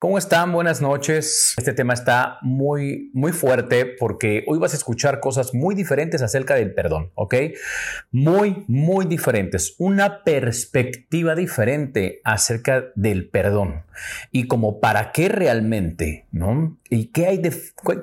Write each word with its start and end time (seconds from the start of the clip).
¿Cómo 0.00 0.16
están? 0.16 0.50
Buenas 0.50 0.80
noches. 0.80 1.52
Este 1.58 1.74
tema 1.74 1.92
está 1.92 2.38
muy, 2.40 3.10
muy 3.12 3.32
fuerte 3.32 3.84
porque 3.84 4.44
hoy 4.46 4.58
vas 4.58 4.72
a 4.72 4.78
escuchar 4.78 5.20
cosas 5.20 5.52
muy 5.52 5.74
diferentes 5.74 6.22
acerca 6.22 6.54
del 6.54 6.72
perdón, 6.72 7.10
¿ok? 7.16 7.34
Muy, 8.10 8.64
muy 8.66 9.04
diferentes. 9.04 9.74
Una 9.76 10.24
perspectiva 10.24 11.34
diferente 11.34 12.22
acerca 12.24 12.86
del 12.94 13.28
perdón 13.28 13.82
y 14.32 14.46
como 14.46 14.80
para 14.80 15.12
qué 15.12 15.28
realmente, 15.28 16.24
¿no? 16.32 16.78
¿Y 16.88 17.08
qué 17.08 17.26
hay, 17.26 17.36
de, 17.36 17.54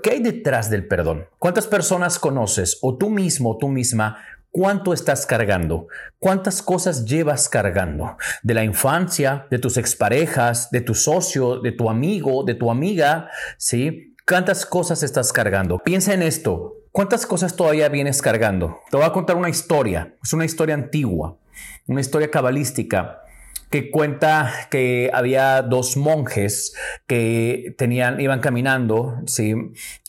qué 0.04 0.12
hay 0.12 0.22
detrás 0.22 0.70
del 0.70 0.88
perdón? 0.88 1.26
¿Cuántas 1.40 1.66
personas 1.66 2.20
conoces 2.20 2.78
o 2.84 2.96
tú 2.96 3.10
mismo 3.10 3.54
o 3.54 3.58
tú 3.58 3.70
misma 3.70 4.18
¿Cuánto 4.60 4.92
estás 4.92 5.28
cargando? 5.28 5.88
¿Cuántas 6.18 6.64
cosas 6.64 7.06
llevas 7.06 7.48
cargando? 7.48 8.18
De 8.42 8.56
la 8.56 8.64
infancia, 8.64 9.46
de 9.52 9.60
tus 9.60 9.78
exparejas, 9.78 10.72
de 10.72 10.82
tu 10.82 10.96
socio, 10.96 11.60
de 11.60 11.72
tu 11.74 11.92
amigo, 11.92 12.44
de 12.44 12.56
tu 12.56 12.72
amiga, 12.72 13.30
¿sí? 13.60 14.16
¿Cuántas 14.28 14.66
cosas 14.66 15.04
estás 15.04 15.32
cargando? 15.32 15.78
Piensa 15.78 16.16
en 16.16 16.24
esto. 16.24 16.74
¿Cuántas 16.92 17.28
cosas 17.28 17.56
todavía 17.56 17.88
vienes 17.90 18.20
cargando? 18.20 18.80
Te 18.90 18.98
voy 18.98 19.06
a 19.06 19.12
contar 19.12 19.36
una 19.36 19.50
historia. 19.50 20.16
Es 20.24 20.34
una 20.34 20.46
historia 20.46 20.74
antigua, 20.74 21.38
una 21.86 22.02
historia 22.02 22.32
cabalística 22.32 23.22
que 23.70 23.92
cuenta 23.92 24.52
que 24.72 25.10
había 25.14 25.62
dos 25.62 25.98
monjes 25.98 26.74
que 27.06 27.76
tenían, 27.78 28.20
iban 28.22 28.40
caminando, 28.40 29.22
¿sí? 29.26 29.54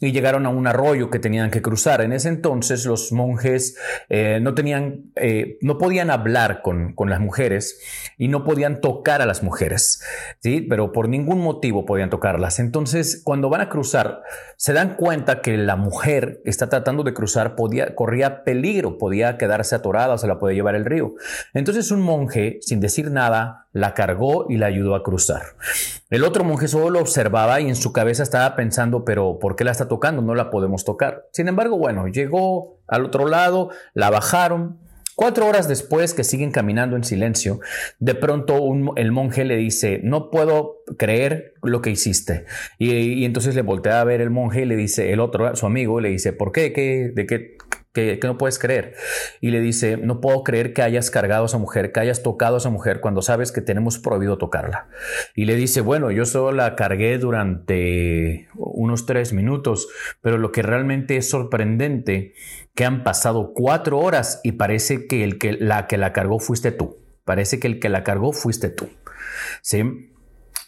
Y 0.00 0.12
llegaron 0.12 0.46
a 0.46 0.50
un 0.50 0.66
arroyo 0.66 1.10
que 1.10 1.18
tenían 1.18 1.50
que 1.50 1.60
cruzar. 1.60 2.00
En 2.00 2.12
ese 2.12 2.28
entonces 2.28 2.86
los 2.86 3.10
monjes 3.12 3.76
eh, 4.08 4.38
no 4.40 4.54
tenían, 4.54 5.10
eh, 5.16 5.58
no 5.60 5.76
podían 5.78 6.10
hablar 6.10 6.62
con, 6.62 6.92
con, 6.94 7.10
las 7.10 7.20
mujeres 7.20 7.80
y 8.16 8.28
no 8.28 8.44
podían 8.44 8.80
tocar 8.80 9.22
a 9.22 9.26
las 9.26 9.42
mujeres, 9.42 10.02
¿sí? 10.40 10.60
Pero 10.60 10.92
por 10.92 11.08
ningún 11.08 11.40
motivo 11.40 11.84
podían 11.84 12.10
tocarlas. 12.10 12.60
Entonces, 12.60 13.22
cuando 13.24 13.48
van 13.48 13.62
a 13.62 13.68
cruzar, 13.68 14.22
se 14.56 14.72
dan 14.72 14.94
cuenta 14.96 15.40
que 15.40 15.56
la 15.56 15.76
mujer 15.76 16.40
que 16.44 16.50
está 16.50 16.68
tratando 16.68 17.02
de 17.02 17.14
cruzar 17.14 17.56
podía, 17.56 17.94
corría 17.94 18.44
peligro, 18.44 18.98
podía 18.98 19.38
quedarse 19.38 19.74
atorada, 19.74 20.18
se 20.18 20.26
la 20.26 20.38
podía 20.38 20.56
llevar 20.56 20.74
el 20.74 20.84
río. 20.84 21.14
Entonces 21.54 21.90
un 21.90 22.02
monje, 22.02 22.58
sin 22.60 22.80
decir 22.80 23.10
nada, 23.10 23.47
la 23.72 23.94
cargó 23.94 24.46
y 24.48 24.56
la 24.56 24.66
ayudó 24.66 24.94
a 24.94 25.02
cruzar. 25.02 25.42
El 26.10 26.24
otro 26.24 26.44
monje 26.44 26.68
solo 26.68 26.90
lo 26.90 27.00
observaba 27.00 27.60
y 27.60 27.68
en 27.68 27.76
su 27.76 27.92
cabeza 27.92 28.22
estaba 28.22 28.56
pensando, 28.56 29.04
pero 29.04 29.38
¿por 29.38 29.56
qué 29.56 29.64
la 29.64 29.72
está 29.72 29.88
tocando? 29.88 30.22
No 30.22 30.34
la 30.34 30.50
podemos 30.50 30.84
tocar. 30.84 31.26
Sin 31.32 31.48
embargo, 31.48 31.78
bueno, 31.78 32.08
llegó 32.08 32.80
al 32.86 33.04
otro 33.04 33.26
lado, 33.26 33.70
la 33.94 34.10
bajaron. 34.10 34.78
Cuatro 35.14 35.48
horas 35.48 35.66
después 35.66 36.14
que 36.14 36.22
siguen 36.22 36.52
caminando 36.52 36.94
en 36.94 37.02
silencio, 37.02 37.58
de 37.98 38.14
pronto 38.14 38.56
el 38.94 39.10
monje 39.10 39.44
le 39.44 39.56
dice, 39.56 40.00
no 40.04 40.30
puedo 40.30 40.76
creer 40.96 41.54
lo 41.60 41.82
que 41.82 41.90
hiciste. 41.90 42.44
Y, 42.78 43.24
entonces 43.24 43.56
le 43.56 43.62
voltea 43.62 44.00
a 44.00 44.04
ver 44.04 44.20
el 44.20 44.30
monje 44.30 44.62
y 44.62 44.64
le 44.64 44.76
dice, 44.76 45.12
el 45.12 45.18
otro, 45.18 45.56
su 45.56 45.66
amigo, 45.66 46.00
le 46.00 46.10
dice, 46.10 46.32
¿por 46.32 46.52
qué? 46.52 46.72
¿Qué 46.72 47.10
¿De 47.12 47.26
qué? 47.26 47.56
Que, 48.18 48.26
no 48.26 48.38
puedes 48.38 48.58
creer. 48.58 48.94
Y 49.40 49.50
le 49.50 49.60
dice, 49.60 49.96
no 49.96 50.20
puedo 50.20 50.44
creer 50.44 50.72
que 50.72 50.82
hayas 50.82 51.10
cargado 51.10 51.44
a 51.44 51.46
esa 51.46 51.58
mujer, 51.58 51.92
que 51.92 52.00
hayas 52.00 52.22
tocado 52.22 52.56
a 52.56 52.58
esa 52.58 52.70
mujer 52.70 53.00
cuando 53.00 53.22
sabes 53.22 53.52
que 53.52 53.60
tenemos 53.60 53.98
prohibido 53.98 54.38
tocarla. 54.38 54.88
Y 55.34 55.44
le 55.44 55.56
dice, 55.56 55.80
bueno, 55.80 56.10
yo 56.10 56.24
solo 56.24 56.52
la 56.52 56.76
cargué 56.76 57.18
durante 57.18 58.48
unos 58.54 59.06
tres 59.06 59.32
minutos, 59.32 59.88
pero 60.20 60.38
lo 60.38 60.52
que 60.52 60.62
realmente 60.62 61.16
es 61.16 61.28
sorprendente, 61.28 62.34
que 62.74 62.84
han 62.84 63.02
pasado 63.02 63.52
cuatro 63.54 63.98
horas 63.98 64.40
y 64.44 64.52
parece 64.52 65.06
que 65.06 65.24
el 65.24 65.38
que 65.38 65.52
la 65.52 65.86
que 65.86 65.98
la 65.98 66.12
cargó 66.12 66.38
fuiste 66.38 66.70
tú. 66.70 66.98
Parece 67.24 67.58
que 67.58 67.66
el 67.66 67.80
que 67.80 67.88
la 67.88 68.04
cargó 68.04 68.32
fuiste 68.32 68.70
tú. 68.70 68.88
¿Sí? 69.62 70.07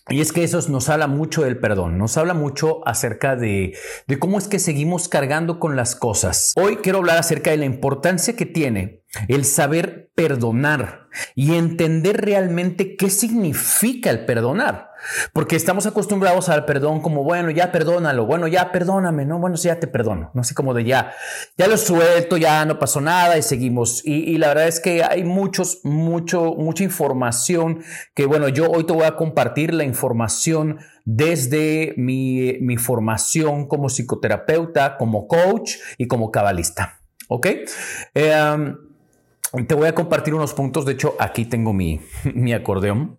Y 0.08 0.20
es 0.20 0.32
que 0.32 0.42
eso 0.42 0.60
nos 0.68 0.88
habla 0.88 1.06
mucho 1.06 1.42
del 1.42 1.58
perdón, 1.58 1.98
nos 1.98 2.16
habla 2.16 2.34
mucho 2.34 2.86
acerca 2.86 3.36
de, 3.36 3.76
de, 4.06 4.18
cómo 4.18 4.38
es 4.38 4.48
que 4.48 4.58
seguimos 4.58 5.08
cargando 5.08 5.58
con 5.58 5.76
las 5.76 5.94
cosas. 5.94 6.52
Hoy 6.56 6.76
quiero 6.76 6.98
hablar 6.98 7.18
acerca 7.18 7.50
de 7.50 7.58
la 7.58 7.64
importancia 7.64 8.34
que 8.34 8.46
tiene 8.46 9.02
el 9.28 9.44
saber 9.44 10.10
perdonar 10.14 11.08
y 11.34 11.54
entender 11.54 12.24
realmente 12.24 12.96
qué 12.96 13.10
significa 13.10 14.10
el 14.10 14.24
perdonar. 14.24 14.89
Porque 15.32 15.56
estamos 15.56 15.86
acostumbrados 15.86 16.48
al 16.48 16.64
perdón 16.64 17.00
como, 17.00 17.24
bueno, 17.24 17.50
ya 17.50 17.72
perdónalo, 17.72 18.26
bueno, 18.26 18.46
ya 18.48 18.72
perdóname, 18.72 19.24
no, 19.24 19.38
bueno, 19.38 19.56
sí, 19.56 19.68
ya 19.68 19.80
te 19.80 19.86
perdono, 19.86 20.30
no 20.34 20.44
sé, 20.44 20.54
como 20.54 20.74
de 20.74 20.84
ya, 20.84 21.12
ya 21.56 21.68
lo 21.68 21.76
suelto, 21.76 22.36
ya 22.36 22.64
no 22.64 22.78
pasó 22.78 23.00
nada 23.00 23.38
y 23.38 23.42
seguimos. 23.42 24.02
Y, 24.04 24.38
la 24.38 24.48
verdad 24.48 24.68
es 24.68 24.80
que 24.80 25.04
hay 25.04 25.24
muchos, 25.24 25.80
mucho, 25.84 26.54
mucha 26.56 26.84
información 26.84 27.82
que, 28.14 28.26
bueno, 28.26 28.48
yo 28.48 28.70
hoy 28.70 28.84
te 28.84 28.92
voy 28.92 29.04
a 29.04 29.16
compartir 29.16 29.74
la 29.74 29.84
información 29.84 30.78
desde 31.04 31.94
mi, 31.96 32.58
mi 32.60 32.76
formación 32.76 33.66
como 33.66 33.88
psicoterapeuta, 33.88 34.96
como 34.96 35.26
coach 35.26 35.76
y 35.98 36.06
como 36.06 36.30
cabalista. 36.30 37.00
¿Ok? 37.28 37.46
Eh, 38.14 38.74
te 39.66 39.74
voy 39.74 39.88
a 39.88 39.94
compartir 39.94 40.34
unos 40.34 40.54
puntos, 40.54 40.84
de 40.84 40.92
hecho 40.92 41.16
aquí 41.18 41.44
tengo 41.44 41.72
mi, 41.72 42.00
mi, 42.34 42.52
acordeón. 42.52 43.18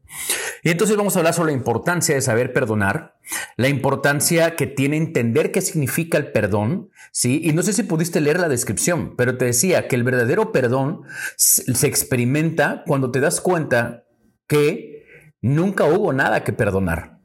Y 0.64 0.70
entonces 0.70 0.96
vamos 0.96 1.16
a 1.16 1.20
hablar 1.20 1.34
sobre 1.34 1.52
la 1.52 1.58
importancia 1.58 2.16
de 2.16 2.22
saber 2.22 2.54
perdonar, 2.54 3.18
la 3.58 3.68
importancia 3.68 4.56
que 4.56 4.68
tiene 4.68 4.98
entender 4.98 5.52
qué 5.52 5.62
significa 5.62 6.18
el 6.18 6.32
perdón, 6.32 6.90
¿sí? 7.12 7.42
Y 7.44 7.54
no 7.54 7.64
sé 7.64 7.74
si 7.74 7.84
pudiste 7.84 8.22
leer 8.22 8.40
la 8.40 8.50
descripción, 8.50 9.16
pero 9.18 9.38
te 9.38 9.46
decía 9.46 9.88
que 9.88 9.96
el 9.96 10.04
verdadero 10.04 10.52
perdón 10.52 11.02
se 11.36 11.88
experimenta 11.88 12.84
cuando 12.86 13.12
te 13.12 13.20
das 13.20 13.42
cuenta 13.42 14.06
que 14.48 15.06
nunca 15.42 15.86
hubo 15.86 16.14
nada 16.14 16.44
que 16.44 16.54
perdonar. 16.54 17.20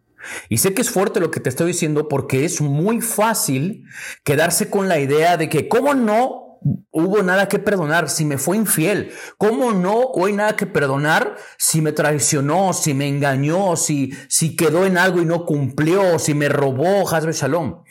Y 0.49 0.59
sé 0.59 0.75
que 0.75 0.83
es 0.83 0.91
fuerte 0.91 1.21
lo 1.21 1.31
que 1.31 1.41
te 1.41 1.49
estoy 1.49 1.69
diciendo 1.69 2.09
porque 2.09 2.44
es 2.44 2.61
muy 2.61 3.00
fácil 3.00 3.84
quedarse 4.25 4.71
con 4.71 4.88
la 4.88 4.99
idea 4.99 5.37
de 5.37 5.49
que, 5.49 5.69
¿cómo 5.69 5.94
no 5.94 6.45
hubo 6.91 7.22
nada 7.22 7.49
que 7.49 7.59
perdonar 7.59 8.09
si 8.09 8.25
me 8.25 8.38
fue 8.38 8.56
infiel? 8.56 9.12
¿Cómo 9.38 9.72
no 9.72 10.10
hay 10.25 10.32
nada 10.32 10.56
que 10.56 10.66
perdonar 10.66 11.37
si 11.59 11.81
me 11.81 11.93
traicionó, 11.93 12.72
si 12.72 12.94
me 12.94 13.09
engañó, 13.09 13.77
si, 13.77 14.12
si 14.28 14.56
quedó 14.56 14.87
en 14.87 14.99
algo 14.99 15.21
y 15.21 15.26
no 15.26 15.44
cumplió, 15.44 16.19
si 16.19 16.34
me 16.34 16.49
robó, 16.49 17.09
Hazbe 17.09 17.32
Shalom? 17.32 17.82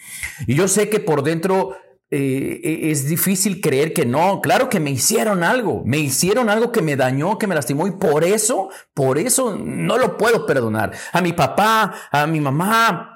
Y 0.47 0.56
yo 0.56 0.68
sé 0.68 0.90
que 0.90 1.00
por 1.00 1.24
dentro 1.24 1.75
eh, 2.12 2.62
e, 2.64 2.91
es 2.91 3.08
difícil 3.08 3.62
creer 3.62 3.91
que 3.94 4.06
no. 4.06 4.40
Claro 4.41 4.69
que 4.69 4.80
me 4.80 4.91
hicieron 4.91 5.44
algo, 5.44 5.84
me 5.85 5.97
hicieron 5.97 6.50
algo 6.50 6.72
que 6.72 6.81
me 6.81 6.96
dañó, 6.96 7.38
que 7.38 7.47
me 7.47 7.56
lastimó 7.56 7.88
y 7.88 7.91
por 7.91 8.24
eso, 8.24 8.69
por 8.94 9.18
eso 9.18 9.58
no 9.58 9.97
lo 9.97 10.18
puedo 10.18 10.46
perdonar. 10.46 10.91
A 11.12 11.22
mi 11.22 11.34
papá, 11.34 11.94
a 12.12 12.28
mi 12.28 12.40
mamá, 12.40 13.15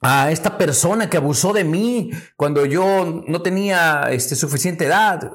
a 0.00 0.30
esta 0.30 0.56
persona 0.56 1.10
que 1.10 1.18
abusó 1.18 1.52
de 1.52 1.64
mí 1.64 2.10
cuando 2.36 2.64
yo 2.64 3.22
no 3.26 3.42
tenía 3.42 4.08
este, 4.10 4.34
suficiente 4.34 4.86
edad. 4.86 5.32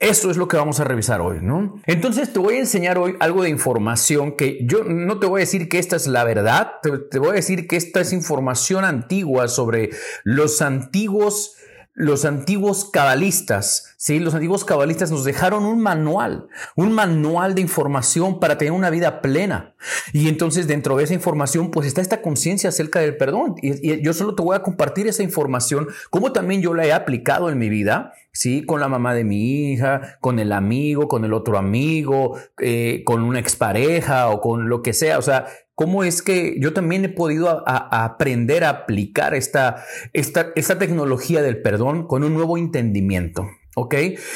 Eso 0.00 0.30
es 0.30 0.36
lo 0.36 0.46
que 0.46 0.56
vamos 0.56 0.78
a 0.78 0.84
revisar 0.84 1.20
hoy, 1.20 1.38
¿no? 1.42 1.80
Entonces 1.86 2.32
te 2.32 2.38
voy 2.38 2.54
a 2.54 2.60
enseñar 2.60 2.98
hoy 2.98 3.16
algo 3.18 3.42
de 3.42 3.48
información 3.48 4.36
que 4.36 4.64
yo 4.64 4.84
no 4.84 5.18
te 5.18 5.26
voy 5.26 5.40
a 5.40 5.44
decir 5.44 5.68
que 5.68 5.80
esta 5.80 5.96
es 5.96 6.06
la 6.06 6.22
verdad, 6.22 6.74
te, 6.82 6.98
te 6.98 7.18
voy 7.18 7.30
a 7.30 7.32
decir 7.32 7.66
que 7.66 7.76
esta 7.76 8.00
es 8.00 8.12
información 8.12 8.84
antigua 8.84 9.48
sobre 9.48 9.90
los 10.22 10.62
antiguos 10.62 11.57
los 11.98 12.24
antiguos 12.24 12.84
cabalistas, 12.84 13.96
¿sí? 13.96 14.20
Los 14.20 14.32
antiguos 14.32 14.64
cabalistas 14.64 15.10
nos 15.10 15.24
dejaron 15.24 15.64
un 15.64 15.80
manual, 15.80 16.46
un 16.76 16.92
manual 16.92 17.56
de 17.56 17.60
información 17.60 18.38
para 18.38 18.56
tener 18.56 18.70
una 18.70 18.88
vida 18.88 19.20
plena. 19.20 19.74
Y 20.12 20.28
entonces 20.28 20.68
dentro 20.68 20.96
de 20.96 21.02
esa 21.02 21.14
información 21.14 21.72
pues 21.72 21.88
está 21.88 22.00
esta 22.00 22.22
conciencia 22.22 22.68
acerca 22.68 23.00
del 23.00 23.16
perdón. 23.16 23.56
Y, 23.62 24.00
yo 24.00 24.14
solo 24.14 24.36
te 24.36 24.44
voy 24.44 24.54
a 24.54 24.62
compartir 24.62 25.08
esa 25.08 25.24
información, 25.24 25.88
como 26.08 26.30
también 26.30 26.62
yo 26.62 26.72
la 26.72 26.86
he 26.86 26.92
aplicado 26.92 27.50
en 27.50 27.58
mi 27.58 27.68
vida, 27.68 28.12
¿sí? 28.38 28.64
Con 28.64 28.78
la 28.78 28.88
mamá 28.88 29.14
de 29.14 29.24
mi 29.24 29.72
hija, 29.72 30.16
con 30.20 30.38
el 30.38 30.52
amigo, 30.52 31.08
con 31.08 31.24
el 31.24 31.32
otro 31.32 31.58
amigo, 31.58 32.38
eh, 32.60 33.02
con 33.04 33.24
una 33.24 33.40
expareja 33.40 34.28
o 34.30 34.40
con 34.40 34.68
lo 34.68 34.80
que 34.80 34.92
sea. 34.92 35.18
O 35.18 35.22
sea, 35.22 35.46
cómo 35.74 36.04
es 36.04 36.22
que 36.22 36.54
yo 36.60 36.72
también 36.72 37.04
he 37.04 37.08
podido 37.08 37.64
aprender 37.66 38.62
a 38.62 38.68
aplicar 38.70 39.34
esta, 39.34 39.84
esta, 40.12 40.52
esta 40.54 40.78
tecnología 40.78 41.42
del 41.42 41.60
perdón 41.60 42.06
con 42.06 42.22
un 42.22 42.34
nuevo 42.34 42.56
entendimiento. 42.56 43.44
¿Ok? 43.74 43.94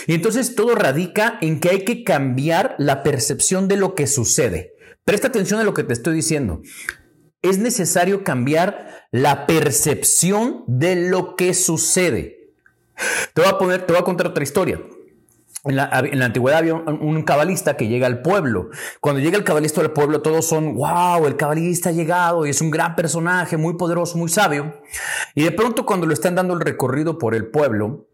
Y 0.08 0.14
entonces 0.14 0.56
todo 0.56 0.74
radica 0.74 1.38
en 1.40 1.60
que 1.60 1.70
hay 1.70 1.84
que 1.84 2.02
cambiar 2.02 2.74
la 2.78 3.04
percepción 3.04 3.68
de 3.68 3.76
lo 3.76 3.94
que 3.94 4.08
sucede. 4.08 4.74
Presta 5.04 5.28
atención 5.28 5.60
a 5.60 5.64
lo 5.64 5.74
que 5.74 5.84
te 5.84 5.92
estoy 5.92 6.14
diciendo. 6.14 6.60
Es 7.40 7.58
necesario 7.58 8.22
cambiar 8.22 9.06
la 9.10 9.46
percepción 9.46 10.64
de 10.66 10.96
lo 10.96 11.34
que 11.34 11.54
sucede. 11.54 12.41
Te 13.34 13.40
voy 13.40 13.50
a 13.50 13.58
poner, 13.58 13.86
te 13.86 13.96
a 13.96 14.02
contar 14.02 14.28
otra 14.28 14.42
historia. 14.42 14.80
En 15.64 15.76
la, 15.76 15.86
antigüedad 16.24 16.58
había 16.58 16.74
un, 16.74 17.22
cabalista 17.22 17.76
que 17.76 17.86
llega 17.86 18.08
al 18.08 18.20
pueblo. 18.20 18.70
Cuando 19.00 19.20
llega 19.20 19.36
el 19.36 19.44
cabalista 19.44 19.80
al 19.80 19.92
pueblo, 19.92 20.20
todos 20.20 20.44
son, 20.44 20.74
wow, 20.74 21.24
el 21.26 21.36
cabalista 21.36 21.90
ha 21.90 21.92
llegado 21.92 22.46
y 22.46 22.50
es 22.50 22.60
un 22.60 22.72
gran 22.72 22.96
personaje, 22.96 23.56
muy 23.56 23.74
poderoso, 23.74 24.18
muy 24.18 24.28
sabio. 24.28 24.82
Y 25.36 25.44
de 25.44 25.52
pronto 25.52 25.86
cuando 25.86 26.06
lo 26.06 26.14
están 26.14 26.34
dando 26.34 26.54
el 26.54 26.60
recorrido 26.60 27.16
por 27.16 27.36
el 27.36 27.46
pueblo, 27.46 28.08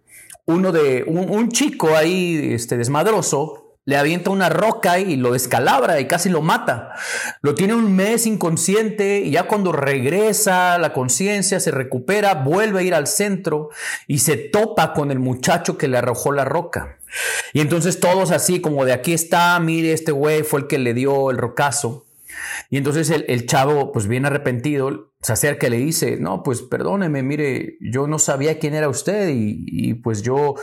uno 0.45 0.73
de, 0.73 1.05
un, 1.07 1.49
chico 1.49 1.97
ahí, 1.97 2.53
este, 2.53 2.77
desmadroso, 2.77 3.68
le 3.89 3.97
avienta 3.97 4.29
una 4.29 4.51
roca 4.51 4.99
y 4.99 5.17
lo 5.17 5.33
descalabra 5.33 5.99
y 5.99 6.07
casi 6.07 6.29
lo 6.29 6.43
mata. 6.43 6.93
Lo 7.41 7.55
tiene 7.55 7.73
un 7.73 7.97
mes 7.97 8.27
inconsciente 8.27 9.21
y 9.21 9.31
ya 9.31 9.45
cuando 9.45 9.73
regresa 9.73 10.77
la 10.77 10.93
conciencia, 10.93 11.59
se 11.59 11.71
recupera, 11.71 12.35
vuelve 12.35 12.81
a 12.81 12.83
ir 12.83 12.95
al 12.95 13.07
centro 13.07 13.71
y 14.07 14.19
se 14.19 14.37
topa 14.37 14.93
con 14.93 15.11
el 15.11 15.21
muchacho 15.21 15.79
que 15.79 15.89
le 15.89 15.97
arrojó 15.97 16.33
la 16.33 16.45
roca. 16.45 16.99
Y 17.55 17.61
entonces 17.61 17.99
todos 17.99 18.31
así 18.31 18.61
como 18.61 18.85
de 18.85 18.93
aquí 18.93 19.15
está, 19.15 19.59
mire, 19.59 19.95
este 19.95 20.13
güey 20.13 20.43
fue 20.43 20.61
el 20.61 20.67
que 20.67 20.77
le 20.77 20.93
dio 20.93 21.31
el 21.31 21.39
rocazo. 21.39 22.05
Y 22.69 22.77
entonces 22.77 23.09
el, 23.09 23.47
chavo, 23.47 23.91
pues 23.91 24.07
bien 24.07 24.27
arrepentido, 24.27 25.15
se 25.23 25.33
acerca 25.33 25.67
y 25.67 25.71
le 25.71 25.79
dice, 25.79 26.19
no, 26.19 26.43
pues 26.43 26.61
perdóneme, 26.61 27.23
mire, 27.23 27.79
yo 27.81 28.07
no 28.07 28.19
sabía 28.19 28.59
quién 28.59 28.75
era 28.75 28.91
usted 28.91 29.31
y, 29.31 29.65
y 29.67 29.95
pues 29.95 30.21
yo 30.21 30.57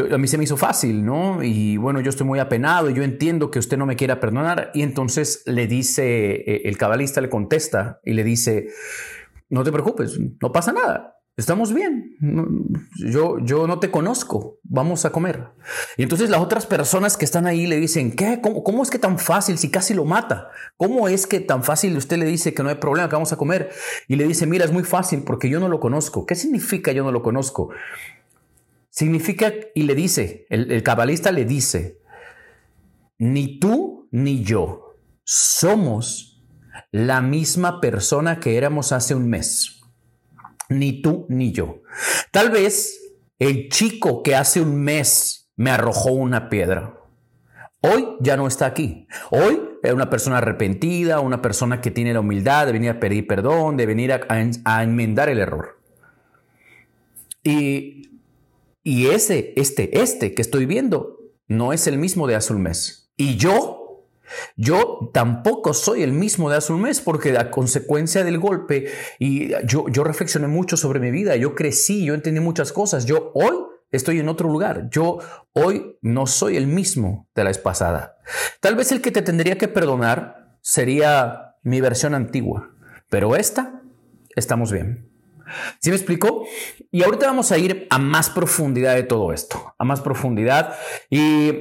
a 0.00 0.18
mí 0.18 0.28
se 0.28 0.38
me 0.38 0.44
hizo 0.44 0.56
fácil, 0.56 1.04
¿no? 1.04 1.42
Y 1.42 1.76
bueno, 1.76 2.00
yo 2.00 2.10
estoy 2.10 2.26
muy 2.26 2.38
apenado 2.38 2.90
yo 2.90 3.02
entiendo 3.02 3.50
que 3.50 3.58
usted 3.58 3.76
no 3.76 3.86
me 3.86 3.96
quiera 3.96 4.20
perdonar. 4.20 4.70
Y 4.74 4.82
entonces 4.82 5.42
le 5.46 5.66
dice, 5.66 6.34
eh, 6.34 6.62
el 6.64 6.76
cabalista 6.76 7.20
le 7.20 7.28
contesta 7.28 8.00
y 8.04 8.12
le 8.12 8.24
dice, 8.24 8.68
no 9.48 9.64
te 9.64 9.72
preocupes, 9.72 10.18
no 10.40 10.52
pasa 10.52 10.72
nada. 10.72 11.12
Estamos 11.36 11.74
bien. 11.74 12.16
Yo, 12.96 13.38
yo 13.40 13.66
no 13.66 13.78
te 13.78 13.90
conozco. 13.90 14.58
Vamos 14.62 15.04
a 15.04 15.10
comer. 15.10 15.48
Y 15.98 16.02
entonces 16.02 16.30
las 16.30 16.40
otras 16.40 16.64
personas 16.64 17.18
que 17.18 17.26
están 17.26 17.46
ahí 17.46 17.66
le 17.66 17.76
dicen, 17.76 18.12
¿qué? 18.12 18.40
¿Cómo, 18.40 18.64
¿Cómo, 18.64 18.82
es 18.82 18.90
que 18.90 18.98
tan 18.98 19.18
fácil 19.18 19.58
si 19.58 19.70
casi 19.70 19.92
lo 19.92 20.06
mata? 20.06 20.48
¿Cómo 20.78 21.08
es 21.08 21.26
que 21.26 21.40
tan 21.40 21.62
fácil 21.62 21.94
usted 21.98 22.16
le 22.16 22.24
dice 22.24 22.54
que 22.54 22.62
no 22.62 22.70
hay 22.70 22.76
problema, 22.76 23.10
que 23.10 23.16
vamos 23.16 23.34
a 23.34 23.36
comer? 23.36 23.68
Y 24.08 24.16
le 24.16 24.26
dice, 24.26 24.46
mira, 24.46 24.64
es 24.64 24.72
muy 24.72 24.84
fácil 24.84 25.24
porque 25.24 25.50
yo 25.50 25.60
no 25.60 25.68
lo 25.68 25.78
conozco. 25.78 26.24
¿Qué 26.24 26.34
significa 26.34 26.92
yo 26.92 27.04
no 27.04 27.12
lo 27.12 27.22
conozco? 27.22 27.68
Significa, 28.96 29.52
y 29.74 29.82
le 29.82 29.94
dice, 29.94 30.46
el, 30.48 30.82
cabalista 30.82 31.30
le 31.30 31.44
dice, 31.44 32.00
ni 33.18 33.60
tú 33.60 34.08
ni 34.10 34.42
yo 34.42 34.96
somos 35.22 36.42
la 36.92 37.20
misma 37.20 37.82
persona 37.82 38.40
que 38.40 38.56
éramos 38.56 38.92
hace 38.92 39.14
un 39.14 39.28
mes. 39.28 39.82
Ni 40.70 41.02
tú 41.02 41.26
ni 41.28 41.52
yo. 41.52 41.82
Tal 42.30 42.48
vez 42.48 42.98
el 43.38 43.68
chico 43.68 44.22
que 44.22 44.34
hace 44.34 44.62
un 44.62 44.82
mes 44.82 45.52
me 45.56 45.70
arrojó 45.70 46.12
una 46.12 46.48
piedra. 46.48 46.98
Hoy 47.82 48.16
ya 48.20 48.38
no 48.38 48.46
está 48.46 48.64
aquí. 48.64 49.06
Hoy 49.28 49.60
es 49.82 49.92
una 49.92 50.08
persona 50.08 50.38
arrepentida, 50.38 51.20
una 51.20 51.42
persona 51.42 51.82
que 51.82 51.90
tiene 51.90 52.14
la 52.14 52.20
humildad 52.20 52.64
de 52.64 52.72
venir 52.72 52.90
a 52.92 52.98
pedir 52.98 53.26
perdón, 53.26 53.76
de 53.76 53.84
venir 53.84 54.14
a, 54.14 54.26
a 54.64 54.82
enmendar 54.82 55.28
el 55.28 55.38
error. 55.38 55.82
Y 57.44 58.15
y 58.86 59.08
ese, 59.08 59.52
este, 59.56 60.00
este 60.00 60.32
que 60.32 60.40
estoy 60.40 60.64
viendo 60.64 61.18
no 61.48 61.72
es 61.72 61.88
el 61.88 61.98
mismo 61.98 62.28
de 62.28 62.36
hace 62.36 62.52
un 62.52 62.62
mes. 62.62 63.10
Y 63.16 63.34
yo, 63.34 64.06
yo 64.56 65.10
tampoco 65.12 65.74
soy 65.74 66.04
el 66.04 66.12
mismo 66.12 66.48
de 66.48 66.58
hace 66.58 66.72
un 66.72 66.82
mes 66.82 67.00
porque 67.00 67.36
a 67.36 67.50
consecuencia 67.50 68.22
del 68.22 68.38
golpe 68.38 68.86
y 69.18 69.48
yo, 69.66 69.88
yo 69.88 70.04
reflexioné 70.04 70.46
mucho 70.46 70.76
sobre 70.76 71.00
mi 71.00 71.10
vida, 71.10 71.34
yo 71.34 71.56
crecí, 71.56 72.04
yo 72.04 72.14
entendí 72.14 72.38
muchas 72.38 72.72
cosas. 72.72 73.06
Yo 73.06 73.32
hoy 73.34 73.56
estoy 73.90 74.20
en 74.20 74.28
otro 74.28 74.48
lugar. 74.48 74.88
Yo 74.88 75.18
hoy 75.52 75.98
no 76.00 76.28
soy 76.28 76.56
el 76.56 76.68
mismo 76.68 77.28
de 77.34 77.42
la 77.42 77.50
vez 77.50 77.58
pasada. 77.58 78.18
Tal 78.60 78.76
vez 78.76 78.92
el 78.92 79.00
que 79.00 79.10
te 79.10 79.22
tendría 79.22 79.58
que 79.58 79.66
perdonar 79.66 80.58
sería 80.60 81.56
mi 81.64 81.80
versión 81.80 82.14
antigua, 82.14 82.70
pero 83.10 83.34
esta, 83.34 83.82
estamos 84.36 84.70
bien. 84.70 85.15
¿Sí 85.80 85.90
me 85.90 85.96
explico? 85.96 86.46
Y 86.90 87.02
ahorita 87.02 87.26
vamos 87.26 87.52
a 87.52 87.58
ir 87.58 87.86
a 87.90 87.98
más 87.98 88.30
profundidad 88.30 88.94
de 88.94 89.02
todo 89.02 89.32
esto, 89.32 89.74
a 89.78 89.84
más 89.84 90.00
profundidad. 90.00 90.74
Y 91.10 91.52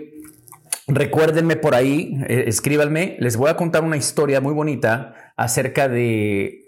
recuérdenme 0.88 1.56
por 1.56 1.76
ahí, 1.76 2.18
eh, 2.28 2.46
escríbanme, 2.48 3.18
les 3.20 3.38
voy 3.38 3.50
a 3.50 3.56
contar 3.56 3.84
una 3.84 3.98
historia 3.98 4.42
muy 4.42 4.54
bonita 4.54 5.34
acerca 5.36 5.88
de 5.88 6.62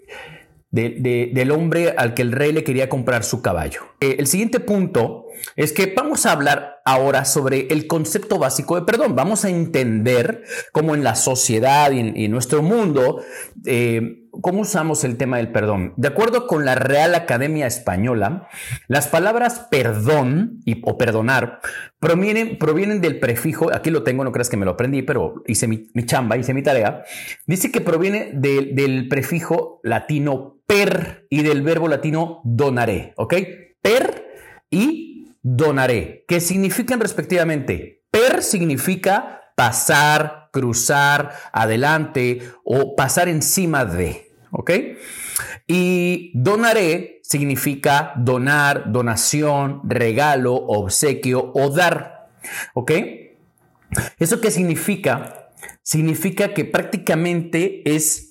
del 0.70 1.50
hombre 1.50 1.94
al 1.96 2.12
que 2.12 2.20
el 2.20 2.30
rey 2.30 2.52
le 2.52 2.62
quería 2.62 2.90
comprar 2.90 3.24
su 3.24 3.40
caballo. 3.40 3.80
Eh, 4.00 4.16
el 4.18 4.26
siguiente 4.26 4.60
punto 4.60 5.24
es 5.56 5.72
que 5.72 5.92
vamos 5.94 6.26
a 6.26 6.32
hablar 6.32 6.80
ahora 6.84 7.24
sobre 7.24 7.68
el 7.68 7.86
concepto 7.86 8.38
básico 8.38 8.76
de 8.76 8.82
perdón. 8.82 9.14
Vamos 9.14 9.44
a 9.44 9.50
entender 9.50 10.44
cómo 10.72 10.94
en 10.94 11.04
la 11.04 11.14
sociedad 11.14 11.90
y 11.90 12.24
en, 12.24 12.30
nuestro 12.30 12.62
mundo, 12.62 13.22
eh, 13.66 14.26
cómo 14.40 14.60
usamos 14.60 15.04
el 15.04 15.16
tema 15.16 15.36
del 15.36 15.52
perdón. 15.52 15.92
De 15.96 16.08
acuerdo 16.08 16.46
con 16.46 16.64
la 16.64 16.74
Real 16.74 17.14
Academia 17.14 17.66
Española, 17.66 18.48
las 18.86 19.08
palabras 19.08 19.66
perdón 19.70 20.60
y, 20.64 20.80
o 20.84 20.96
perdonar 20.96 21.60
provienen, 21.98 22.58
provienen 22.58 23.00
del 23.00 23.18
prefijo, 23.18 23.72
aquí 23.72 23.90
lo 23.90 24.02
tengo, 24.02 24.24
no 24.24 24.32
creas 24.32 24.48
que 24.48 24.56
me 24.56 24.64
lo 24.64 24.72
aprendí, 24.72 25.02
pero 25.02 25.42
hice 25.46 25.68
mi, 25.68 25.88
chamba, 26.06 26.36
hice 26.36 26.54
mi 26.54 26.62
tarea, 26.62 27.04
dice 27.46 27.70
que 27.70 27.80
proviene 27.80 28.30
del 28.32 29.08
prefijo 29.08 29.80
latino 29.82 30.58
per 30.66 31.26
y 31.30 31.42
del 31.42 31.62
verbo 31.62 31.88
latino 31.88 32.40
donaré, 32.44 33.14
¿ok? 33.16 33.34
Per 33.82 34.26
y 34.70 35.07
donaré, 35.56 36.24
que 36.28 36.40
significan 36.40 37.00
respectivamente, 37.00 38.02
per 38.10 38.42
significa 38.42 39.52
pasar, 39.56 40.50
cruzar, 40.52 41.32
adelante 41.52 42.40
o 42.64 42.94
pasar 42.96 43.28
encima 43.28 43.84
de, 43.84 44.30
¿ok? 44.50 44.70
Y 45.66 46.32
donaré 46.34 47.20
significa 47.22 48.12
donar, 48.16 48.92
donación, 48.92 49.80
regalo, 49.84 50.54
obsequio 50.54 51.52
o 51.54 51.70
dar, 51.70 52.28
¿ok? 52.74 52.92
¿Eso 54.18 54.40
qué 54.40 54.50
significa? 54.50 55.50
Significa 55.82 56.52
que 56.54 56.64
prácticamente 56.64 57.82
es 57.84 58.28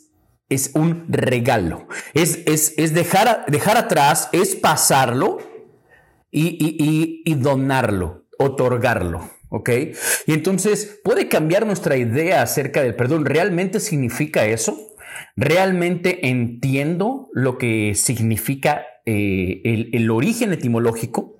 es 0.49 0.71
un 0.73 1.05
regalo. 1.09 1.87
Es, 2.13 2.39
es, 2.45 2.93
dejar, 2.93 3.45
dejar, 3.47 3.77
atrás, 3.77 4.29
es 4.31 4.55
pasarlo 4.55 5.39
y, 6.31 7.33
donarlo, 7.35 8.25
otorgarlo. 8.37 9.29
¿Ok? 9.49 9.69
Y 10.25 10.33
entonces 10.33 10.99
puede 11.05 11.29
cambiar 11.29 11.65
nuestra 11.65 11.95
idea 11.95 12.41
acerca 12.41 12.83
del 12.83 12.95
perdón. 12.95 13.25
¿Realmente 13.25 13.79
significa 13.79 14.45
eso? 14.45 14.77
¿Realmente 15.37 16.27
entiendo 16.27 17.29
lo 17.31 17.57
que 17.57 17.93
significa 17.95 18.85
eh, 19.05 19.61
el, 19.63 19.89
el 19.93 20.11
origen 20.11 20.51
etimológico? 20.51 21.39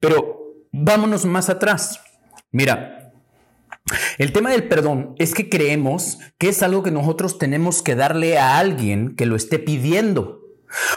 Pero 0.00 0.54
vámonos 0.72 1.26
más 1.26 1.50
atrás. 1.50 2.00
Mira, 2.50 3.12
el 4.16 4.32
tema 4.32 4.50
del 4.50 4.66
perdón 4.68 5.14
es 5.18 5.34
que 5.34 5.50
creemos 5.50 6.18
que 6.38 6.48
es 6.48 6.62
algo 6.62 6.82
que 6.82 6.90
nosotros 6.90 7.36
tenemos 7.36 7.82
que 7.82 7.94
darle 7.94 8.38
a 8.38 8.58
alguien 8.58 9.14
que 9.16 9.26
lo 9.26 9.36
esté 9.36 9.58
pidiendo. 9.58 10.40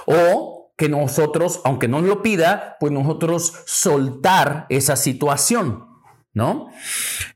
O 0.05 0.56
que 0.77 0.89
nosotros, 0.89 1.59
aunque 1.65 1.87
no 1.87 2.01
lo 2.01 2.21
pida, 2.21 2.77
pues 2.79 2.93
nosotros 2.93 3.53
soltar 3.65 4.67
esa 4.69 4.95
situación, 4.95 5.85
¿no? 6.33 6.69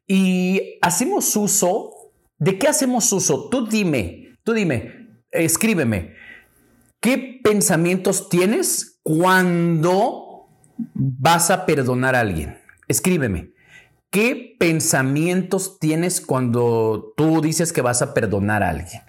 Y 0.08 0.78
hacemos 0.82 1.36
uso, 1.36 1.92
¿de 2.38 2.60
qué 2.60 2.68
hacemos 2.68 3.12
uso? 3.12 3.50
Tú 3.50 3.66
dime, 3.66 4.38
tú 4.44 4.54
dime, 4.54 5.24
escríbeme, 5.32 6.14
¿qué 7.02 7.40
pensamientos 7.44 8.30
tienes 8.30 9.00
cuando 9.02 10.48
vas 10.94 11.50
a 11.50 11.66
perdonar 11.66 12.16
a 12.16 12.20
alguien? 12.20 12.60
Escríbeme. 12.88 13.54
¿Qué 14.12 14.58
pensamientos 14.60 15.80
tienes 15.80 16.20
cuando 16.20 17.14
tú 17.16 17.42
dices 17.42 17.72
que 17.72 17.82
vas 17.82 18.02
a 18.02 18.14
perdonar 18.14 18.62
a 18.62 18.70
alguien? 18.70 19.02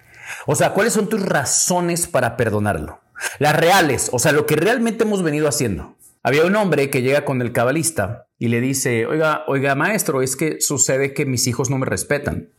O 0.47 0.55
sea, 0.55 0.73
¿cuáles 0.73 0.93
son 0.93 1.09
tus 1.09 1.21
razones 1.21 2.07
para 2.07 2.37
perdonarlo? 2.37 3.02
Las 3.39 3.55
reales, 3.55 4.09
o 4.11 4.19
sea, 4.19 4.31
lo 4.31 4.45
que 4.45 4.55
realmente 4.55 5.03
hemos 5.03 5.23
venido 5.23 5.47
haciendo. 5.47 5.95
Había 6.23 6.45
un 6.45 6.55
hombre 6.55 6.89
que 6.89 7.01
llega 7.01 7.25
con 7.25 7.41
el 7.41 7.51
cabalista 7.51 8.27
y 8.39 8.47
le 8.47 8.61
dice, 8.61 9.05
oiga, 9.05 9.43
oiga, 9.47 9.75
maestro, 9.75 10.21
es 10.21 10.35
que 10.35 10.61
sucede 10.61 11.13
que 11.13 11.25
mis 11.25 11.47
hijos 11.47 11.69
no 11.69 11.77
me 11.77 11.85
respetan. 11.85 12.49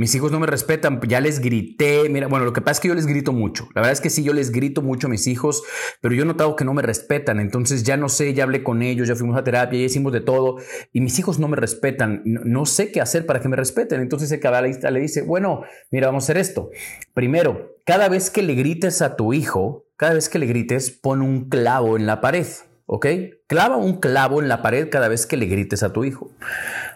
Mis 0.00 0.14
hijos 0.14 0.32
no 0.32 0.40
me 0.40 0.46
respetan, 0.46 0.98
ya 1.06 1.20
les 1.20 1.40
grité. 1.40 2.08
Mira, 2.08 2.26
bueno, 2.26 2.46
lo 2.46 2.54
que 2.54 2.62
pasa 2.62 2.72
es 2.72 2.80
que 2.80 2.88
yo 2.88 2.94
les 2.94 3.04
grito 3.04 3.34
mucho. 3.34 3.68
La 3.74 3.82
verdad 3.82 3.92
es 3.92 4.00
que 4.00 4.08
sí, 4.08 4.24
yo 4.24 4.32
les 4.32 4.50
grito 4.50 4.80
mucho 4.80 5.08
a 5.08 5.10
mis 5.10 5.26
hijos, 5.26 5.62
pero 6.00 6.14
yo 6.14 6.22
he 6.22 6.24
notado 6.24 6.56
que 6.56 6.64
no 6.64 6.72
me 6.72 6.80
respetan. 6.80 7.38
Entonces 7.38 7.82
ya 7.82 7.98
no 7.98 8.08
sé, 8.08 8.32
ya 8.32 8.44
hablé 8.44 8.62
con 8.62 8.80
ellos, 8.80 9.08
ya 9.08 9.14
fuimos 9.14 9.36
a 9.36 9.44
terapia, 9.44 9.78
ya 9.78 9.84
hicimos 9.84 10.14
de 10.14 10.22
todo. 10.22 10.56
Y 10.94 11.02
mis 11.02 11.18
hijos 11.18 11.38
no 11.38 11.48
me 11.48 11.56
respetan. 11.58 12.22
No, 12.24 12.64
sé 12.64 12.92
qué 12.92 13.02
hacer 13.02 13.26
para 13.26 13.40
que 13.40 13.48
me 13.50 13.56
respeten. 13.56 14.00
Entonces 14.00 14.32
el 14.32 14.40
cabalista 14.40 14.90
le 14.90 15.00
dice, 15.00 15.20
bueno, 15.20 15.64
mira, 15.90 16.06
vamos 16.06 16.24
a 16.24 16.26
hacer 16.26 16.38
esto. 16.38 16.70
Primero, 17.12 17.76
cada 17.84 18.08
vez 18.08 18.30
que 18.30 18.42
le 18.42 18.54
grites 18.54 19.02
a 19.02 19.16
tu 19.16 19.34
hijo, 19.34 19.84
cada 20.00 20.14
vez 20.14 20.30
que 20.30 20.38
le 20.38 20.46
grites, 20.46 20.90
pon 20.90 21.20
un 21.20 21.50
clavo 21.50 21.98
en 21.98 22.06
la 22.06 22.22
pared. 22.22 22.46
¿Ok? 22.86 23.06
Clava 23.46 23.76
un 23.76 24.00
clavo 24.00 24.40
en 24.40 24.48
la 24.48 24.62
pared 24.62 24.88
cada 24.88 25.08
vez 25.08 25.26
que 25.26 25.36
le 25.36 25.44
grites 25.44 25.82
a 25.82 25.92
tu 25.92 26.04
hijo. 26.04 26.30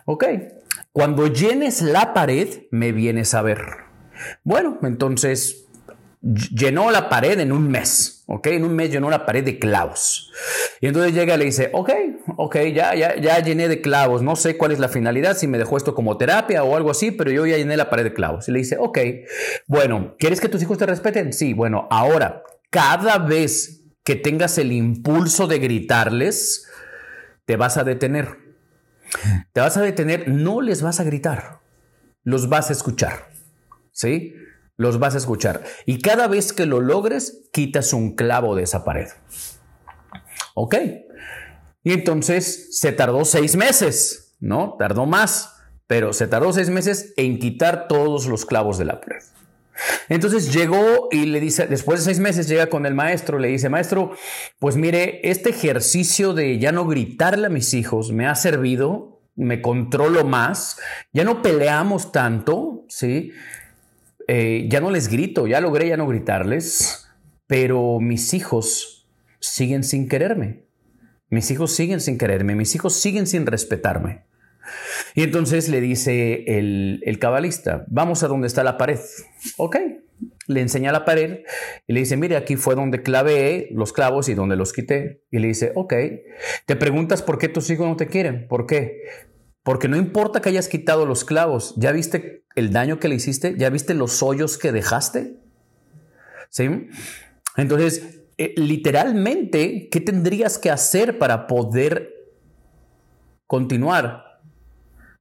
¿Ok? 0.06 0.24
Cuando 0.90 1.26
llenes 1.26 1.82
la 1.82 2.14
pared, 2.14 2.48
me 2.70 2.92
vienes 2.92 3.34
a 3.34 3.42
ver. 3.42 3.60
Bueno, 4.42 4.78
entonces 4.84 5.66
llenó 6.22 6.90
la 6.90 7.10
pared 7.10 7.38
en 7.40 7.52
un 7.52 7.68
mes, 7.68 8.24
¿ok? 8.26 8.46
En 8.46 8.64
un 8.64 8.74
mes 8.74 8.90
llenó 8.90 9.10
la 9.10 9.26
pared 9.26 9.44
de 9.44 9.58
clavos. 9.58 10.32
Y 10.80 10.86
entonces 10.86 11.12
llega 11.12 11.34
y 11.34 11.38
le 11.38 11.44
dice, 11.44 11.68
ok, 11.74 11.90
ok, 12.38 12.56
ya, 12.72 12.94
ya, 12.94 13.16
ya 13.16 13.38
llené 13.40 13.68
de 13.68 13.82
clavos, 13.82 14.22
no 14.22 14.34
sé 14.34 14.56
cuál 14.56 14.72
es 14.72 14.78
la 14.78 14.88
finalidad, 14.88 15.36
si 15.36 15.46
me 15.46 15.58
dejó 15.58 15.76
esto 15.76 15.94
como 15.94 16.16
terapia 16.16 16.64
o 16.64 16.74
algo 16.74 16.90
así, 16.90 17.10
pero 17.10 17.30
yo 17.30 17.44
ya 17.44 17.58
llené 17.58 17.76
la 17.76 17.90
pared 17.90 18.04
de 18.04 18.14
clavos. 18.14 18.48
Y 18.48 18.52
le 18.52 18.60
dice, 18.60 18.78
ok, 18.80 18.98
bueno, 19.66 20.14
¿quieres 20.18 20.40
que 20.40 20.48
tus 20.48 20.62
hijos 20.62 20.78
te 20.78 20.86
respeten? 20.86 21.34
Sí, 21.34 21.52
bueno, 21.52 21.86
ahora, 21.90 22.42
cada 22.74 23.18
vez 23.18 23.84
que 24.02 24.16
tengas 24.16 24.58
el 24.58 24.72
impulso 24.72 25.46
de 25.46 25.60
gritarles, 25.60 26.66
te 27.46 27.54
vas 27.54 27.76
a 27.76 27.84
detener. 27.84 28.36
Te 29.52 29.60
vas 29.60 29.76
a 29.76 29.80
detener, 29.80 30.28
no 30.28 30.60
les 30.60 30.82
vas 30.82 30.98
a 30.98 31.04
gritar, 31.04 31.60
los 32.24 32.48
vas 32.48 32.70
a 32.70 32.72
escuchar. 32.72 33.30
¿Sí? 33.92 34.34
Los 34.76 34.98
vas 34.98 35.14
a 35.14 35.18
escuchar. 35.18 35.62
Y 35.86 36.00
cada 36.00 36.26
vez 36.26 36.52
que 36.52 36.66
lo 36.66 36.80
logres, 36.80 37.48
quitas 37.52 37.92
un 37.92 38.16
clavo 38.16 38.56
de 38.56 38.64
esa 38.64 38.84
pared. 38.84 39.06
¿Ok? 40.54 40.74
Y 41.84 41.92
entonces 41.92 42.76
se 42.76 42.90
tardó 42.90 43.24
seis 43.24 43.54
meses, 43.54 44.34
¿no? 44.40 44.74
Tardó 44.80 45.06
más, 45.06 45.54
pero 45.86 46.12
se 46.12 46.26
tardó 46.26 46.52
seis 46.52 46.70
meses 46.70 47.14
en 47.16 47.38
quitar 47.38 47.86
todos 47.86 48.26
los 48.26 48.44
clavos 48.44 48.78
de 48.78 48.86
la 48.86 49.00
pared. 49.00 49.22
Entonces 50.08 50.52
llegó 50.52 51.08
y 51.10 51.26
le 51.26 51.40
dice, 51.40 51.66
después 51.66 52.00
de 52.00 52.04
seis 52.06 52.20
meses 52.20 52.48
llega 52.48 52.68
con 52.68 52.86
el 52.86 52.94
maestro, 52.94 53.38
le 53.38 53.48
dice, 53.48 53.68
maestro, 53.68 54.12
pues 54.58 54.76
mire, 54.76 55.20
este 55.28 55.50
ejercicio 55.50 56.32
de 56.32 56.58
ya 56.58 56.72
no 56.72 56.86
gritarle 56.86 57.46
a 57.46 57.50
mis 57.50 57.74
hijos 57.74 58.12
me 58.12 58.26
ha 58.26 58.34
servido, 58.34 59.22
me 59.36 59.60
controlo 59.60 60.24
más, 60.24 60.78
ya 61.12 61.24
no 61.24 61.42
peleamos 61.42 62.12
tanto, 62.12 62.84
¿sí? 62.88 63.32
Eh, 64.28 64.66
ya 64.70 64.80
no 64.80 64.90
les 64.90 65.08
grito, 65.08 65.46
ya 65.46 65.60
logré 65.60 65.88
ya 65.88 65.96
no 65.96 66.06
gritarles, 66.06 67.08
pero 67.46 67.98
mis 68.00 68.32
hijos 68.32 69.08
siguen 69.40 69.84
sin 69.84 70.08
quererme. 70.08 70.64
Mis 71.28 71.50
hijos 71.50 71.74
siguen 71.74 72.00
sin 72.00 72.16
quererme, 72.16 72.54
mis 72.54 72.74
hijos 72.74 72.94
siguen 72.94 73.26
sin 73.26 73.46
respetarme. 73.46 74.24
Y 75.14 75.22
entonces 75.22 75.68
le 75.68 75.80
dice 75.80 76.44
el, 76.46 77.18
cabalista, 77.20 77.84
vamos 77.88 78.22
a 78.22 78.28
donde 78.28 78.46
está 78.46 78.64
la 78.64 78.76
pared. 78.76 78.98
Ok, 79.56 79.76
le 80.46 80.60
enseña 80.60 80.92
la 80.92 81.04
pared 81.04 81.40
y 81.86 81.92
le 81.92 82.00
dice, 82.00 82.16
mire, 82.16 82.36
aquí 82.36 82.56
fue 82.56 82.74
donde 82.74 83.02
clavé 83.02 83.68
los 83.72 83.92
clavos 83.92 84.28
y 84.28 84.34
donde 84.34 84.56
los 84.56 84.72
quité. 84.72 85.22
Y 85.30 85.38
le 85.38 85.48
dice, 85.48 85.72
ok, 85.74 85.94
te 86.66 86.76
preguntas 86.76 87.22
por 87.22 87.38
qué 87.38 87.48
tus 87.48 87.70
hijos 87.70 87.86
no 87.86 87.96
te 87.96 88.06
quieren. 88.06 88.46
¿Por 88.48 88.66
qué? 88.66 89.02
Porque 89.62 89.88
no 89.88 89.96
importa 89.96 90.40
que 90.40 90.50
hayas 90.50 90.68
quitado 90.68 91.06
los 91.06 91.24
clavos, 91.24 91.74
¿ya 91.76 91.90
viste 91.92 92.44
el 92.54 92.70
daño 92.70 92.98
que 92.98 93.08
le 93.08 93.14
hiciste? 93.14 93.54
¿Ya 93.56 93.70
viste 93.70 93.94
los 93.94 94.22
hoyos 94.22 94.58
que 94.58 94.72
dejaste? 94.72 95.36
¿Sí? 96.50 96.68
Entonces, 97.56 98.20
eh, 98.36 98.52
literalmente, 98.56 99.88
¿qué 99.90 100.00
tendrías 100.00 100.58
que 100.58 100.70
hacer 100.70 101.18
para 101.18 101.46
poder 101.46 102.12
continuar? 103.46 104.23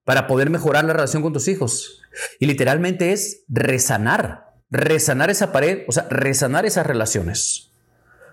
Para 0.03 0.27
poder 0.27 0.49
mejorar 0.49 0.83
la 0.85 0.93
relación 0.93 1.21
con 1.21 1.33
tus 1.33 1.47
hijos. 1.47 2.01
Y 2.39 2.45
literalmente 2.45 3.11
es 3.11 3.43
resanar, 3.47 4.53
resanar 4.69 5.29
esa 5.29 5.51
pared, 5.51 5.83
o 5.87 5.91
sea, 5.91 6.07
resanar 6.09 6.65
esas 6.65 6.85
relaciones. 6.85 7.71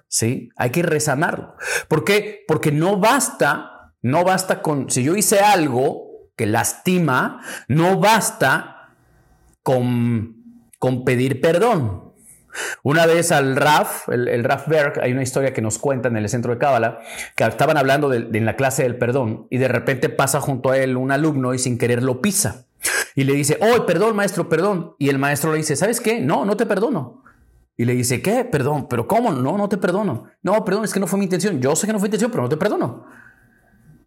¿Sí? 0.08 0.50
Hay 0.56 0.70
que 0.70 0.82
resanarlo. 0.82 1.54
¿Por 1.86 2.04
qué? 2.04 2.44
Porque 2.48 2.72
no 2.72 2.98
basta 2.98 3.80
no 4.02 4.24
basta 4.24 4.62
con, 4.62 4.90
si 4.90 5.02
yo 5.02 5.14
hice 5.14 5.40
algo 5.40 6.30
que 6.36 6.46
lastima, 6.46 7.42
no 7.68 8.00
basta 8.00 8.94
con, 9.62 10.70
con 10.78 11.04
pedir 11.04 11.40
perdón. 11.40 12.09
Una 12.82 13.06
vez 13.06 13.32
al 13.32 13.56
Raf, 13.56 14.08
el, 14.08 14.44
Raf 14.44 14.68
Berg, 14.68 15.00
hay 15.00 15.12
una 15.12 15.22
historia 15.22 15.52
que 15.52 15.62
nos 15.62 15.78
cuenta 15.78 16.08
en 16.08 16.16
el 16.16 16.28
centro 16.28 16.52
de 16.52 16.58
Cábala, 16.58 17.00
que 17.36 17.44
estaban 17.44 17.76
hablando 17.76 18.08
de, 18.08 18.28
en 18.36 18.44
la 18.44 18.56
clase 18.56 18.82
del 18.82 18.96
perdón 18.96 19.46
y 19.50 19.58
de 19.58 19.68
repente 19.68 20.08
pasa 20.08 20.40
junto 20.40 20.70
a 20.70 20.78
él 20.78 20.96
un 20.96 21.12
alumno 21.12 21.54
y 21.54 21.58
sin 21.58 21.78
querer 21.78 22.02
lo 22.02 22.20
pisa. 22.20 22.66
Y 23.14 23.24
le 23.24 23.34
dice, 23.34 23.58
oh, 23.60 23.86
perdón, 23.86 24.16
maestro, 24.16 24.48
perdón. 24.48 24.94
Y 24.98 25.08
el 25.08 25.18
maestro 25.18 25.52
le 25.52 25.58
dice, 25.58 25.76
¿sabes 25.76 26.00
qué? 26.00 26.20
No, 26.20 26.44
no 26.44 26.56
te 26.56 26.66
perdono. 26.66 27.22
Y 27.76 27.84
le 27.84 27.94
dice, 27.94 28.22
¿qué? 28.22 28.44
Perdón, 28.44 28.88
pero 28.88 29.06
¿cómo? 29.06 29.32
No, 29.32 29.56
no 29.56 29.68
te 29.68 29.76
perdono. 29.76 30.24
No, 30.42 30.64
perdón, 30.64 30.84
es 30.84 30.92
que 30.92 31.00
no 31.00 31.06
fue 31.06 31.18
mi 31.18 31.24
intención. 31.24 31.60
Yo 31.60 31.74
sé 31.76 31.86
que 31.86 31.92
no 31.92 31.98
fue 31.98 32.06
mi 32.06 32.08
intención, 32.08 32.30
pero 32.30 32.42
no 32.42 32.48
te 32.48 32.56
perdono. 32.56 33.06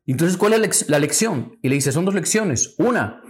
Entonces, 0.06 0.38
¿cuál 0.38 0.54
es 0.54 0.90
la 0.90 1.00
lección? 1.00 1.58
Y 1.62 1.70
le 1.70 1.76
dice, 1.76 1.92
son 1.92 2.06
dos 2.06 2.14
lecciones. 2.14 2.76
Una, 2.78 3.22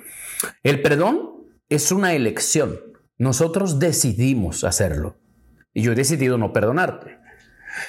el 0.64 0.82
perdón 0.82 1.32
es 1.70 1.92
una 1.92 2.14
elección. 2.14 2.80
Nosotros 3.18 3.80
decidimos 3.80 4.64
hacerlo. 4.64 5.18
Y 5.74 5.82
yo 5.82 5.92
he 5.92 5.96
decidido 5.96 6.38
no 6.38 6.54
perdonarte. 6.54 7.18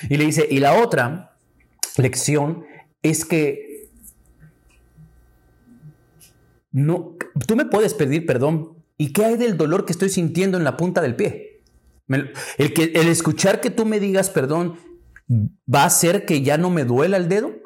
Y 0.08 0.16
le 0.16 0.24
dice, 0.24 0.46
y 0.50 0.60
la 0.60 0.82
otra 0.82 1.36
lección 1.96 2.64
es 3.02 3.24
que 3.24 3.90
no, 6.72 7.16
tú 7.46 7.56
me 7.56 7.66
puedes 7.66 7.94
pedir 7.94 8.26
perdón. 8.26 8.84
¿Y 8.96 9.12
qué 9.12 9.24
hay 9.24 9.36
del 9.36 9.56
dolor 9.56 9.84
que 9.84 9.92
estoy 9.92 10.08
sintiendo 10.08 10.56
en 10.56 10.64
la 10.64 10.76
punta 10.76 11.00
del 11.00 11.16
pie? 11.16 11.62
El, 12.08 12.74
que, 12.74 12.92
el 12.94 13.08
escuchar 13.08 13.60
que 13.60 13.70
tú 13.70 13.86
me 13.86 13.98
digas 13.98 14.30
perdón 14.30 14.76
va 15.30 15.82
a 15.82 15.86
hacer 15.86 16.26
que 16.26 16.42
ya 16.42 16.58
no 16.58 16.68
me 16.70 16.84
duela 16.84 17.16
el 17.16 17.28
dedo 17.28 17.64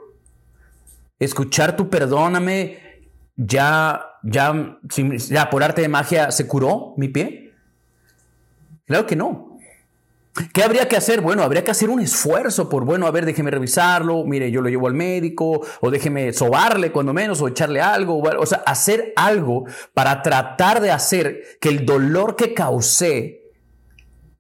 escuchar 1.19 1.77
tu 1.77 1.91
perdóname, 1.91 2.79
ya, 3.37 4.01
ya, 4.23 4.79
ya 5.29 5.51
por 5.51 5.63
arte 5.63 5.83
de 5.83 5.89
magia 5.89 6.31
se 6.31 6.47
curó 6.47 6.95
mi 6.97 7.09
pie? 7.09 7.48
Claro 8.89 9.07
que 9.07 9.15
no. 9.15 9.59
¿Qué 10.53 10.63
habría 10.63 10.89
que 10.89 10.97
hacer? 10.97 11.21
Bueno, 11.21 11.43
habría 11.43 11.65
que 11.65 11.71
hacer 11.71 11.91
un 11.91 12.01
esfuerzo 12.01 12.69
por, 12.69 12.85
bueno, 12.85 13.07
a 13.07 13.11
ver, 13.11 13.25
déjeme 13.25 13.51
revisarlo, 13.51 14.25
mire, 14.25 14.51
yo 14.51 14.61
lo 14.61 14.69
llevo 14.69 14.87
al 14.87 14.95
médico, 14.95 15.61
o 15.81 15.91
déjeme 15.91 16.33
sobarle 16.33 16.93
cuando 16.93 17.13
menos, 17.13 17.41
o 17.41 17.49
echarle 17.49 17.81
algo, 17.81 18.21
o, 18.21 18.47
sea, 18.47 18.63
hacer 18.67 19.13
algo 19.17 19.65
para 19.95 20.23
tratar 20.23 20.81
de 20.81 20.91
hacer 20.91 21.43
que 21.61 21.69
el 21.69 21.85
dolor 21.85 22.37
que 22.37 22.55
causé, 22.55 23.53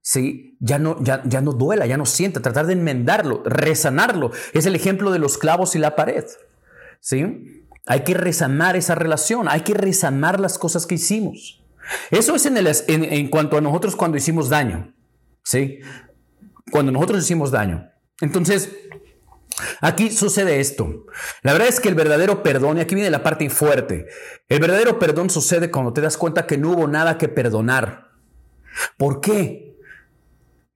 ¿sí? 0.00 0.56
Ya 0.60 0.78
no, 0.78 0.96
ya, 1.02 1.22
ya 1.24 1.40
no 1.40 1.52
duela, 1.52 1.86
ya 1.86 1.96
no 1.96 2.06
sienta, 2.06 2.40
tratar 2.40 2.66
de 2.66 2.72
enmendarlo, 2.72 3.42
resanarlo. 3.44 4.32
Es 4.52 4.66
el 4.66 4.74
ejemplo 4.74 5.12
de 5.12 5.18
los 5.18 5.38
clavos 5.38 5.76
y 5.76 5.78
la 5.78 5.94
pared. 5.94 6.24
¿sí? 7.00 7.64
Hay 7.86 8.00
que 8.04 8.14
resanar 8.14 8.76
esa 8.76 8.94
relación, 8.94 9.48
hay 9.48 9.62
que 9.62 9.74
resanar 9.74 10.40
las 10.40 10.58
cosas 10.58 10.86
que 10.86 10.96
hicimos. 10.96 11.57
Eso 12.10 12.34
es 12.34 12.46
en, 12.46 13.28
cuanto 13.28 13.56
a 13.56 13.60
nosotros 13.60 13.96
cuando 13.96 14.16
hicimos 14.16 14.48
daño, 14.48 14.94
¿sí? 15.42 15.80
Cuando 16.70 16.92
nosotros 16.92 17.22
hicimos 17.24 17.50
daño. 17.50 17.88
Entonces, 18.20 18.70
Aquí 19.80 20.12
sucede 20.12 20.60
esto. 20.60 21.06
La 21.42 21.52
verdad 21.52 21.66
es 21.66 21.80
que 21.80 21.88
el 21.88 21.96
verdadero 21.96 22.44
perdón, 22.44 22.78
y 22.78 22.80
aquí 22.80 22.94
viene 22.94 23.10
la 23.10 23.24
parte 23.24 23.50
fuerte, 23.50 24.06
el 24.48 24.60
verdadero 24.60 25.00
perdón 25.00 25.30
sucede 25.30 25.70
cuando 25.70 25.92
te 25.92 26.00
das 26.00 26.16
cuenta 26.16 26.46
que 26.46 26.56
no 26.56 26.70
hubo 26.70 26.86
nada 26.86 27.18
que 27.18 27.28
perdonar. 27.28 28.12
¿Por 28.96 29.20
qué? 29.20 29.76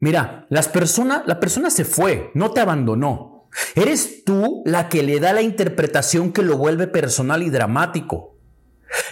Mira, 0.01 0.47
las 0.51 0.69
personas, 0.69 1.23
la 1.27 1.39
persona 1.39 1.71
se 1.71 1.85
fue, 1.85 2.33
no 2.35 2.51
te 2.51 2.61
abandonó. 2.61 3.49
Eres 3.77 4.25
tú 4.25 4.63
la 4.65 4.89
que 4.89 5.03
le 5.03 5.21
da 5.21 5.33
la 5.33 5.43
interpretación 5.43 6.33
que 6.33 6.43
lo 6.43 6.57
vuelve 6.57 6.89
personal 6.89 7.43
y 7.43 7.51
dramático. 7.51 8.32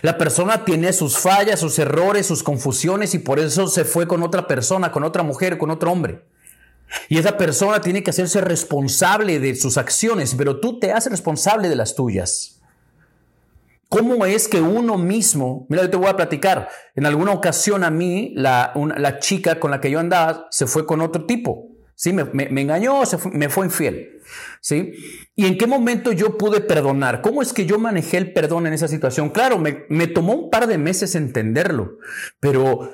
La 0.03 0.17
persona 0.17 0.65
tiene 0.65 0.93
sus 0.93 1.19
fallas, 1.19 1.61
sus 1.61 1.79
errores, 1.79 2.27
sus 2.27 2.43
confusiones 2.43 3.15
y 3.15 3.19
por 3.19 3.39
eso 3.39 3.67
se 3.67 3.85
fue 3.85 4.07
con 4.07 4.23
otra 4.23 4.47
persona, 4.47 4.93
con 4.93 5.05
otra 5.05 5.23
mujer, 5.23 5.59
con 5.59 5.71
otro 5.71 5.93
hombre. 5.93 6.25
Y 7.09 7.19
esa 7.19 7.37
persona 7.37 7.81
tiene 7.81 8.03
que 8.03 8.11
hacerse 8.11 8.41
responsable 8.41 9.39
de 9.39 9.55
sus 9.55 9.77
acciones, 9.77 10.35
pero 10.37 10.59
tú 10.61 10.79
te 10.79 10.93
haces 10.93 11.13
responsable 11.13 11.69
de 11.69 11.77
las 11.77 11.95
tuyas. 11.95 12.61
¿Cómo 13.89 14.25
es 14.25 14.47
que 14.47 14.61
uno 14.61 14.97
mismo, 14.99 15.67
mira, 15.69 15.83
yo 15.83 15.91
te 15.91 15.97
voy 15.97 16.09
a 16.09 16.17
platicar, 16.17 16.69
en 16.95 17.07
alguna 17.07 17.33
ocasión 17.33 17.83
a 17.83 17.91
mí, 17.91 18.33
la, 18.37 18.73
la 18.97 19.19
chica 19.19 19.59
con 19.59 19.73
la 19.73 19.81
que 19.81 19.91
yo 19.91 19.99
andaba 19.99 20.47
se 20.51 20.67
fue 20.69 20.87
con 20.87 21.01
otro 21.01 21.27
tipo. 21.27 21.70
¿Sí? 22.01 22.15
Me, 22.15 22.63
engañó, 22.63 23.03
me 23.31 23.51
fue 23.51 23.67
infiel, 23.67 24.23
¿sí? 24.63 24.95
¿Y 25.37 25.45
en 25.45 25.59
qué 25.59 25.67
momento 25.67 26.13
yo 26.13 26.39
pude 26.39 26.63
perdonar? 26.63 27.21
¿Cómo 27.21 27.43
es 27.43 27.53
que 27.53 27.67
yo 27.67 27.79
manejé 27.79 28.17
el 28.17 28.33
perdón 28.33 28.67
en 28.67 28.73
esa 28.73 28.89
situación? 28.89 29.29
Claro, 29.29 29.59
me, 29.59 29.85
me 29.91 30.07
tomó 30.07 30.33
un 30.33 30.51
par 30.51 30.67
de 30.67 30.79
meses 30.79 31.15
entenderlo, 31.15 31.99
pero 32.41 32.91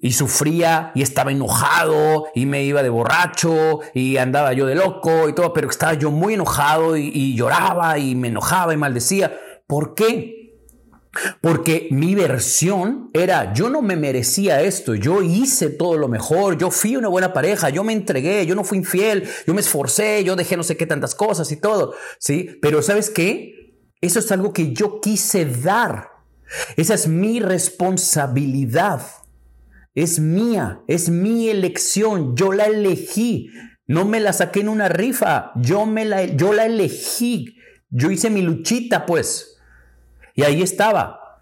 y 0.00 0.12
sufría 0.12 0.92
y 0.94 1.02
estaba 1.02 1.32
enojado 1.32 2.26
y 2.36 2.46
me 2.46 2.62
iba 2.62 2.84
de 2.84 2.88
borracho 2.88 3.80
y 3.94 4.18
andaba 4.18 4.52
yo 4.52 4.64
de 4.66 4.76
loco 4.76 5.28
y 5.28 5.34
todo, 5.34 5.52
pero 5.52 5.68
estaba 5.68 5.94
yo 5.94 6.12
muy 6.12 6.34
enojado 6.34 6.96
y, 6.96 7.10
y 7.12 7.34
lloraba 7.34 7.98
y 7.98 8.14
me 8.14 8.28
enojaba 8.28 8.72
y 8.72 8.76
maldecía. 8.76 9.36
¿Por 9.66 9.96
qué? 9.96 10.45
Porque 11.40 11.88
mi 11.90 12.14
versión 12.14 13.10
era, 13.12 13.52
yo 13.52 13.70
no 13.70 13.82
me 13.82 13.96
merecía 13.96 14.60
esto, 14.62 14.94
yo 14.94 15.22
hice 15.22 15.70
todo 15.70 15.96
lo 15.96 16.08
mejor, 16.08 16.58
yo 16.58 16.70
fui 16.70 16.96
una 16.96 17.08
buena 17.08 17.32
pareja, 17.32 17.70
yo 17.70 17.84
me 17.84 17.92
entregué, 17.92 18.46
yo 18.46 18.54
no 18.54 18.64
fui 18.64 18.78
infiel, 18.78 19.28
yo 19.46 19.54
me 19.54 19.60
esforcé, 19.60 20.24
yo 20.24 20.36
dejé 20.36 20.56
no 20.56 20.62
sé 20.62 20.76
qué 20.76 20.86
tantas 20.86 21.14
cosas 21.14 21.50
y 21.52 21.56
todo, 21.56 21.94
¿sí? 22.18 22.58
Pero 22.60 22.82
¿sabes 22.82 23.10
qué? 23.10 23.74
Eso 24.00 24.18
es 24.18 24.30
algo 24.30 24.52
que 24.52 24.72
yo 24.72 25.00
quise 25.00 25.44
dar. 25.44 26.10
Esa 26.76 26.94
es 26.94 27.08
mi 27.08 27.40
responsabilidad. 27.40 29.02
Es 29.94 30.20
mía, 30.20 30.82
es 30.88 31.08
mi 31.08 31.48
elección, 31.48 32.36
yo 32.36 32.52
la 32.52 32.66
elegí. 32.66 33.50
No 33.86 34.04
me 34.04 34.20
la 34.20 34.32
saqué 34.32 34.60
en 34.60 34.68
una 34.68 34.88
rifa. 34.88 35.52
Yo, 35.56 35.86
me 35.86 36.04
la, 36.04 36.24
yo 36.24 36.52
la 36.52 36.66
elegí. 36.66 37.56
Yo 37.88 38.10
hice 38.10 38.30
mi 38.30 38.42
luchita, 38.42 39.06
pues. 39.06 39.55
Y 40.36 40.44
ahí 40.44 40.62
estaba. 40.62 41.40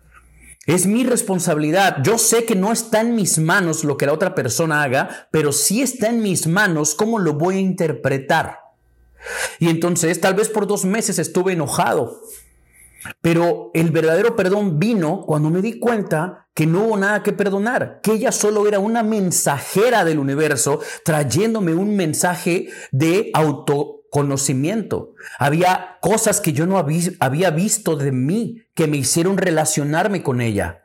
Es 0.66 0.86
mi 0.86 1.04
responsabilidad. 1.04 1.98
Yo 2.02 2.16
sé 2.16 2.46
que 2.46 2.56
no 2.56 2.72
está 2.72 3.02
en 3.02 3.14
mis 3.14 3.38
manos 3.38 3.84
lo 3.84 3.98
que 3.98 4.06
la 4.06 4.14
otra 4.14 4.34
persona 4.34 4.82
haga, 4.82 5.28
pero 5.30 5.52
sí 5.52 5.82
está 5.82 6.08
en 6.08 6.22
mis 6.22 6.46
manos 6.46 6.94
cómo 6.94 7.18
lo 7.18 7.34
voy 7.34 7.56
a 7.56 7.60
interpretar. 7.60 8.60
Y 9.58 9.68
entonces 9.68 10.20
tal 10.20 10.34
vez 10.34 10.48
por 10.48 10.66
dos 10.66 10.84
meses 10.84 11.18
estuve 11.18 11.52
enojado, 11.52 12.20
pero 13.20 13.70
el 13.74 13.90
verdadero 13.90 14.36
perdón 14.36 14.78
vino 14.78 15.24
cuando 15.26 15.50
me 15.50 15.60
di 15.60 15.78
cuenta 15.78 16.48
que 16.54 16.66
no 16.66 16.84
hubo 16.84 16.96
nada 16.96 17.22
que 17.22 17.32
perdonar, 17.32 18.00
que 18.02 18.12
ella 18.12 18.32
solo 18.32 18.66
era 18.66 18.78
una 18.78 19.02
mensajera 19.02 20.04
del 20.04 20.18
universo 20.18 20.80
trayéndome 21.04 21.74
un 21.74 21.96
mensaje 21.96 22.68
de 22.92 23.30
autoconocimiento. 24.14 25.14
Había 25.38 25.98
cosas 26.00 26.40
que 26.40 26.52
yo 26.52 26.66
no 26.66 26.78
había 26.78 27.50
visto 27.50 27.96
de 27.96 28.12
mí 28.12 28.62
que 28.74 28.86
me 28.86 28.96
hicieron 28.96 29.36
relacionarme 29.36 30.22
con 30.22 30.40
ella 30.40 30.80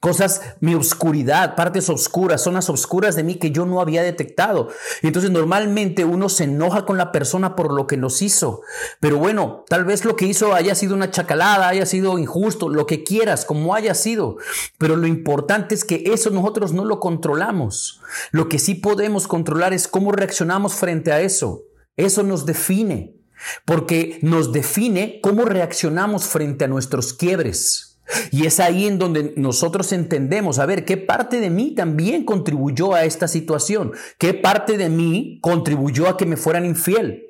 cosas, 0.00 0.42
mi 0.60 0.74
oscuridad, 0.74 1.56
partes 1.56 1.88
oscuras, 1.88 2.42
zonas 2.42 2.68
oscuras 2.68 3.16
de 3.16 3.24
mí 3.24 3.36
que 3.36 3.52
yo 3.52 3.64
no 3.64 3.80
había 3.80 4.02
detectado. 4.02 4.68
Y 5.00 5.06
entonces 5.06 5.30
normalmente 5.30 6.04
uno 6.04 6.28
se 6.28 6.44
enoja 6.44 6.84
con 6.84 6.98
la 6.98 7.10
persona 7.10 7.56
por 7.56 7.72
lo 7.72 7.86
que 7.86 7.96
nos 7.96 8.20
hizo. 8.20 8.60
Pero 9.00 9.16
bueno, 9.16 9.64
tal 9.66 9.86
vez 9.86 10.04
lo 10.04 10.14
que 10.14 10.26
hizo 10.26 10.52
haya 10.52 10.74
sido 10.74 10.94
una 10.94 11.10
chacalada, 11.10 11.68
haya 11.68 11.86
sido 11.86 12.18
injusto, 12.18 12.68
lo 12.68 12.86
que 12.86 13.02
quieras, 13.02 13.46
como 13.46 13.74
haya 13.74 13.94
sido. 13.94 14.36
Pero 14.76 14.96
lo 14.96 15.06
importante 15.06 15.74
es 15.74 15.86
que 15.86 16.02
eso 16.12 16.28
nosotros 16.28 16.74
no 16.74 16.84
lo 16.84 17.00
controlamos. 17.00 18.02
Lo 18.30 18.50
que 18.50 18.58
sí 18.58 18.74
podemos 18.74 19.26
controlar 19.26 19.72
es 19.72 19.88
cómo 19.88 20.12
reaccionamos 20.12 20.74
frente 20.74 21.12
a 21.12 21.22
eso. 21.22 21.62
Eso 21.96 22.22
nos 22.22 22.46
define. 22.46 23.16
Porque 23.64 24.18
nos 24.22 24.52
define 24.52 25.20
cómo 25.22 25.44
reaccionamos 25.44 26.24
frente 26.26 26.64
a 26.64 26.68
nuestros 26.68 27.12
quiebres. 27.12 27.94
Y 28.30 28.46
es 28.46 28.60
ahí 28.60 28.86
en 28.86 28.98
donde 28.98 29.32
nosotros 29.36 29.92
entendemos, 29.92 30.58
a 30.58 30.66
ver, 30.66 30.84
¿qué 30.84 30.96
parte 30.96 31.40
de 31.40 31.50
mí 31.50 31.74
también 31.74 32.24
contribuyó 32.24 32.94
a 32.94 33.04
esta 33.04 33.28
situación? 33.28 33.92
¿Qué 34.18 34.34
parte 34.34 34.76
de 34.76 34.90
mí 34.90 35.38
contribuyó 35.40 36.08
a 36.08 36.16
que 36.16 36.26
me 36.26 36.36
fueran 36.36 36.66
infiel? 36.66 37.24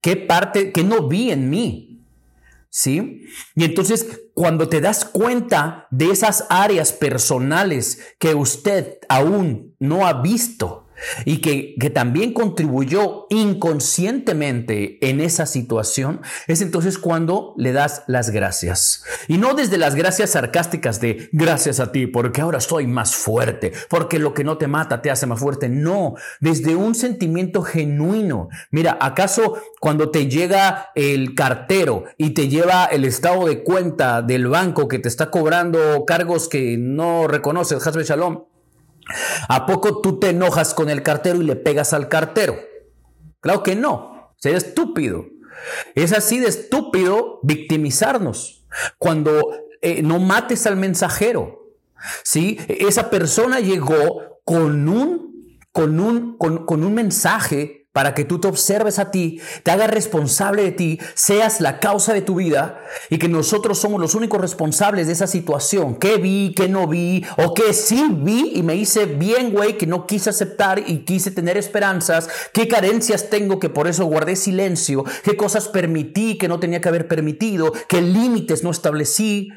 ¿Qué 0.00 0.16
parte 0.16 0.72
que 0.72 0.84
no 0.84 1.08
vi 1.08 1.30
en 1.30 1.48
mí? 1.48 2.02
¿Sí? 2.68 3.22
Y 3.54 3.64
entonces, 3.64 4.22
cuando 4.34 4.68
te 4.68 4.80
das 4.80 5.04
cuenta 5.04 5.86
de 5.90 6.10
esas 6.10 6.46
áreas 6.50 6.92
personales 6.92 8.00
que 8.18 8.34
usted 8.34 8.98
aún 9.08 9.74
no 9.78 10.06
ha 10.06 10.20
visto, 10.20 10.83
y 11.24 11.38
que, 11.38 11.74
que, 11.78 11.90
también 11.90 12.32
contribuyó 12.32 13.26
inconscientemente 13.30 14.98
en 15.08 15.20
esa 15.20 15.46
situación, 15.46 16.20
es 16.46 16.60
entonces 16.60 16.98
cuando 16.98 17.54
le 17.56 17.72
das 17.72 18.02
las 18.06 18.30
gracias. 18.30 19.04
Y 19.28 19.38
no 19.38 19.54
desde 19.54 19.78
las 19.78 19.94
gracias 19.94 20.30
sarcásticas 20.30 21.00
de 21.00 21.28
gracias 21.32 21.80
a 21.80 21.92
ti, 21.92 22.06
porque 22.06 22.40
ahora 22.40 22.60
soy 22.60 22.86
más 22.86 23.14
fuerte, 23.14 23.72
porque 23.88 24.18
lo 24.18 24.34
que 24.34 24.44
no 24.44 24.58
te 24.58 24.66
mata 24.66 25.02
te 25.02 25.10
hace 25.10 25.26
más 25.26 25.40
fuerte. 25.40 25.68
No, 25.68 26.14
desde 26.40 26.74
un 26.74 26.94
sentimiento 26.94 27.62
genuino. 27.62 28.48
Mira, 28.70 28.98
¿acaso 29.00 29.56
cuando 29.80 30.10
te 30.10 30.28
llega 30.28 30.90
el 30.94 31.34
cartero 31.34 32.04
y 32.16 32.30
te 32.30 32.48
lleva 32.48 32.86
el 32.86 33.04
estado 33.04 33.46
de 33.46 33.62
cuenta 33.62 34.22
del 34.22 34.48
banco 34.48 34.88
que 34.88 34.98
te 34.98 35.08
está 35.08 35.30
cobrando 35.30 36.04
cargos 36.06 36.48
que 36.48 36.76
no 36.78 37.26
reconoces, 37.26 37.86
Hasbe 37.86 38.04
Shalom? 38.04 38.53
¿A 39.48 39.66
poco 39.66 40.00
tú 40.00 40.18
te 40.18 40.30
enojas 40.30 40.74
con 40.74 40.90
el 40.90 41.02
cartero 41.02 41.40
y 41.40 41.44
le 41.44 41.56
pegas 41.56 41.92
al 41.92 42.08
cartero? 42.08 42.56
Claro 43.40 43.62
que 43.62 43.76
no, 43.76 44.34
sería 44.38 44.58
estúpido. 44.58 45.26
Es 45.94 46.12
así 46.12 46.40
de 46.40 46.48
estúpido 46.48 47.40
victimizarnos 47.42 48.66
cuando 48.98 49.52
eh, 49.82 50.02
no 50.02 50.18
mates 50.18 50.66
al 50.66 50.76
mensajero. 50.76 51.70
¿sí? 52.22 52.58
Esa 52.68 53.10
persona 53.10 53.60
llegó 53.60 54.40
con 54.44 54.88
un, 54.88 55.58
con 55.72 56.00
un, 56.00 56.36
con 56.36 56.84
un 56.84 56.94
mensaje 56.94 57.83
para 57.94 58.12
que 58.12 58.24
tú 58.24 58.40
te 58.40 58.48
observes 58.48 58.98
a 58.98 59.12
ti, 59.12 59.40
te 59.62 59.70
hagas 59.70 59.88
responsable 59.88 60.64
de 60.64 60.72
ti, 60.72 60.98
seas 61.14 61.60
la 61.60 61.78
causa 61.78 62.12
de 62.12 62.22
tu 62.22 62.34
vida 62.34 62.80
y 63.08 63.18
que 63.18 63.28
nosotros 63.28 63.78
somos 63.78 64.00
los 64.00 64.16
únicos 64.16 64.40
responsables 64.40 65.06
de 65.06 65.12
esa 65.12 65.28
situación. 65.28 65.94
¿Qué 65.94 66.16
vi, 66.16 66.54
qué 66.56 66.68
no 66.68 66.88
vi 66.88 67.24
o 67.36 67.54
qué 67.54 67.72
sí 67.72 68.08
vi 68.10 68.50
y 68.56 68.64
me 68.64 68.74
hice 68.74 69.06
bien, 69.06 69.52
güey, 69.52 69.78
que 69.78 69.86
no 69.86 70.08
quise 70.08 70.30
aceptar 70.30 70.82
y 70.84 71.04
quise 71.04 71.30
tener 71.30 71.56
esperanzas? 71.56 72.28
¿Qué 72.52 72.66
carencias 72.66 73.30
tengo 73.30 73.60
que 73.60 73.68
por 73.68 73.86
eso 73.86 74.06
guardé 74.06 74.34
silencio? 74.34 75.04
¿Qué 75.22 75.36
cosas 75.36 75.68
permití 75.68 76.36
que 76.36 76.48
no 76.48 76.58
tenía 76.58 76.80
que 76.80 76.88
haber 76.88 77.06
permitido? 77.06 77.72
¿Qué 77.86 78.02
límites 78.02 78.64
no 78.64 78.72
establecí? 78.72 79.52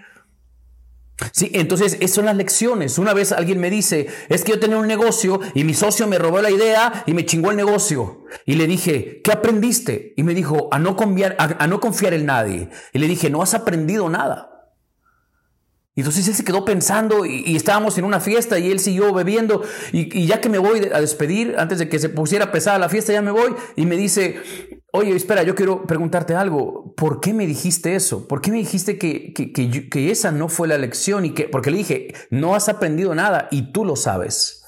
Sí, 1.31 1.49
entonces 1.53 1.97
esas 1.99 2.15
son 2.15 2.25
las 2.25 2.35
lecciones. 2.35 2.99
Una 2.99 3.13
vez 3.13 3.31
alguien 3.31 3.59
me 3.59 3.71
dice, 3.71 4.07
es 4.29 4.43
que 4.43 4.51
yo 4.51 4.59
tenía 4.59 4.77
un 4.77 4.87
negocio 4.87 5.39
y 5.55 5.63
mi 5.63 5.73
socio 5.73 6.05
me 6.07 6.19
robó 6.19 6.41
la 6.41 6.51
idea 6.51 7.03
y 7.07 7.13
me 7.13 7.25
chingó 7.25 7.49
el 7.49 7.57
negocio. 7.57 8.25
Y 8.45 8.55
le 8.55 8.67
dije, 8.67 9.21
¿qué 9.23 9.31
aprendiste? 9.31 10.13
Y 10.15 10.23
me 10.23 10.35
dijo, 10.35 10.69
a 10.71 10.77
no 10.77 10.95
confiar, 10.95 11.35
a, 11.39 11.65
no 11.67 11.79
confiar 11.79 12.13
en 12.13 12.27
nadie. 12.27 12.69
Y 12.93 12.99
le 12.99 13.07
dije, 13.07 13.31
no 13.31 13.41
has 13.41 13.55
aprendido 13.55 14.09
nada. 14.09 14.53
Y 15.95 16.01
entonces 16.01 16.27
él 16.27 16.35
se 16.35 16.43
quedó 16.43 16.63
pensando 16.63 17.25
y, 17.25 17.55
estábamos 17.55 17.97
en 17.97 18.05
una 18.05 18.19
fiesta 18.19 18.59
y 18.59 18.69
él 18.69 18.79
siguió 18.79 19.11
bebiendo 19.11 19.63
y, 19.91 20.15
y, 20.15 20.27
ya 20.27 20.39
que 20.39 20.49
me 20.49 20.59
voy 20.59 20.87
a 20.93 21.01
despedir, 21.01 21.55
antes 21.57 21.79
de 21.79 21.89
que 21.89 21.97
se 21.97 22.09
pusiera 22.09 22.51
pesada 22.51 22.77
la 22.77 22.89
fiesta, 22.89 23.13
ya 23.13 23.23
me 23.23 23.31
voy 23.31 23.55
y 23.75 23.87
me 23.87 23.97
dice, 23.97 24.39
Oye, 24.97 25.15
espera, 25.15 25.43
yo 25.43 25.53
quiero 25.53 25.83
preguntarte 25.83 26.33
algo. 26.33 26.95
¿Por 26.95 27.19
qué 27.19 27.31
me 27.31 27.45
dijiste 27.45 27.93
eso? 27.93 28.27
¿Por 28.27 28.41
qué 28.41 28.49
me 28.49 28.57
dijiste 28.57 28.97
que, 28.97 29.31
que, 29.31 30.11
esa 30.11 30.31
no 30.31 30.49
fue 30.49 30.67
la 30.67 30.79
lección? 30.79 31.23
Y 31.23 31.35
que, 31.35 31.43
porque 31.43 31.69
le 31.69 31.77
dije, 31.77 32.15
no 32.31 32.55
has 32.55 32.67
aprendido 32.67 33.13
nada 33.13 33.47
y 33.51 33.71
tú 33.71 33.85
lo 33.85 33.95
sabes. 33.95 34.63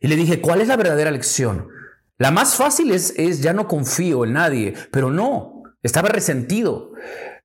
Y 0.00 0.08
le 0.08 0.16
dije, 0.16 0.40
¿cuál 0.40 0.62
es 0.62 0.68
la 0.68 0.78
verdadera 0.78 1.10
lección? 1.10 1.68
La 2.16 2.30
más 2.30 2.54
fácil 2.54 2.90
es, 2.90 3.12
es 3.18 3.42
ya 3.42 3.52
no 3.52 3.68
confío 3.68 4.24
en 4.24 4.32
nadie, 4.32 4.72
pero 4.90 5.10
no, 5.10 5.64
estaba 5.82 6.08
resentido. 6.08 6.92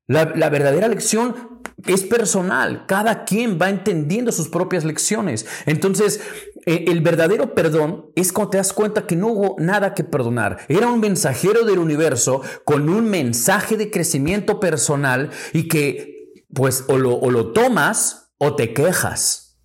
La, 0.08 0.32
la 0.36 0.50
verdadera 0.50 0.88
lección 0.88 1.60
es 1.86 2.04
personal, 2.04 2.86
cada 2.88 3.26
quien 3.26 3.60
va 3.62 3.70
entendiendo 3.70 4.32
sus 4.32 4.48
propias 4.48 4.86
lecciones. 4.86 5.46
Entonces, 5.66 6.22
el 6.66 7.02
verdadero 7.02 7.54
perdón 7.54 8.12
es 8.16 8.32
cuando 8.32 8.52
te 8.52 8.58
das 8.58 8.74
cuenta 8.74 9.06
que 9.06 9.16
no 9.16 9.28
hubo 9.28 9.56
nada 9.60 9.94
que 9.94 10.04
perdonar. 10.04 10.60
Era 10.68 10.88
un 10.88 11.00
mensajero 11.00 11.66
del 11.66 11.80
universo 11.80 12.42
con 12.64 12.90
un 12.90 13.10
mensaje 13.10 13.78
de 13.78 13.92
crecimiento 13.92 14.60
personal 14.60 15.30
y 15.54 15.68
que 15.68 16.34
pues 16.54 16.86
o 16.88 16.98
lo, 16.98 17.16
o 17.16 17.32
lo 17.32 17.52
tomas 17.52 18.32
o 18.38 18.56
te 18.56 18.74
quejas 18.74 19.58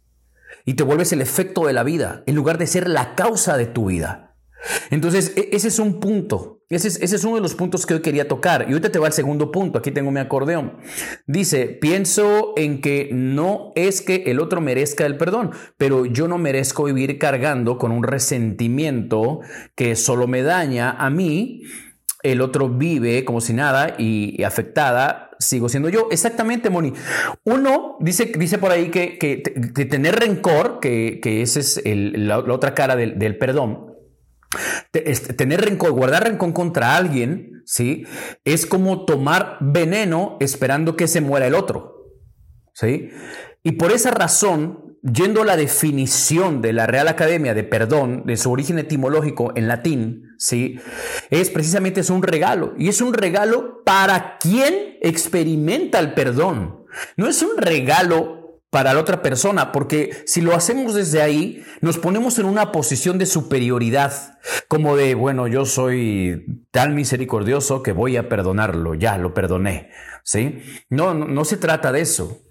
y 0.65 0.75
te 0.75 0.83
vuelves 0.83 1.13
el 1.13 1.23
efecto 1.23 1.67
de 1.67 1.73
la 1.73 1.83
vida 1.83 2.23
en 2.27 2.35
lugar 2.35 2.59
de 2.59 2.67
ser 2.67 2.89
la 2.89 3.15
causa 3.15 3.57
de 3.57 3.67
tu 3.67 3.87
vida. 3.87 4.37
Entonces, 4.91 5.33
e, 5.37 5.51
ese 5.53 5.69
es 5.69 5.79
un 5.79 6.01
punto. 6.01 6.60
Ese 6.71 7.05
es, 7.05 7.25
uno 7.25 7.35
de 7.35 7.41
los 7.41 7.57
puntos 7.57 7.85
que 7.85 7.95
hoy 7.95 8.01
quería 8.01 8.29
tocar. 8.29 8.67
Y 8.69 8.73
ahorita 8.73 8.93
te 8.93 9.01
va 9.01 9.09
el 9.09 9.13
segundo 9.13 9.51
punto. 9.51 9.81
Aquí 9.81 9.91
tengo 9.91 10.13
mi 10.13 10.21
acordeón. 10.21 10.77
Dice, 11.27 11.67
pienso 11.67 12.53
en 12.57 12.81
que 12.81 13.11
no 13.13 13.73
es 13.75 14.01
que 14.01 14.23
el 14.27 14.39
otro 14.39 14.61
merezca 14.61 15.05
el 15.05 15.17
perdón, 15.17 15.51
pero 15.77 16.07
yo 16.07 16.29
no 16.29 16.39
merezco 16.39 16.85
vivir 16.85 17.19
cargando 17.19 17.77
con 17.77 17.91
un 17.91 18.05
resentimiento 18.05 19.41
que 19.75 19.97
solo 19.97 20.29
me 20.29 20.43
daña 20.43 20.93
a 20.93 21.11
mí. 21.11 21.63
El 22.23 22.41
otro 22.41 22.69
vive 22.69 23.25
como 23.25 23.41
si 23.41 23.53
nada 23.53 23.97
y, 23.99 24.41
afectada 24.45 25.31
sigo 25.41 25.69
siendo 25.69 25.89
yo. 25.89 26.07
Exactamente, 26.13 26.71
Moni. 26.71 26.93
Uno 27.43 27.97
dice, 27.99 28.31
dice 28.39 28.59
por 28.59 28.71
ahí 28.71 28.91
que, 28.91 29.19
que, 29.19 29.39
tener 29.87 30.21
rencor, 30.21 30.79
que, 30.79 31.19
que 31.21 31.43
esa 31.43 31.59
es 31.59 31.83
la, 31.85 32.39
otra 32.39 32.75
cara 32.75 32.95
del, 32.95 33.19
del 33.19 33.39
perdón, 33.39 33.90
Tener 34.91 35.61
rencor, 35.61 35.93
guardar 35.93 36.25
rencor 36.25 36.53
contra 36.53 36.97
alguien, 36.97 37.63
¿sí? 37.65 38.05
Es 38.45 38.67
como 38.67 39.05
tomar 39.05 39.59
veneno 39.61 40.37
esperando 40.41 40.97
que 40.97 41.07
se 41.07 41.21
muera 41.21 41.47
el 41.47 41.55
otro, 41.55 42.13
¿sí? 42.75 43.11
Y 43.63 43.73
por 43.73 43.93
esa 43.93 44.11
razón, 44.11 44.97
yendo 45.03 45.43
a 45.43 45.45
la 45.45 45.57
definición 45.57 46.61
de 46.61 46.73
la 46.73 46.87
Real 46.87 47.09
Academia 47.09 47.55
de 47.55 47.63
Perdón, 47.63 48.25
de 48.27 48.37
su 48.37 48.51
origen 48.51 48.79
etimológico 48.79 49.53
en 49.55 49.69
latín, 49.69 50.25
¿sí? 50.39 50.81
Es 51.31 51.51
precisamente 51.51 52.01
es 52.01 52.11
un 52.11 52.23
regalo. 52.23 52.75
Y 52.77 52.89
es 52.89 53.01
un 53.01 53.15
regalo 53.15 53.85
para 53.85 54.39
quien 54.39 54.99
experimenta 55.03 56.01
el 56.01 56.15
perdón. 56.15 56.85
No 57.17 57.29
es 57.29 57.43
un 57.43 57.57
regalo 57.57 58.40
para 58.71 58.95
la 58.95 59.01
otra 59.01 59.21
persona, 59.21 59.73
porque 59.73 60.23
si 60.27 60.41
lo 60.41 60.55
hacemos 60.55 60.95
desde 60.95 61.21
ahí, 61.21 61.65
nos 61.81 61.99
ponemos 61.99 62.39
en 62.39 62.47
una 62.47 62.71
posición 62.71 63.19
de 63.19 63.27
superioridad, 63.27 64.39
como 64.69 64.97
de, 64.97 65.17
bueno, 65.17 65.49
yo 65.49 65.67
soy 65.67 66.65
tan 66.71 66.95
misericordioso 66.95 67.83
que 67.83 67.91
voy 67.93 68.17
a 68.17 68.29
perdonarlo, 68.29 68.95
ya 68.95 69.19
lo 69.19 69.35
perdoné, 69.35 69.91
¿sí? 70.23 70.61
No, 70.89 71.15
no, 71.15 71.45
se 71.45 71.57
trata 71.57 71.91
de 71.91 72.01
eso. 72.01 72.43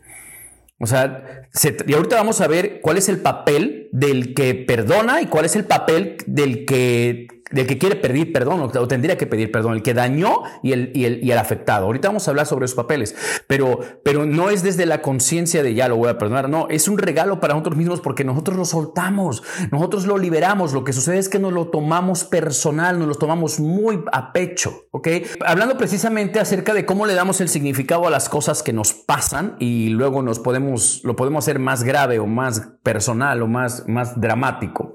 O 0.78 0.88
sea, 0.88 1.48
y 1.88 1.94
ahorita 1.94 2.18
vamos 2.18 2.42
a 2.42 2.48
ver 2.48 2.82
cuál 2.82 2.98
es 2.98 3.10
el 3.10 3.20
papel 3.20 3.90
del 3.92 4.34
que 4.34 4.56
perdona 4.56 5.22
y 5.22 5.28
cuál 5.28 5.46
es 5.46 5.56
el 5.56 5.66
papel 5.66 6.18
del 6.26 6.66
que 6.66 7.28
del 7.52 7.68
que 7.68 7.78
quiere 7.78 7.96
pedir 7.96 8.32
perdón 8.32 8.62
o, 8.62 8.88
tendría 8.88 9.18
que 9.18 9.28
pedir 9.28 9.52
perdón, 9.52 9.74
el 9.74 9.84
que 9.84 9.94
dañó 9.94 10.44
y 10.64 10.74
el, 10.74 10.92
y 10.94 11.06
el, 11.06 11.24
y 11.24 11.32
el 11.32 11.38
afectado. 11.38 11.86
Ahorita 11.86 12.10
vamos 12.10 12.28
a 12.28 12.32
hablar 12.32 12.46
sobre 12.46 12.66
esos 12.66 12.76
papeles, 12.76 13.16
pero, 13.48 13.80
pero 14.04 14.26
no 14.26 14.50
es 14.50 14.64
desde 14.64 14.86
la 14.86 15.02
conciencia 15.02 15.64
de 15.64 15.74
ya 15.74 15.88
lo 15.88 15.98
voy 15.98 16.10
a 16.10 16.18
perdonar, 16.18 16.50
no, 16.50 16.68
es 16.70 16.88
un 16.88 16.98
regalo 16.98 17.40
para 17.40 17.54
nosotros 17.54 17.78
mismos 17.78 18.02
porque 18.02 18.24
nosotros 18.24 18.58
lo 18.58 18.66
soltamos, 18.66 19.44
nosotros 19.72 20.06
lo 20.06 20.18
liberamos, 20.18 20.74
lo 20.74 20.84
que 20.84 20.94
sucede 20.94 21.18
es 21.18 21.30
que 21.30 21.40
nos 21.40 21.54
lo 21.54 21.68
tomamos 21.68 22.24
personal, 22.24 23.00
nos 23.00 23.08
lo 23.08 23.16
tomamos 23.16 23.60
muy 23.60 24.04
a 24.12 24.32
pecho, 24.32 24.86
¿ok? 24.92 25.08
Hablando 25.46 25.78
precisamente 25.78 26.40
acerca 26.40 26.74
de 26.74 26.86
cómo 26.86 27.06
le 27.06 27.14
damos 27.14 27.42
el 27.42 27.50
significado 27.50 28.08
a 28.08 28.10
las 28.10 28.30
cosas 28.30 28.64
que 28.64 28.74
nos 28.74 28.94
pasan 28.94 29.56
y 29.60 29.90
luego 29.90 30.22
nos 30.22 30.40
podemos, 30.40 31.02
lo 31.04 31.16
podemos 31.16 31.46
hacer 31.46 31.60
más 31.60 31.84
grave 31.84 32.20
o 32.20 32.28
más 32.28 32.62
personal 32.84 33.42
o 33.42 33.48
más, 33.48 33.88
más 33.88 34.20
dramático 34.20 34.94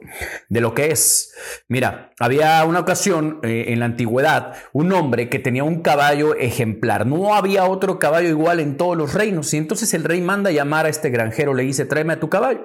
de 0.48 0.60
lo 0.60 0.74
que 0.74 0.90
es. 0.90 1.32
Mira, 1.68 2.12
había 2.18 2.43
una 2.66 2.80
ocasión 2.80 3.40
eh, 3.42 3.66
en 3.68 3.80
la 3.80 3.86
antigüedad 3.86 4.54
un 4.72 4.92
hombre 4.92 5.28
que 5.28 5.38
tenía 5.38 5.64
un 5.64 5.82
caballo 5.82 6.34
ejemplar. 6.34 7.06
No 7.06 7.34
había 7.34 7.64
otro 7.64 7.98
caballo 7.98 8.28
igual 8.28 8.60
en 8.60 8.76
todos 8.76 8.96
los 8.96 9.14
reinos. 9.14 9.52
Y 9.54 9.56
entonces 9.56 9.94
el 9.94 10.04
rey 10.04 10.20
manda 10.20 10.50
llamar 10.50 10.86
a 10.86 10.88
este 10.88 11.10
granjero, 11.10 11.54
le 11.54 11.62
dice, 11.62 11.84
tráeme 11.86 12.14
a 12.14 12.20
tu 12.20 12.28
caballo. 12.28 12.64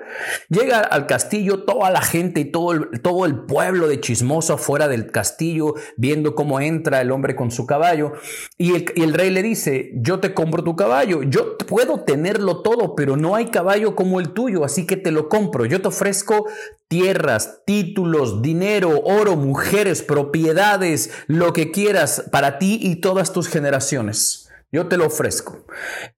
Llega 0.50 0.80
al 0.80 1.08
castillo 1.08 1.64
toda 1.64 1.90
la 1.92 2.02
gente 2.02 2.42
y 2.42 2.46
todo 2.46 2.74
el, 2.74 3.02
todo 3.02 3.26
el 3.26 3.46
pueblo 3.46 3.88
de 3.88 4.00
chismoso 4.00 4.54
afuera 4.54 4.88
del 4.88 5.12
castillo, 5.12 5.76
viendo 5.98 6.36
cómo 6.36 6.60
entra 6.60 7.02
el 7.02 7.12
hombre 7.12 7.36
con 7.36 7.52
su 7.52 7.66
caballo. 7.66 8.14
Y 8.58 8.76
el, 8.76 8.86
y 8.96 9.04
el 9.04 9.14
rey 9.14 9.30
le 9.30 9.44
dice, 9.44 9.92
yo 9.96 10.20
te 10.20 10.34
compro 10.34 10.64
tu 10.64 10.76
caballo. 10.76 11.24
Yo 11.24 11.58
puedo 11.58 12.02
tenerlo 12.02 12.62
todo, 12.62 12.96
pero 12.96 13.18
no 13.18 13.36
hay 13.36 13.48
caballo 13.48 13.96
como 13.96 14.20
el 14.20 14.30
tuyo, 14.30 14.66
así 14.66 14.86
que 14.86 14.98
te 14.98 15.12
lo 15.12 15.30
compro. 15.30 15.66
Yo 15.66 15.82
te 15.82 15.88
ofrezco 15.88 16.46
tierras, 16.90 17.62
títulos, 17.66 18.42
dinero, 18.42 19.02
oro, 19.04 19.36
mujeres, 19.36 19.69
propiedades, 20.06 21.12
lo 21.28 21.54
que 21.54 21.72
quieras 21.72 22.26
para 22.32 22.60
ti 22.60 22.80
y 22.82 22.98
todas 22.98 23.34
tus 23.34 23.48
generaciones. 23.48 24.50
Yo 24.72 24.88
te 24.88 24.98
lo 24.98 25.08
ofrezco. 25.08 25.66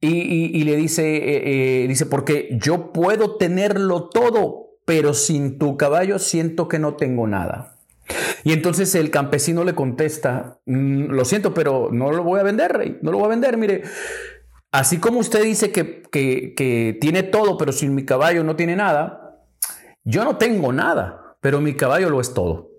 Y, 0.02 0.64
le 0.64 0.76
dice, 0.76 1.16
eh, 1.16 1.84
eh, 1.84 1.88
dice, 1.88 2.06
porque 2.06 2.50
yo 2.62 2.92
puedo 2.92 3.38
tenerlo 3.38 4.10
todo, 4.10 4.78
pero 4.86 5.14
sin 5.14 5.58
tu 5.58 5.78
caballo 5.78 6.20
siento 6.20 6.68
que 6.68 6.80
no 6.80 6.96
tengo 6.96 7.28
nada. 7.28 7.78
Y 8.44 8.52
entonces 8.52 8.94
el 8.96 9.10
campesino 9.10 9.64
le 9.64 9.74
contesta, 9.74 10.60
mm, 10.66 11.12
lo 11.12 11.24
siento, 11.24 11.54
pero 11.54 11.90
no 11.92 12.12
lo 12.12 12.24
voy 12.24 12.42
a 12.42 12.44
vender, 12.44 12.74
rey, 12.74 12.98
no 13.02 13.12
lo 13.12 13.20
voy 13.20 13.28
a 13.28 13.30
vender, 13.30 13.58
mire. 13.58 13.84
Así 14.72 14.98
como 14.98 15.20
usted 15.20 15.44
dice 15.44 15.72
que, 15.72 16.04
que 16.12 16.98
tiene 17.00 17.24
todo, 17.24 17.58
pero 17.58 17.72
sin 17.72 17.96
mi 17.96 18.04
caballo 18.06 18.44
no 18.44 18.56
tiene 18.56 18.76
nada, 18.76 19.46
yo 20.04 20.24
no 20.24 20.38
tengo 20.38 20.74
nada, 20.74 21.38
pero 21.42 21.62
mi 21.62 21.76
caballo 21.76 22.10
lo 22.10 22.20
es 22.20 22.34
todo. 22.34 22.71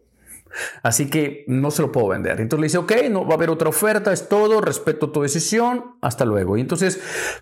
Así 0.82 1.08
que 1.08 1.44
no 1.48 1.70
se 1.70 1.82
lo 1.82 1.92
puedo 1.92 2.08
vender. 2.08 2.40
Entonces 2.40 2.60
le 2.60 2.66
dice, 2.66 2.78
ok, 2.78 3.10
no 3.10 3.24
va 3.24 3.32
a 3.32 3.36
haber 3.36 3.50
otra 3.50 3.68
oferta, 3.68 4.12
es 4.12 4.28
todo, 4.28 4.60
respeto 4.60 5.10
tu 5.10 5.22
decisión, 5.22 5.96
hasta 6.00 6.24
luego. 6.24 6.56
Y 6.56 6.60
entonces 6.60 7.00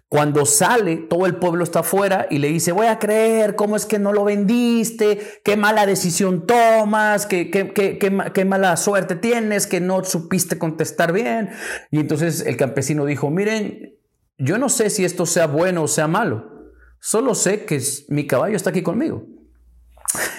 cuando 0.08 0.46
sale, 0.46 0.96
todo 0.96 1.26
el 1.26 1.36
pueblo 1.36 1.64
está 1.64 1.80
afuera 1.80 2.26
y 2.30 2.38
le 2.38 2.48
dice, 2.48 2.72
voy 2.72 2.86
a 2.86 2.98
creer, 2.98 3.56
¿cómo 3.56 3.76
es 3.76 3.86
que 3.86 3.98
no 3.98 4.12
lo 4.12 4.24
vendiste? 4.24 5.40
¿Qué 5.44 5.56
mala 5.56 5.86
decisión 5.86 6.46
tomas? 6.46 7.26
¿Qué, 7.26 7.50
qué, 7.50 7.72
qué, 7.72 7.98
qué 7.98 8.44
mala 8.44 8.76
suerte 8.76 9.16
tienes? 9.16 9.66
¿Que 9.66 9.80
no 9.80 10.04
supiste 10.04 10.58
contestar 10.58 11.12
bien? 11.12 11.50
Y 11.90 12.00
entonces 12.00 12.44
el 12.46 12.56
campesino 12.56 13.04
dijo, 13.04 13.30
miren, 13.30 13.96
yo 14.38 14.56
no 14.58 14.68
sé 14.68 14.90
si 14.90 15.04
esto 15.04 15.26
sea 15.26 15.46
bueno 15.46 15.82
o 15.82 15.88
sea 15.88 16.08
malo, 16.08 16.72
solo 16.98 17.34
sé 17.34 17.64
que 17.64 17.80
mi 18.08 18.26
caballo 18.26 18.56
está 18.56 18.70
aquí 18.70 18.82
conmigo. 18.82 19.26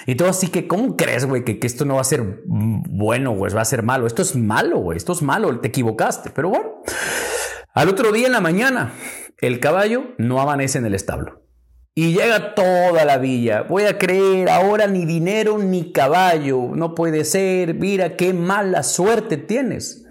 Y 0.06 0.16
todo 0.16 0.28
así 0.28 0.48
que, 0.48 0.66
¿cómo 0.66 0.96
crees, 0.96 1.24
güey, 1.24 1.44
que, 1.44 1.58
esto 1.66 1.84
no 1.84 1.96
va 1.96 2.00
a 2.00 2.04
ser 2.04 2.42
bueno, 2.46 3.32
güey, 3.32 3.52
va 3.52 3.62
a 3.62 3.66
ser 3.66 3.82
malo? 3.82 4.06
Esto 4.06 4.22
es 4.22 4.36
malo, 4.36 4.78
güey, 4.78 4.96
esto 4.96 5.12
es 5.12 5.22
malo, 5.22 5.60
te 5.60 5.68
equivocaste. 5.68 6.30
Pero 6.30 6.50
bueno, 6.50 6.82
al 7.74 7.88
otro 7.88 8.12
día 8.12 8.26
en 8.26 8.32
la 8.32 8.40
mañana, 8.40 8.92
el 9.38 9.60
caballo 9.60 10.14
no 10.18 10.40
amanece 10.40 10.78
en 10.78 10.86
el 10.86 10.94
establo. 10.94 11.42
Y 11.94 12.14
llega 12.14 12.54
toda 12.54 13.04
la 13.04 13.18
villa. 13.18 13.62
Voy 13.62 13.84
a 13.84 13.98
creer 13.98 14.48
ahora 14.48 14.86
ni 14.86 15.04
dinero 15.04 15.58
ni 15.58 15.92
caballo. 15.92 16.70
No 16.74 16.94
puede 16.94 17.24
ser. 17.24 17.74
Mira 17.74 18.16
qué 18.16 18.32
mala 18.32 18.82
suerte 18.82 19.36
tienes. 19.36 20.06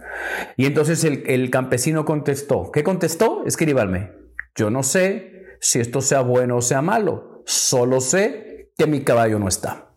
Y 0.58 0.68
entonces 0.68 1.04
el, 1.04 1.24
el 1.26 1.50
campesino 1.50 2.06
contestó. 2.06 2.70
¿Qué 2.72 2.84
contestó? 2.84 3.44
Escríbame. 3.48 4.12
Yo 4.56 4.70
no 4.70 4.84
sé 4.84 5.58
si 5.60 5.80
esto 5.80 6.02
sea 6.02 6.22
bueno 6.22 6.58
o 6.58 6.62
sea 6.62 6.84
malo. 6.84 7.42
Solo 7.48 8.00
sé 8.00 8.51
que 8.82 8.88
mi 8.88 9.04
caballo 9.04 9.38
no 9.38 9.48
está. 9.48 9.92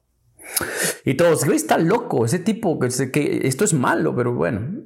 Y 1.07 1.15
todos, 1.15 1.45
está 1.49 1.79
loco, 1.79 2.27
ese 2.27 2.39
tipo, 2.39 2.79
que 2.79 3.41
esto 3.45 3.65
es 3.65 3.73
malo, 3.73 4.15
pero 4.15 4.35
bueno. 4.35 4.85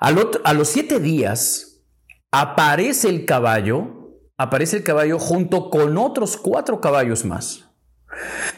a 0.00 0.54
los 0.54 0.68
siete 0.68 0.98
días 0.98 1.84
aparece 2.32 3.08
el 3.08 3.24
caballo, 3.26 4.18
aparece 4.36 4.78
el 4.78 4.82
caballo 4.82 5.20
junto 5.20 5.70
con 5.70 5.96
otros 5.98 6.36
cuatro 6.36 6.80
caballos 6.80 7.24
más. 7.24 7.70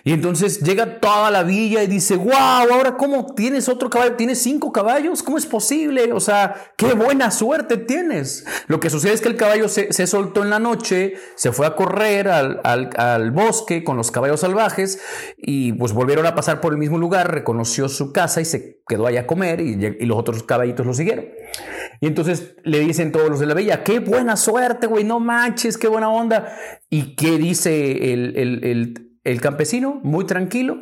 Y 0.05 0.13
entonces 0.13 0.61
llega 0.61 1.01
toda 1.01 1.31
la 1.31 1.43
villa 1.43 1.83
y 1.83 1.87
dice, 1.87 2.17
wow, 2.17 2.33
ahora 2.35 2.97
cómo 2.97 3.35
tienes 3.35 3.69
otro 3.69 3.91
caballo, 3.91 4.17
tienes 4.17 4.41
cinco 4.43 4.73
caballos, 4.73 5.23
¿cómo 5.23 5.37
es 5.39 5.47
posible? 5.47 6.13
O 6.13 6.21
sea, 6.21 6.73
qué 6.77 6.95
buena 6.95 7.31
suerte 7.31 7.77
tienes. 7.77 8.47
Lo 8.67 8.81
que 8.81 8.91
sucede 8.91 9.13
es 9.13 9.21
que 9.21 9.29
el 9.29 9.37
caballo 9.37 9.69
se, 9.69 9.91
soltó 10.07 10.43
en 10.43 10.51
la 10.51 10.59
noche, 10.59 11.15
se 11.37 11.53
fue 11.53 11.67
a 11.67 11.75
correr 11.77 12.29
al, 12.29 13.31
bosque 13.33 13.85
con 13.85 13.97
los 13.97 14.11
caballos 14.11 14.41
salvajes 14.41 15.01
y 15.37 15.73
pues 15.75 15.93
volvieron 15.93 16.27
a 16.27 16.35
pasar 16.35 16.61
por 16.61 16.73
el 16.73 16.79
mismo 16.79 16.99
lugar, 16.99 17.33
reconoció 17.33 17.89
su 17.89 18.13
casa 18.13 18.41
y 18.41 18.45
se 18.45 18.81
quedó 18.89 19.07
allá 19.07 19.21
a 19.21 19.27
comer 19.27 19.61
y, 19.61 19.77
los 20.07 20.19
otros 20.19 20.43
caballitos 20.43 20.87
lo 20.87 20.95
siguieron. 20.95 21.27
Y 22.01 22.07
entonces 22.07 22.55
le 22.65 22.81
dicen 22.81 23.13
todos 23.13 23.29
los 23.29 23.41
de 23.41 23.47
la 23.47 23.55
villa, 23.55 23.85
qué 23.85 23.99
buena 23.99 24.37
suerte, 24.37 24.87
güey, 24.87 25.05
no 25.05 25.21
manches, 25.21 25.77
qué 25.77 25.89
buena 25.89 26.09
onda. 26.09 26.57
¿Y 26.89 27.15
qué 27.15 27.39
dice 27.39 28.13
el, 28.13 28.37
el 28.37 28.65
el 28.65 29.10
campesino, 29.41 30.01
muy 30.03 30.25
tranquilo, 30.27 30.79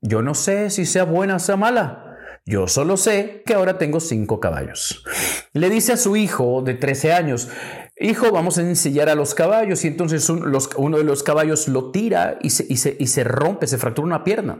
yo 0.00 0.20
no 0.22 0.34
sé 0.34 0.70
si 0.70 0.84
sea 0.84 1.04
buena 1.04 1.36
o 1.36 1.38
sea 1.38 1.56
mala. 1.56 2.08
Yo 2.44 2.66
solo 2.66 2.96
sé 2.96 3.42
que 3.46 3.54
ahora 3.54 3.78
tengo 3.78 4.00
cinco 4.00 4.40
caballos. 4.40 5.04
Le 5.52 5.70
dice 5.70 5.92
a 5.92 5.96
su 5.96 6.16
hijo 6.16 6.62
de 6.62 6.74
13 6.74 7.12
años, 7.12 7.48
hijo, 7.96 8.32
vamos 8.32 8.58
a 8.58 8.62
ensillar 8.62 9.08
a 9.08 9.14
los 9.14 9.34
caballos. 9.34 9.84
Y 9.84 9.88
entonces 9.88 10.28
uno 10.28 10.98
de 10.98 11.04
los 11.04 11.22
caballos 11.22 11.68
lo 11.68 11.92
tira 11.92 12.38
y 12.42 12.50
se 12.50 13.24
rompe, 13.24 13.68
se 13.68 13.78
fractura 13.78 14.06
una 14.06 14.24
pierna. 14.24 14.58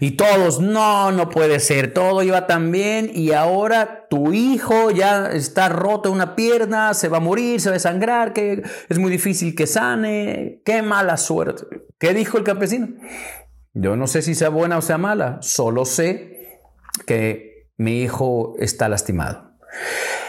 Y 0.00 0.12
todos, 0.12 0.60
no, 0.60 1.12
no 1.12 1.28
puede 1.28 1.60
ser, 1.60 1.92
todo 1.92 2.22
iba 2.22 2.46
tan 2.46 2.72
bien 2.72 3.10
y 3.12 3.32
ahora 3.32 4.06
tu 4.08 4.32
hijo 4.32 4.90
ya 4.90 5.30
está 5.30 5.68
roto 5.68 6.10
una 6.10 6.34
pierna, 6.34 6.94
se 6.94 7.08
va 7.08 7.18
a 7.18 7.20
morir, 7.20 7.60
se 7.60 7.70
va 7.70 7.76
a 7.76 7.80
sangrar, 7.80 8.32
que 8.32 8.62
es 8.88 8.98
muy 8.98 9.10
difícil 9.10 9.54
que 9.54 9.66
sane, 9.66 10.62
qué 10.64 10.82
mala 10.82 11.16
suerte. 11.16 11.64
¿Qué 11.98 12.14
dijo 12.14 12.38
el 12.38 12.44
campesino? 12.44 12.88
Yo 13.74 13.96
no 13.96 14.06
sé 14.06 14.22
si 14.22 14.34
sea 14.34 14.48
buena 14.48 14.78
o 14.78 14.82
sea 14.82 14.98
mala, 14.98 15.38
solo 15.40 15.84
sé 15.84 16.60
que 17.06 17.68
mi 17.76 18.02
hijo 18.02 18.54
está 18.58 18.88
lastimado. 18.88 19.52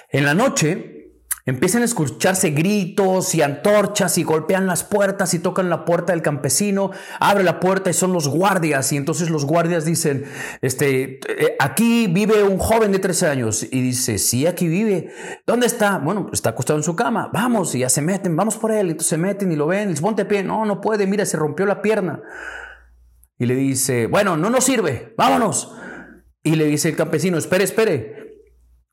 En 0.10 0.26
la 0.26 0.34
noche, 0.34 1.03
Empiezan 1.46 1.82
a 1.82 1.86
escucharse 1.86 2.52
gritos 2.52 3.36
y 3.36 3.42
antorchas 3.42 4.18
y 4.18 4.24
golpean 4.24 4.66
las 4.66 4.86
puertas 4.86 5.34
y 5.34 5.40
tocan 5.40 5.70
la 5.70 5.84
puerta 5.84 6.14
del 6.14 6.22
campesino. 6.22 6.92
Abre 7.20 7.44
la 7.44 7.60
puerta 7.60 7.90
y 7.90 7.94
son 7.94 8.14
los 8.14 8.30
guardias. 8.30 8.94
Y 8.94 8.98
entonces 8.98 9.30
los 9.30 9.46
guardias 9.46 9.84
dicen, 9.84 10.24
este, 10.62 11.20
eh, 11.28 11.58
aquí 11.60 12.08
vive 12.08 12.44
un 12.44 12.58
joven 12.58 12.94
de 12.94 13.00
13 13.00 13.28
años. 13.28 13.64
Y 13.64 13.82
dice, 13.82 14.20
sí, 14.20 14.48
aquí 14.48 14.70
vive. 14.70 15.10
¿Dónde 15.46 15.68
está? 15.68 15.98
Bueno, 15.98 16.30
está 16.32 16.52
acostado 16.52 16.80
en 16.80 16.84
su 16.84 16.96
cama. 16.96 17.30
Vamos, 17.34 17.76
y 17.76 17.80
ya 17.80 17.90
se 17.90 18.02
meten, 18.02 18.38
vamos 18.38 18.56
por 18.56 18.72
él. 18.72 18.92
Entonces 18.92 19.10
se 19.10 19.18
meten 19.18 19.52
y 19.52 19.58
lo 19.58 19.68
ven. 19.68 19.92
Y 19.92 19.96
ponte 19.96 20.24
pie. 20.24 20.44
No, 20.44 20.64
no 20.64 20.80
puede, 20.80 21.08
mira, 21.08 21.26
se 21.26 21.36
rompió 21.36 21.66
la 21.66 21.82
pierna. 21.82 22.22
Y 23.38 23.46
le 23.46 23.56
dice, 23.56 24.08
bueno, 24.08 24.38
no 24.38 24.50
nos 24.50 24.64
sirve, 24.64 25.14
vámonos. 25.18 25.76
Y 26.44 26.56
le 26.56 26.66
dice 26.66 26.90
el 26.90 26.96
campesino, 26.96 27.38
espere, 27.38 27.66
espere, 27.66 28.33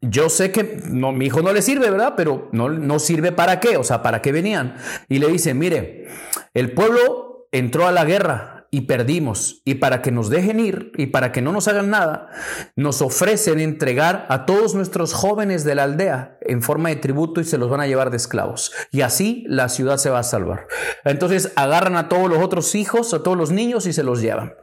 yo 0.01 0.31
sé 0.31 0.51
que 0.51 0.81
no, 0.87 1.13
mi 1.13 1.27
hijo 1.27 1.43
no 1.43 1.53
le 1.53 1.63
sirve, 1.63 1.91
¿verdad? 1.91 2.15
Pero 2.17 2.49
no, 2.53 2.69
no 2.71 2.99
sirve 2.99 3.33
para 3.33 3.61
qué, 3.61 3.77
o 3.77 3.85
sea, 3.85 4.03
¿para 4.03 4.23
qué 4.23 4.33
venían? 4.33 4.77
Y 5.09 5.19
le 5.19 5.29
dice, 5.29 5.53
mire, 5.55 6.09
el 6.55 6.73
pueblo 6.73 7.49
entró 7.53 7.87
a 7.87 7.93
la 7.93 8.05
guerra 8.05 8.61
y 8.73 8.83
perdimos, 8.83 9.63
y 9.65 9.75
para 9.75 10.01
que 10.01 10.13
nos 10.13 10.31
dejen 10.31 10.61
ir 10.61 10.93
y 10.97 11.07
para 11.07 11.33
que 11.33 11.43
no 11.43 11.51
nos 11.51 11.67
hagan 11.67 11.91
nada, 11.91 12.29
nos 12.77 13.03
ofrecen 13.03 13.59
entregar 13.59 14.27
a 14.29 14.47
todos 14.47 14.77
nuestros 14.77 15.13
jóvenes 15.13 15.65
de 15.65 15.75
la 15.75 15.83
aldea 15.83 16.39
en 16.43 16.63
forma 16.63 16.89
de 16.89 16.97
tributo 16.97 17.41
y 17.41 17.45
se 17.45 17.59
los 17.59 17.69
van 17.69 17.81
a 17.81 17.89
llevar 17.89 18.11
de 18.11 18.17
esclavos. 18.17 18.73
Y 18.93 19.01
así 19.01 19.45
la 19.49 19.69
ciudad 19.69 19.97
se 19.97 20.11
va 20.11 20.21
a 20.21 20.25
salvar. 20.25 20.69
Entonces 21.05 21.53
agarran 21.57 21.97
a 21.97 22.09
todos 22.09 22.31
los 22.31 22.39
otros 22.39 22.77
hijos, 22.77 23.13
a 23.13 23.25
todos 23.25 23.37
los 23.37 23.51
niños 23.51 23.87
y 23.87 23.93
se 23.93 24.05
los 24.05 24.23
llevan. 24.23 24.55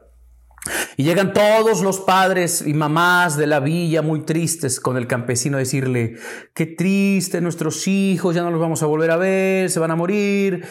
Y 0.97 1.03
llegan 1.03 1.33
todos 1.33 1.81
los 1.81 1.99
padres 1.99 2.63
y 2.65 2.73
mamás 2.73 3.37
de 3.37 3.47
la 3.47 3.59
villa 3.59 4.01
muy 4.01 4.21
tristes 4.21 4.79
con 4.79 4.97
el 4.97 5.07
campesino 5.07 5.57
a 5.57 5.59
decirle, 5.59 6.15
qué 6.53 6.65
triste, 6.65 7.41
nuestros 7.41 7.87
hijos 7.87 8.35
ya 8.35 8.43
no 8.43 8.51
los 8.51 8.59
vamos 8.59 8.83
a 8.83 8.85
volver 8.85 9.11
a 9.11 9.17
ver, 9.17 9.69
se 9.69 9.79
van 9.79 9.91
a 9.91 9.95
morir. 9.95 10.65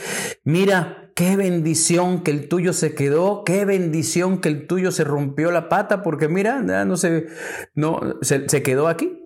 Mira, 0.45 1.11
qué 1.15 1.37
bendición 1.37 2.23
que 2.23 2.31
el 2.31 2.49
tuyo 2.49 2.73
se 2.73 2.95
quedó, 2.95 3.43
qué 3.45 3.65
bendición 3.65 4.41
que 4.41 4.49
el 4.49 4.67
tuyo 4.67 4.93
se 4.93 5.05
rompió 5.05 5.51
la 5.51 5.69
pata, 5.69 6.03
porque 6.03 6.29
mira, 6.29 6.61
no 6.61 6.97
se, 6.97 7.27
no, 7.75 8.01
se, 8.21 8.49
se 8.49 8.63
quedó 8.63 8.89
aquí. 8.89 9.23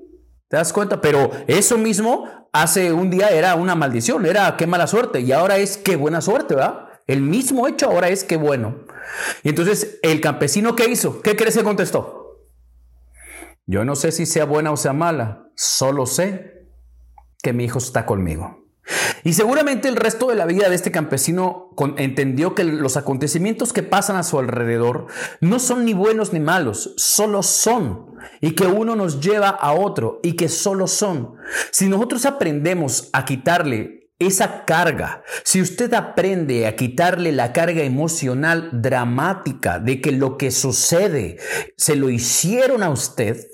¿Te 0.49 0.57
das 0.57 0.73
cuenta? 0.73 1.01
Pero 1.01 1.31
eso 1.47 1.79
mismo 1.79 2.49
hace 2.53 2.93
un 2.93 3.11
día 3.11 3.29
era 3.29 3.55
una 3.55 3.75
maldición, 3.75 4.27
era 4.27 4.57
qué 4.57 4.67
mala 4.67 4.87
suerte, 4.87 5.21
y 5.21 5.33
ahora 5.33 5.59
es 5.59 5.77
qué 5.77 5.97
buena 5.97 6.21
suerte, 6.21 6.55
¿verdad? 6.55 6.87
El 7.07 7.23
mismo 7.23 7.67
hecho 7.67 7.87
ahora 7.87 8.09
es 8.09 8.25
qué 8.25 8.37
bueno. 8.37 8.85
Y 9.43 9.51
entonces, 9.51 9.99
el 10.03 10.21
campesino, 10.21 10.77
¿qué 10.77 10.89
hizo? 10.89 11.21
¿Qué 11.23 11.37
crees 11.37 11.57
que 11.57 11.65
contestó? 11.65 12.21
Yo 13.67 13.85
no 13.85 13.95
sé 13.95 14.11
si 14.13 14.27
sea 14.27 14.45
buena 14.45 14.73
o 14.73 14.77
sea 14.77 14.93
mala, 14.93 15.51
solo 15.55 16.07
sé 16.07 16.67
que 17.43 17.53
mi 17.53 17.65
hijo 17.65 17.79
está 17.79 18.05
conmigo. 18.05 18.61
Y 19.23 19.35
seguramente 19.35 19.89
el 19.89 19.97
resto 19.97 20.29
de 20.29 20.35
la 20.35 20.47
vida 20.47 20.69
de 20.69 20.75
este 20.75 20.91
campesino 20.91 21.71
entendió 21.97 22.55
que 22.55 22.65
los 22.65 22.97
acontecimientos 22.97 23.73
que 23.73 23.83
pasan 23.83 24.17
a 24.17 24.23
su 24.23 24.39
alrededor 24.39 25.07
no 25.41 25.59
son 25.59 25.85
ni 25.85 25.93
buenos 25.93 26.33
ni 26.33 26.41
malos, 26.41 26.95
solo 26.97 27.43
son. 27.43 28.17
Y 28.41 28.53
que 28.53 28.67
uno 28.67 28.97
nos 28.97 29.21
lleva 29.21 29.49
a 29.49 29.73
otro 29.73 30.21
y 30.23 30.35
que 30.35 30.49
solo 30.49 30.87
son. 30.87 31.37
Si 31.71 31.89
nosotros 31.89 32.27
aprendemos 32.27 33.11
a 33.13 33.25
quitarle 33.25 34.00
esa 34.21 34.67
carga, 34.67 35.25
si 35.45 35.63
usted 35.63 35.93
aprende 35.95 36.67
a 36.67 36.77
quitarle 36.77 37.33
la 37.33 37.55
carga 37.55 37.83
emocional 37.83 38.69
dramática 38.71 39.79
de 39.79 40.03
que 40.03 40.13
lo 40.13 40.37
que 40.37 40.51
sucede 40.51 41.39
se 41.79 41.97
lo 41.97 42.11
hicieron 42.11 42.83
a 42.83 42.91
usted, 42.91 43.49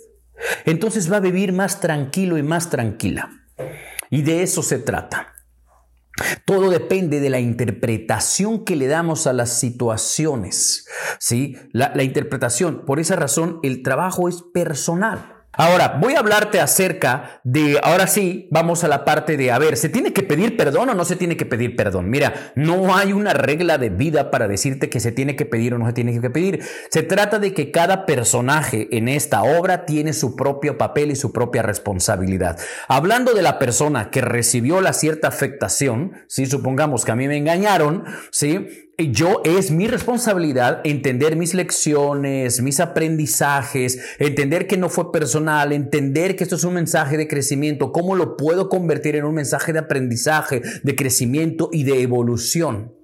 entonces 0.64 1.10
va 1.10 1.18
a 1.18 1.20
vivir 1.20 1.52
más 1.52 1.80
tranquilo 1.80 2.36
y 2.36 2.42
más 2.42 2.68
tranquila. 2.68 3.30
Y 4.10 4.22
de 4.22 4.42
eso 4.42 4.62
se 4.62 4.78
trata. 4.78 5.34
Todo 6.44 6.70
depende 6.70 7.20
de 7.20 7.30
la 7.30 7.38
interpretación 7.38 8.64
que 8.64 8.74
le 8.74 8.88
damos 8.88 9.28
a 9.28 9.32
las 9.32 9.60
situaciones. 9.60 10.86
¿sí? 11.20 11.56
La, 11.72 11.92
la 11.94 12.02
interpretación, 12.02 12.84
por 12.84 12.98
esa 12.98 13.14
razón, 13.14 13.60
el 13.62 13.82
trabajo 13.82 14.28
es 14.28 14.42
personal. 14.52 15.35
Ahora, 15.56 15.98
voy 16.00 16.14
a 16.14 16.18
hablarte 16.18 16.60
acerca 16.60 17.40
de, 17.42 17.80
ahora 17.82 18.06
sí, 18.06 18.48
vamos 18.50 18.84
a 18.84 18.88
la 18.88 19.04
parte 19.04 19.36
de, 19.36 19.50
a 19.50 19.58
ver, 19.58 19.76
¿se 19.76 19.88
tiene 19.88 20.12
que 20.12 20.22
pedir 20.22 20.56
perdón 20.56 20.90
o 20.90 20.94
no 20.94 21.04
se 21.04 21.16
tiene 21.16 21.36
que 21.36 21.46
pedir 21.46 21.76
perdón? 21.76 22.10
Mira, 22.10 22.52
no 22.54 22.94
hay 22.94 23.12
una 23.12 23.32
regla 23.32 23.78
de 23.78 23.88
vida 23.88 24.30
para 24.30 24.48
decirte 24.48 24.90
que 24.90 25.00
se 25.00 25.12
tiene 25.12 25.34
que 25.34 25.46
pedir 25.46 25.74
o 25.74 25.78
no 25.78 25.86
se 25.86 25.92
tiene 25.94 26.20
que 26.20 26.30
pedir. 26.30 26.62
Se 26.90 27.02
trata 27.02 27.38
de 27.38 27.54
que 27.54 27.70
cada 27.70 28.04
personaje 28.04 28.88
en 28.96 29.08
esta 29.08 29.42
obra 29.42 29.86
tiene 29.86 30.12
su 30.12 30.36
propio 30.36 30.76
papel 30.76 31.10
y 31.10 31.16
su 31.16 31.32
propia 31.32 31.62
responsabilidad. 31.62 32.58
Hablando 32.88 33.32
de 33.32 33.42
la 33.42 33.58
persona 33.58 34.10
que 34.10 34.20
recibió 34.20 34.80
la 34.80 34.92
cierta 34.92 35.28
afectación, 35.28 36.12
si 36.28 36.46
supongamos 36.46 37.04
que 37.04 37.12
a 37.12 37.16
mí 37.16 37.28
me 37.28 37.36
engañaron, 37.36 38.04
¿sí? 38.30 38.85
Yo 38.98 39.42
es 39.44 39.70
mi 39.70 39.88
responsabilidad 39.88 40.80
entender 40.84 41.36
mis 41.36 41.52
lecciones, 41.52 42.62
mis 42.62 42.80
aprendizajes, 42.80 43.98
entender 44.18 44.66
que 44.66 44.78
no 44.78 44.88
fue 44.88 45.12
personal, 45.12 45.72
entender 45.72 46.34
que 46.34 46.44
esto 46.44 46.56
es 46.56 46.64
un 46.64 46.74
mensaje 46.74 47.18
de 47.18 47.28
crecimiento, 47.28 47.92
cómo 47.92 48.14
lo 48.14 48.36
puedo 48.36 48.68
convertir 48.68 49.16
en 49.16 49.24
un 49.24 49.34
mensaje 49.34 49.72
de 49.74 49.80
aprendizaje, 49.80 50.62
de 50.82 50.96
crecimiento 50.96 51.68
y 51.72 51.84
de 51.84 52.00
evolución. 52.00 52.94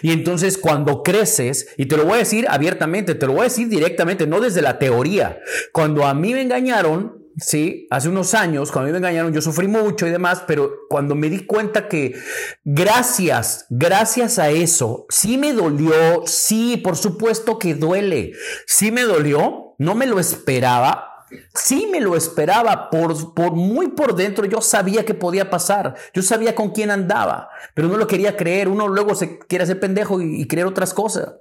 Y 0.00 0.12
entonces 0.12 0.58
cuando 0.58 1.02
creces, 1.02 1.68
y 1.76 1.86
te 1.86 1.96
lo 1.96 2.04
voy 2.04 2.14
a 2.14 2.18
decir 2.18 2.46
abiertamente, 2.48 3.14
te 3.14 3.26
lo 3.26 3.32
voy 3.32 3.42
a 3.42 3.44
decir 3.44 3.68
directamente, 3.68 4.26
no 4.26 4.40
desde 4.40 4.62
la 4.62 4.78
teoría, 4.78 5.40
cuando 5.72 6.06
a 6.06 6.14
mí 6.14 6.32
me 6.32 6.42
engañaron, 6.42 7.21
Sí, 7.38 7.86
hace 7.90 8.08
unos 8.08 8.34
años, 8.34 8.70
cuando 8.70 8.90
me 8.90 8.98
engañaron, 8.98 9.32
yo 9.32 9.40
sufrí 9.40 9.66
mucho 9.66 10.06
y 10.06 10.10
demás, 10.10 10.44
pero 10.46 10.70
cuando 10.90 11.14
me 11.14 11.30
di 11.30 11.46
cuenta 11.46 11.88
que 11.88 12.14
gracias, 12.64 13.66
gracias 13.70 14.38
a 14.38 14.50
eso, 14.50 15.06
sí 15.08 15.38
me 15.38 15.52
dolió, 15.52 16.26
sí, 16.26 16.76
por 16.76 16.96
supuesto 16.96 17.58
que 17.58 17.74
duele, 17.74 18.32
sí 18.66 18.90
me 18.92 19.02
dolió, 19.02 19.74
no 19.78 19.94
me 19.94 20.06
lo 20.06 20.20
esperaba, 20.20 21.08
Sí 21.54 21.88
me 21.90 22.00
lo 22.00 22.14
esperaba, 22.14 22.90
por, 22.90 23.32
por, 23.34 23.52
muy 23.52 23.88
por 23.88 24.14
dentro 24.14 24.44
yo 24.44 24.60
sabía 24.60 25.06
que 25.06 25.14
podía 25.14 25.48
pasar, 25.48 25.94
yo 26.12 26.20
sabía 26.22 26.54
con 26.54 26.72
quién 26.72 26.90
andaba, 26.90 27.48
pero 27.74 27.88
no 27.88 27.96
lo 27.96 28.06
quería 28.06 28.36
creer, 28.36 28.68
uno 28.68 28.86
luego 28.88 29.14
se 29.14 29.38
quiere 29.38 29.64
hacer 29.64 29.80
pendejo 29.80 30.20
y, 30.20 30.42
y 30.42 30.46
creer 30.46 30.66
otras 30.66 30.92
cosas. 30.92 31.36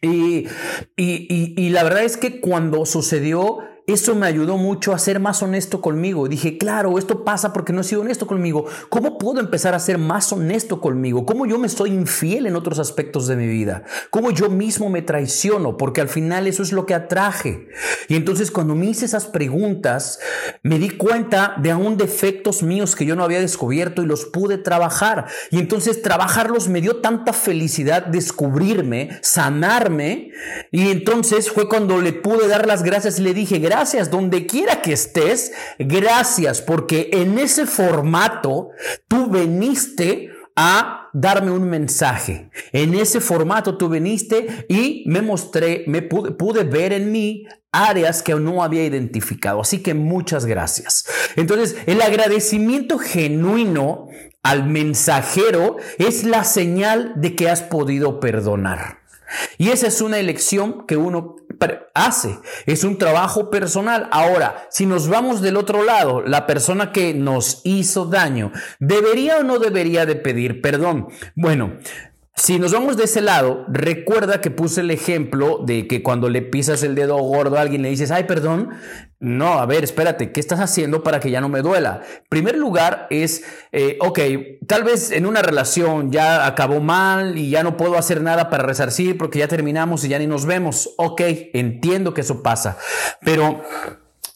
Y, 0.00 0.48
y, 0.96 1.54
y, 1.56 1.68
la 1.70 1.84
verdad 1.84 2.02
es 2.02 2.16
que 2.16 2.40
cuando 2.40 2.84
sucedió, 2.86 3.58
eso 3.88 4.14
me 4.14 4.26
ayudó 4.26 4.58
mucho 4.58 4.92
a 4.92 4.98
ser 4.98 5.18
más 5.18 5.42
honesto 5.42 5.80
conmigo. 5.80 6.28
Dije, 6.28 6.56
claro, 6.56 6.98
esto 6.98 7.24
pasa 7.24 7.52
porque 7.52 7.72
no 7.72 7.80
he 7.80 7.84
sido 7.84 8.02
honesto 8.02 8.28
conmigo. 8.28 8.64
¿Cómo 8.88 9.18
puedo 9.18 9.40
empezar 9.40 9.74
a 9.74 9.80
ser 9.80 9.98
más 9.98 10.32
honesto 10.32 10.80
conmigo? 10.80 11.26
¿Cómo 11.26 11.46
yo 11.46 11.58
me 11.58 11.68
soy 11.68 11.90
infiel 11.90 12.46
en 12.46 12.54
otros 12.54 12.78
aspectos 12.78 13.26
de 13.26 13.34
mi 13.34 13.48
vida? 13.48 13.82
¿Cómo 14.10 14.30
yo 14.30 14.48
mismo 14.48 14.88
me 14.88 15.02
traiciono? 15.02 15.76
Porque 15.76 16.00
al 16.00 16.08
final 16.08 16.46
eso 16.46 16.62
es 16.62 16.70
lo 16.70 16.86
que 16.86 16.94
atraje. 16.94 17.66
Y 18.08 18.14
entonces 18.14 18.52
cuando 18.52 18.76
me 18.76 18.86
hice 18.86 19.04
esas 19.04 19.26
preguntas, 19.26 20.20
me 20.62 20.78
di 20.78 20.90
cuenta 20.90 21.56
de 21.60 21.72
aún 21.72 21.96
defectos 21.96 22.62
míos 22.62 22.94
que 22.94 23.04
yo 23.04 23.16
no 23.16 23.24
había 23.24 23.40
descubierto 23.40 24.02
y 24.02 24.06
los 24.06 24.26
pude 24.26 24.58
trabajar. 24.58 25.26
Y 25.50 25.58
entonces 25.58 26.02
trabajarlos 26.02 26.68
me 26.68 26.80
dio 26.80 27.00
tanta 27.00 27.32
felicidad 27.32 28.06
descubrirme, 28.06 29.18
sanarme. 29.22 30.30
Y 30.70 30.92
entonces 30.92 31.50
fue 31.50 31.68
cuando 31.68 32.00
le 32.00 32.12
pude 32.12 32.46
dar 32.46 32.68
las 32.68 32.84
gracias 32.84 33.18
y 33.18 33.22
le 33.22 33.34
dije, 33.34 33.58
gracias 33.58 33.71
donde 34.10 34.46
quiera 34.46 34.82
que 34.82 34.92
estés, 34.92 35.52
gracias 35.78 36.60
porque 36.60 37.10
en 37.12 37.38
ese 37.38 37.66
formato 37.66 38.70
tú 39.08 39.28
veniste 39.30 40.30
a 40.56 41.08
darme 41.12 41.50
un 41.50 41.68
mensaje. 41.68 42.50
En 42.72 42.94
ese 42.94 43.20
formato 43.20 43.76
tú 43.76 43.88
viniste 43.88 44.66
y 44.68 45.04
me 45.06 45.22
mostré, 45.22 45.84
me 45.86 46.02
pude, 46.02 46.32
pude, 46.32 46.64
ver 46.64 46.92
en 46.92 47.10
mí 47.10 47.46
áreas 47.72 48.22
que 48.22 48.34
no 48.34 48.62
había 48.62 48.84
identificado. 48.84 49.60
Así 49.60 49.82
que 49.82 49.94
muchas 49.94 50.44
gracias. 50.44 51.06
Entonces, 51.36 51.76
el 51.86 52.02
agradecimiento 52.02 52.98
genuino 52.98 54.08
al 54.42 54.66
mensajero 54.66 55.76
es 55.98 56.24
la 56.24 56.44
señal 56.44 57.14
de 57.16 57.34
que 57.34 57.48
has 57.48 57.62
podido 57.62 58.20
perdonar. 58.20 59.01
Y 59.58 59.70
esa 59.70 59.86
es 59.86 60.00
una 60.00 60.18
elección 60.18 60.86
que 60.86 60.96
uno 60.96 61.36
hace, 61.94 62.38
es 62.66 62.84
un 62.84 62.98
trabajo 62.98 63.50
personal. 63.50 64.08
Ahora, 64.10 64.66
si 64.70 64.86
nos 64.86 65.08
vamos 65.08 65.40
del 65.40 65.56
otro 65.56 65.84
lado, 65.84 66.22
la 66.22 66.46
persona 66.46 66.92
que 66.92 67.14
nos 67.14 67.60
hizo 67.64 68.06
daño, 68.06 68.52
¿debería 68.80 69.38
o 69.38 69.42
no 69.42 69.58
debería 69.58 70.06
de 70.06 70.16
pedir 70.16 70.60
perdón? 70.60 71.08
Bueno, 71.34 71.78
si 72.34 72.58
nos 72.58 72.72
vamos 72.72 72.96
de 72.96 73.04
ese 73.04 73.20
lado, 73.20 73.66
recuerda 73.68 74.40
que 74.40 74.50
puse 74.50 74.80
el 74.80 74.90
ejemplo 74.90 75.60
de 75.64 75.86
que 75.86 76.02
cuando 76.02 76.30
le 76.30 76.40
pisas 76.40 76.82
el 76.82 76.94
dedo 76.94 77.18
gordo 77.18 77.58
a 77.58 77.60
alguien 77.60 77.82
le 77.82 77.90
dices, 77.90 78.10
ay, 78.10 78.24
perdón. 78.24 78.70
No, 79.20 79.60
a 79.60 79.66
ver, 79.66 79.84
espérate, 79.84 80.32
¿qué 80.32 80.40
estás 80.40 80.58
haciendo 80.58 81.02
para 81.02 81.20
que 81.20 81.30
ya 81.30 81.40
no 81.40 81.48
me 81.48 81.60
duela? 81.60 82.00
primer 82.28 82.56
lugar 82.56 83.06
es, 83.10 83.44
eh, 83.70 83.98
ok, 84.00 84.18
tal 84.66 84.82
vez 84.82 85.12
en 85.12 85.26
una 85.26 85.42
relación 85.42 86.10
ya 86.10 86.46
acabó 86.46 86.80
mal 86.80 87.36
y 87.36 87.50
ya 87.50 87.62
no 87.62 87.76
puedo 87.76 87.98
hacer 87.98 88.22
nada 88.22 88.48
para 88.50 88.64
resarcir 88.64 89.18
porque 89.18 89.38
ya 89.38 89.46
terminamos 89.46 90.02
y 90.04 90.08
ya 90.08 90.18
ni 90.18 90.26
nos 90.26 90.46
vemos. 90.46 90.94
Ok, 90.96 91.20
entiendo 91.52 92.14
que 92.14 92.22
eso 92.22 92.42
pasa, 92.42 92.78
pero... 93.24 93.62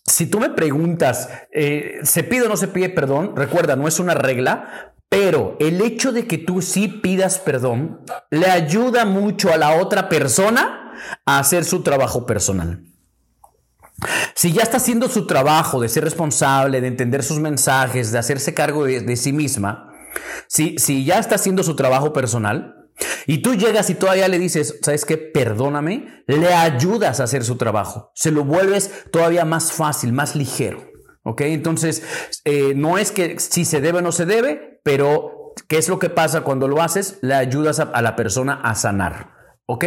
Si 0.09 0.27
tú 0.27 0.39
me 0.39 0.51
preguntas, 0.51 1.29
eh, 1.51 1.99
¿se 2.05 2.23
pide 2.23 2.47
o 2.47 2.49
no 2.49 2.57
se 2.57 2.69
pide 2.69 2.89
perdón? 2.91 3.35
Recuerda, 3.35 3.75
no 3.75 3.89
es 3.89 3.99
una 3.99 4.15
regla, 4.15 4.95
pero 5.09 5.57
el 5.61 5.81
hecho 5.81 6.13
de 6.13 6.27
que 6.27 6.39
tú 6.39 6.63
sí 6.63 6.89
pidas 6.89 7.39
perdón 7.39 8.01
le 8.31 8.47
ayuda 8.47 9.05
mucho 9.05 9.53
a 9.53 9.57
la 9.57 9.81
otra 9.81 10.09
persona 10.09 10.93
a 11.25 11.39
hacer 11.39 11.65
su 11.65 11.83
trabajo 11.83 12.27
personal. 12.27 12.85
Si 14.35 14.53
ya 14.53 14.63
está 14.63 14.77
haciendo 14.77 15.09
su 15.09 15.27
trabajo 15.27 15.81
de 15.81 15.89
ser 15.89 16.05
responsable, 16.05 16.81
de 16.81 16.89
entender 16.89 17.23
sus 17.23 17.39
mensajes, 17.39 18.13
de 18.13 18.19
hacerse 18.19 18.53
cargo 18.53 18.85
de, 18.85 19.17
sí 19.17 19.33
misma, 19.33 19.91
si, 20.49 20.77
si 20.79 21.05
ya 21.05 21.19
está 21.19 21.37
haciendo 21.37 21.63
su 21.63 21.77
trabajo 21.77 22.13
personal, 22.13 22.75
y 23.27 23.39
tú 23.39 23.55
llegas 23.55 23.91
y 23.91 23.95
todavía 23.95 24.29
le 24.29 24.39
dices, 24.39 24.79
¿sabes 24.83 25.05
qué? 25.05 25.17
Perdóname, 25.17 26.25
le 26.27 26.55
ayudas 26.55 27.21
a 27.21 27.25
hacer 27.25 27.45
su 27.45 27.57
trabajo. 27.57 28.11
Se 28.15 28.31
lo 28.31 28.45
vuelves 28.45 29.05
todavía 29.11 29.45
más 29.45 29.73
fácil, 29.73 30.13
más 30.13 30.35
ligero. 30.37 30.96
¿Ok? 31.27 31.41
Entonces, 31.41 32.05
eh, 32.45 32.73
no 32.77 32.99
es 32.99 33.11
que 33.11 33.41
si 33.41 33.65
se 33.65 33.81
debe 33.81 33.99
o 33.99 34.01
no 34.01 34.13
se 34.13 34.27
debe, 34.27 34.81
pero 34.85 35.55
¿qué 35.67 35.77
es 35.77 35.89
lo 35.89 35.99
que 35.99 36.09
pasa 36.09 36.43
cuando 36.43 36.69
lo 36.69 36.81
haces? 36.81 37.19
Le 37.21 37.35
ayudas 37.35 37.81
a, 37.81 38.01
la 38.01 38.15
persona 38.15 38.61
a 38.63 38.77
sanar. 38.77 39.36
¿Ok? 39.69 39.85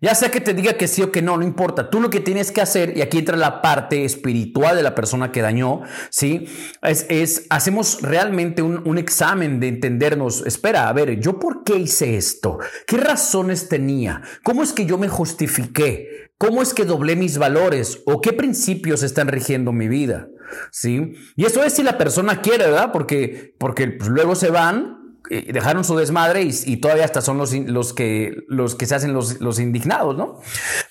Ya 0.00 0.14
sea 0.14 0.30
que 0.30 0.40
te 0.40 0.54
diga 0.54 0.74
que 0.74 0.86
sí 0.86 1.02
o 1.02 1.10
que 1.10 1.22
no, 1.22 1.36
no 1.36 1.42
importa. 1.42 1.90
Tú 1.90 2.00
lo 2.00 2.08
que 2.08 2.20
tienes 2.20 2.52
que 2.52 2.60
hacer, 2.60 2.96
y 2.96 3.02
aquí 3.02 3.18
entra 3.18 3.36
la 3.36 3.60
parte 3.60 4.04
espiritual 4.04 4.76
de 4.76 4.84
la 4.84 4.94
persona 4.94 5.32
que 5.32 5.42
dañó, 5.42 5.82
¿sí? 6.08 6.46
Es, 6.82 7.46
hacemos 7.50 8.00
realmente 8.00 8.62
un, 8.62 8.86
un, 8.86 8.96
examen 8.96 9.58
de 9.58 9.66
entendernos. 9.66 10.46
Espera, 10.46 10.88
a 10.88 10.92
ver, 10.92 11.18
¿yo 11.18 11.40
por 11.40 11.64
qué 11.64 11.78
hice 11.78 12.16
esto? 12.16 12.58
¿Qué 12.86 12.96
razones 12.96 13.68
tenía? 13.68 14.22
¿Cómo 14.44 14.62
es 14.62 14.72
que 14.72 14.86
yo 14.86 14.98
me 14.98 15.08
justifiqué? 15.08 16.30
¿Cómo 16.38 16.62
es 16.62 16.72
que 16.72 16.84
doblé 16.84 17.16
mis 17.16 17.38
valores? 17.38 18.02
¿O 18.06 18.20
qué 18.20 18.32
principios 18.32 19.02
están 19.02 19.26
rigiendo 19.26 19.72
mi 19.72 19.88
vida? 19.88 20.28
¿sí? 20.70 21.14
Y 21.36 21.44
eso 21.44 21.62
es 21.64 21.74
si 21.74 21.82
la 21.82 21.98
persona 21.98 22.40
quiere, 22.40 22.66
¿verdad? 22.66 22.90
Porque, 22.92 23.54
porque 23.58 23.88
pues, 23.88 24.08
luego 24.08 24.34
se 24.34 24.50
van 24.50 24.97
dejaron 25.28 25.84
su 25.84 25.96
desmadre 25.96 26.42
y, 26.42 26.76
todavía 26.78 27.04
hasta 27.04 27.20
son 27.20 27.38
los, 27.38 27.52
los, 27.52 27.92
que, 27.92 28.44
los 28.48 28.74
que 28.74 28.86
se 28.86 28.94
hacen 28.94 29.12
los, 29.12 29.40
los 29.40 29.58
indignados, 29.58 30.16
¿no? 30.16 30.40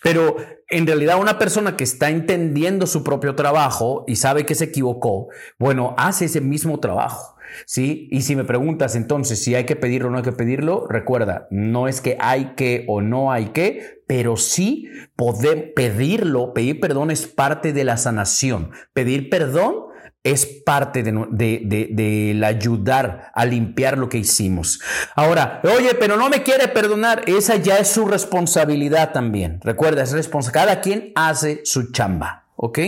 Pero 0.04 0.38
en 0.70 0.86
realidad 0.86 1.20
una 1.20 1.40
persona 1.40 1.76
que 1.76 1.84
está 1.84 2.10
entendiendo 2.10 2.88
su 2.88 3.04
propio 3.04 3.36
trabajo 3.36 4.04
y 4.08 4.18
sabe 4.18 4.46
que 4.46 4.56
se 4.56 4.66
equivocó, 4.66 5.30
bueno, 5.58 5.96
hace 5.98 6.26
ese 6.26 6.42
mismo 6.42 6.80
trabajo. 6.80 7.36
¿Sí? 7.66 8.10
Y 8.12 8.24
si 8.24 8.36
me 8.36 8.44
preguntas 8.44 8.96
entonces 8.96 9.42
si 9.42 9.56
hay 9.56 9.66
que 9.66 9.78
pedirlo 9.78 10.10
o 10.10 10.12
no 10.12 10.18
hay 10.18 10.24
que 10.24 10.34
pedirlo, 10.34 10.86
recuerda, 10.88 11.48
no 11.50 11.88
es 11.88 12.02
que 12.02 12.18
hay 12.20 12.54
que 12.56 12.84
o 12.90 13.02
no 13.02 13.32
hay 13.32 13.48
que, 13.48 14.02
pero 14.06 14.36
sí 14.36 14.90
poder 15.16 15.74
pedirlo, 15.74 16.54
pedir 16.54 16.82
perdón 16.82 17.10
es 17.10 17.26
parte 17.26 17.72
de 17.72 17.86
la 17.86 17.96
sanación. 17.96 18.72
Pedir 18.94 19.30
perdón 19.30 19.87
es 20.32 20.46
parte 20.46 21.04
de, 21.04 22.42
ayudar 22.46 23.32
a 23.34 23.46
limpiar 23.46 23.98
lo 23.98 24.10
que 24.10 24.18
hicimos. 24.18 24.80
Ahora, 25.16 25.62
oye, 25.64 25.96
pero 25.96 26.18
no 26.18 26.30
me 26.30 26.44
quiere 26.44 26.68
perdonar, 26.68 27.24
esa 27.28 27.56
ya 27.56 27.78
es 27.78 27.90
su 27.90 28.06
responsabilidad 28.06 29.12
también. 29.12 29.60
Recuerda, 29.64 30.04
es 30.04 30.12
responsabilidad. 30.12 30.66
Cada 30.66 30.82
quien 30.82 31.12
hace 31.16 31.62
su 31.64 31.92
chamba, 31.92 32.46
¿ok? 32.56 32.80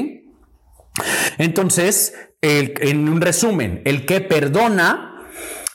Entonces, 1.38 2.14
en 2.42 3.10
un 3.10 3.22
resumen, 3.22 3.82
el 3.86 4.06
que 4.06 4.22
perdona 4.22 5.10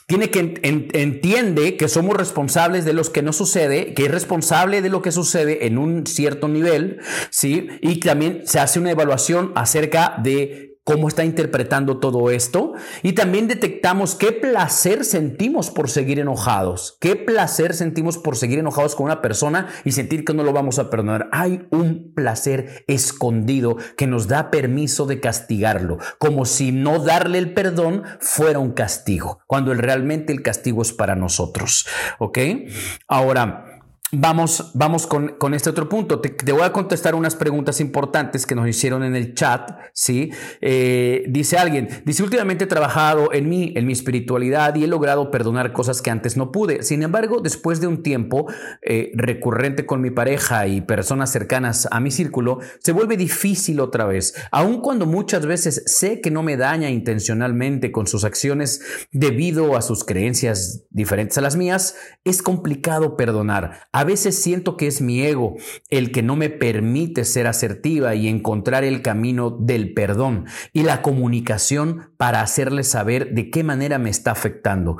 tiene 0.07 0.29
que 0.29 0.59
entiende 0.93 1.77
que 1.77 1.87
somos 1.87 2.15
responsables 2.15 2.85
de 2.85 2.93
lo 2.93 3.03
que 3.11 3.23
no 3.23 3.33
sucede, 3.33 3.95
que 3.95 4.05
es 4.05 4.11
responsable 4.11 4.83
de 4.83 4.89
lo 4.89 5.01
que 5.01 5.11
sucede 5.11 5.65
en 5.65 5.79
un 5.79 6.05
cierto 6.05 6.47
nivel, 6.47 6.99
¿sí? 7.31 7.69
Y 7.81 7.99
también 7.99 8.43
se 8.45 8.59
hace 8.59 8.79
una 8.79 8.91
evaluación 8.91 9.51
acerca 9.55 10.15
de 10.21 10.74
cómo 10.85 11.07
está 11.07 11.25
interpretando 11.25 11.97
todo 11.97 12.29
esto 12.29 12.73
y 13.01 13.13
también 13.13 13.47
detectamos 13.47 14.13
qué 14.15 14.31
placer 14.31 15.03
sentimos 15.03 15.71
por 15.71 15.89
seguir 15.89 16.19
enojados, 16.19 16.97
qué 17.01 17.15
placer 17.15 17.73
sentimos 17.73 18.19
por 18.19 18.37
seguir 18.37 18.59
enojados 18.59 18.95
con 18.95 19.07
una 19.07 19.21
persona 19.21 19.67
y 19.83 19.91
sentir 19.91 20.23
que 20.23 20.35
no 20.35 20.43
lo 20.43 20.53
vamos 20.53 20.77
a 20.77 20.91
perdonar. 20.91 21.27
Hay 21.31 21.67
un 21.71 22.13
placer 22.13 22.85
escondido 22.87 23.77
que 23.97 24.05
nos 24.05 24.27
da 24.27 24.51
permiso 24.51 25.07
de 25.07 25.19
castigarlo, 25.19 25.97
como 26.19 26.45
si 26.45 26.71
no 26.71 26.99
darle 26.99 27.39
el 27.39 27.53
perdón 27.55 28.03
fuera 28.19 28.59
un 28.59 28.71
castigo, 28.71 29.39
cuando 29.47 29.73
realmente 29.73 30.31
el 30.31 30.43
castigo 30.43 30.83
es 30.83 30.93
para 30.93 31.15
nosotros. 31.15 31.87
¿Ok? 32.19 32.37
Ahora, 33.07 33.74
Vamos, 34.17 34.71
vamos 34.73 35.07
con, 35.07 35.53
este 35.53 35.69
otro 35.69 35.89
punto. 35.89 36.21
Te, 36.21 36.51
voy 36.53 36.61
a 36.61 36.71
contestar 36.71 37.15
unas 37.15 37.35
preguntas 37.35 37.81
importantes 37.81 38.45
que 38.45 38.55
nos 38.55 38.67
hicieron 38.67 39.03
en 39.03 39.13
el 39.13 39.33
chat. 39.33 39.71
¿sí? 39.93 40.31
Eh, 40.61 41.25
dice 41.27 41.57
alguien, 41.57 41.89
dice, 42.05 42.23
últimamente 42.23 42.63
he 42.63 42.67
trabajado 42.67 43.33
en 43.33 43.49
mí, 43.49 43.73
en 43.75 43.85
mi 43.85 43.91
espiritualidad 43.91 44.75
y 44.75 44.85
he 44.85 44.87
logrado 44.87 45.31
perdonar 45.31 45.73
cosas 45.73 46.01
que 46.01 46.11
antes 46.11 46.37
no 46.37 46.51
pude. 46.53 46.83
Sin 46.83 47.03
embargo, 47.03 47.41
después 47.41 47.81
de 47.81 47.87
un 47.87 48.03
tiempo 48.03 48.47
eh, 48.81 49.11
recurrente 49.15 49.85
con 49.85 49.99
mi 49.99 50.11
pareja 50.11 50.65
y 50.67 50.79
personas 50.79 51.31
cercanas 51.31 51.87
a 51.91 51.99
mi 51.99 52.11
círculo, 52.11 52.59
se 52.79 52.93
vuelve 52.93 53.17
difícil 53.17 53.81
otra 53.81 54.05
vez. 54.05 54.33
Aun 54.51 54.79
cuando 54.79 55.05
muchas 55.05 55.45
veces 55.45 55.83
sé 55.87 56.21
que 56.21 56.31
no 56.31 56.41
me 56.41 56.55
daña 56.55 56.89
intencionalmente 56.89 57.91
con 57.91 58.07
sus 58.07 58.23
acciones 58.23 58.81
debido 59.11 59.75
a 59.75 59.81
sus 59.81 60.05
creencias 60.05 60.85
diferentes 60.89 61.37
a 61.37 61.41
las 61.41 61.57
mías, 61.57 61.95
es 62.23 62.41
complicado 62.41 63.17
perdonar 63.17 63.87
veces 64.05 64.41
siento 64.41 64.77
que 64.77 64.87
es 64.87 65.01
mi 65.01 65.21
ego 65.21 65.55
el 65.89 66.11
que 66.11 66.23
no 66.23 66.35
me 66.35 66.49
permite 66.49 67.25
ser 67.25 67.47
asertiva 67.47 68.15
y 68.15 68.27
encontrar 68.27 68.83
el 68.83 69.01
camino 69.01 69.49
del 69.49 69.93
perdón 69.93 70.45
y 70.73 70.83
la 70.83 71.01
comunicación 71.01 72.11
para 72.17 72.41
hacerle 72.41 72.83
saber 72.83 73.33
de 73.33 73.49
qué 73.49 73.63
manera 73.63 73.99
me 73.99 74.09
está 74.09 74.31
afectando. 74.31 74.97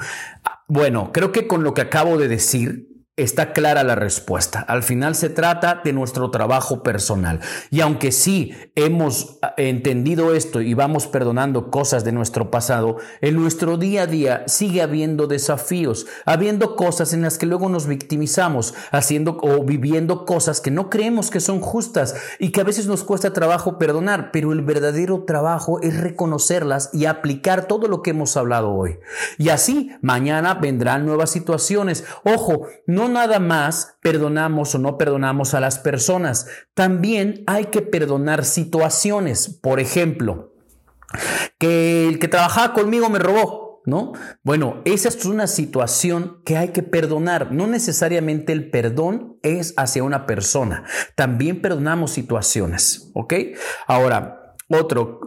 Bueno, 0.67 1.11
creo 1.13 1.31
que 1.31 1.47
con 1.47 1.63
lo 1.63 1.73
que 1.73 1.81
acabo 1.81 2.17
de 2.17 2.27
decir, 2.27 2.94
Está 3.17 3.53
clara 3.53 3.85
la 3.85 3.95
respuesta. 3.95 4.59
Al 4.59 4.83
final 4.83 5.15
se 5.15 5.29
trata 5.29 5.79
de 5.81 5.93
nuestro 5.93 6.31
trabajo 6.31 6.83
personal. 6.83 7.39
Y 7.71 7.79
aunque 7.79 8.11
sí 8.11 8.53
hemos 8.75 9.37
ah, 9.41 9.53
entendido 9.55 10.35
esto 10.35 10.59
y 10.59 10.73
vamos 10.73 11.07
perdonando 11.07 11.71
cosas 11.71 12.03
de 12.03 12.11
nuestro 12.11 12.51
pasado, 12.51 12.97
en 13.21 13.37
nuestro 13.37 13.77
día 13.77 14.01
a 14.01 14.07
día 14.07 14.43
sigue 14.47 14.81
habiendo 14.81 15.27
desafíos, 15.27 16.07
habiendo 16.25 16.75
cosas 16.75 17.13
en 17.13 17.21
las 17.21 17.37
que 17.37 17.45
luego 17.45 17.69
nos 17.69 17.87
victimizamos, 17.87 18.73
haciendo 18.91 19.37
o 19.41 19.63
viviendo 19.63 20.25
cosas 20.25 20.59
que 20.59 20.71
no 20.71 20.89
creemos 20.89 21.29
que 21.29 21.39
son 21.39 21.61
justas 21.61 22.15
y 22.37 22.51
que 22.51 22.59
a 22.59 22.65
veces 22.65 22.85
nos 22.85 23.05
cuesta 23.05 23.31
trabajo 23.31 23.77
perdonar, 23.77 24.31
pero 24.33 24.51
el 24.51 24.61
verdadero 24.61 25.23
trabajo 25.23 25.79
es 25.79 26.01
reconocerlas 26.01 26.89
y 26.91 27.05
aplicar 27.05 27.65
todo 27.69 27.87
lo 27.87 28.01
que 28.01 28.09
hemos 28.09 28.35
hablado 28.35 28.73
hoy. 28.73 28.99
Y 29.37 29.47
así, 29.49 29.91
mañana 30.01 30.55
vendrán 30.55 31.05
nuevas 31.05 31.29
situaciones. 31.29 32.03
Ojo, 32.25 32.67
no 32.85 33.04
nada 33.09 33.39
más 33.39 33.97
perdonamos 34.01 34.75
o 34.75 34.79
no 34.79 34.97
perdonamos 34.97 35.53
a 35.53 35.59
las 35.59 35.79
personas, 35.79 36.47
también 36.73 37.43
hay 37.47 37.65
que 37.65 37.81
perdonar 37.81 38.45
situaciones. 38.45 39.47
Por 39.61 39.79
ejemplo, 39.79 40.53
que 41.57 42.07
el 42.07 42.19
que 42.19 42.27
trabajaba 42.27 42.73
conmigo 42.73 43.09
me 43.09 43.19
robó. 43.19 43.65
¿No? 43.87 44.13
Bueno, 44.41 44.81
esa 44.83 45.09
es 45.09 45.25
una 45.25 45.45
situación 45.45 46.41
que 46.43 46.57
hay 46.57 46.69
que 46.69 46.81
perdonar. 46.81 47.51
No 47.51 47.67
necesariamente 47.67 48.51
el 48.51 48.71
perdón 48.71 49.37
es 49.43 49.75
hacia 49.77 50.03
una 50.03 50.25
persona. 50.25 50.85
También 51.13 51.61
perdonamos 51.61 52.09
situaciones, 52.09 53.11
¿ok? 53.13 53.35
Ahora, 53.85 54.55
otro, 54.69 55.19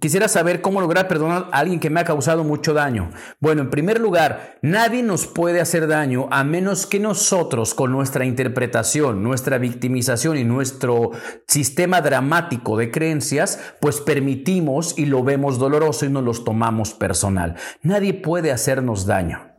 Quisiera 0.00 0.26
saber 0.26 0.60
cómo 0.60 0.80
lograr 0.80 1.06
perdonar 1.06 1.48
a 1.52 1.58
alguien 1.58 1.78
que 1.78 1.88
me 1.88 2.00
ha 2.00 2.04
causado 2.04 2.42
mucho 2.42 2.74
daño. 2.74 3.10
Bueno, 3.38 3.62
en 3.62 3.70
primer 3.70 4.00
lugar, 4.00 4.58
nadie 4.60 5.04
nos 5.04 5.26
puede 5.26 5.60
hacer 5.60 5.86
daño 5.86 6.26
a 6.32 6.42
menos 6.42 6.86
que 6.86 6.98
nosotros, 6.98 7.74
con 7.74 7.92
nuestra 7.92 8.24
interpretación, 8.24 9.22
nuestra 9.22 9.56
victimización 9.58 10.36
y 10.36 10.44
nuestro 10.44 11.12
sistema 11.46 12.00
dramático 12.00 12.76
de 12.76 12.90
creencias, 12.90 13.60
pues 13.80 14.00
permitimos 14.00 14.98
y 14.98 15.06
lo 15.06 15.22
vemos 15.22 15.58
doloroso 15.58 16.06
y 16.06 16.10
nos 16.10 16.24
los 16.24 16.44
tomamos 16.44 16.92
personal. 16.92 17.54
Nadie 17.82 18.14
puede 18.14 18.50
hacernos 18.50 19.06
daño. 19.06 19.53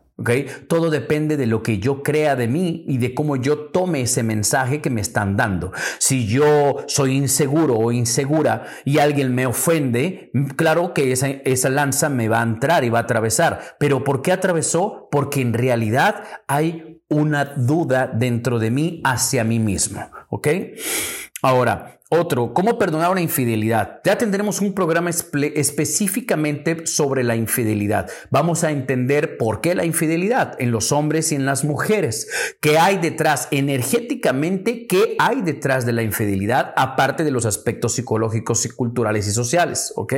Todo 0.67 0.89
depende 0.89 1.35
de 1.35 1.45
lo 1.45 1.61
que 1.61 1.79
yo 1.79 2.01
crea 2.01 2.35
de 2.37 2.47
mí 2.47 2.85
y 2.87 2.99
de 2.99 3.13
cómo 3.13 3.35
yo 3.35 3.71
tome 3.71 4.01
ese 4.01 4.23
mensaje 4.23 4.79
que 4.79 4.89
me 4.89 5.01
están 5.01 5.35
dando. 5.35 5.73
Si 5.99 6.25
yo 6.25 6.77
soy 6.87 7.17
inseguro 7.17 7.77
o 7.77 7.91
insegura 7.91 8.65
y 8.85 8.99
alguien 8.99 9.35
me 9.35 9.45
ofende, 9.45 10.31
claro 10.55 10.93
que 10.93 11.11
esa, 11.11 11.27
esa 11.27 11.69
lanza 11.69 12.07
me 12.07 12.29
va 12.29 12.39
a 12.39 12.43
entrar 12.43 12.85
y 12.85 12.89
va 12.89 12.99
a 12.99 13.03
atravesar. 13.03 13.75
Pero 13.77 14.05
¿por 14.05 14.21
qué 14.21 14.31
atravesó? 14.31 15.09
Porque 15.11 15.41
en 15.41 15.53
realidad 15.53 16.23
hay 16.47 17.01
una 17.09 17.45
duda 17.45 18.07
dentro 18.07 18.59
de 18.59 18.71
mí 18.71 19.01
hacia 19.03 19.43
mí 19.43 19.59
mismo. 19.59 20.09
¿Ok? 20.29 20.47
Ahora, 21.41 21.94
otro, 22.09 22.53
¿cómo 22.53 22.77
perdonar 22.77 23.09
una 23.11 23.21
infidelidad? 23.21 23.99
Ya 24.03 24.15
tendremos 24.15 24.61
un 24.61 24.73
programa 24.73 25.09
específicamente 25.09 26.85
sobre 26.85 27.23
la 27.23 27.35
infidelidad. 27.35 28.11
Vamos 28.29 28.63
a 28.63 28.69
entender 28.69 29.37
por 29.37 29.59
qué 29.59 29.73
la 29.73 29.85
infidelidad 29.85 30.55
en 30.59 30.69
los 30.69 30.91
hombres 30.91 31.31
y 31.31 31.35
en 31.35 31.47
las 31.47 31.63
mujeres. 31.63 32.27
¿Qué 32.61 32.77
hay 32.77 32.97
detrás 32.97 33.47
energéticamente? 33.49 34.85
¿Qué 34.85 35.15
hay 35.17 35.41
detrás 35.41 35.87
de 35.87 35.93
la 35.93 36.03
infidelidad? 36.03 36.73
Aparte 36.77 37.23
de 37.23 37.31
los 37.31 37.47
aspectos 37.47 37.93
psicológicos 37.93 38.63
y 38.67 38.69
culturales 38.69 39.27
y 39.27 39.31
sociales. 39.31 39.91
¿Ok? 39.95 40.13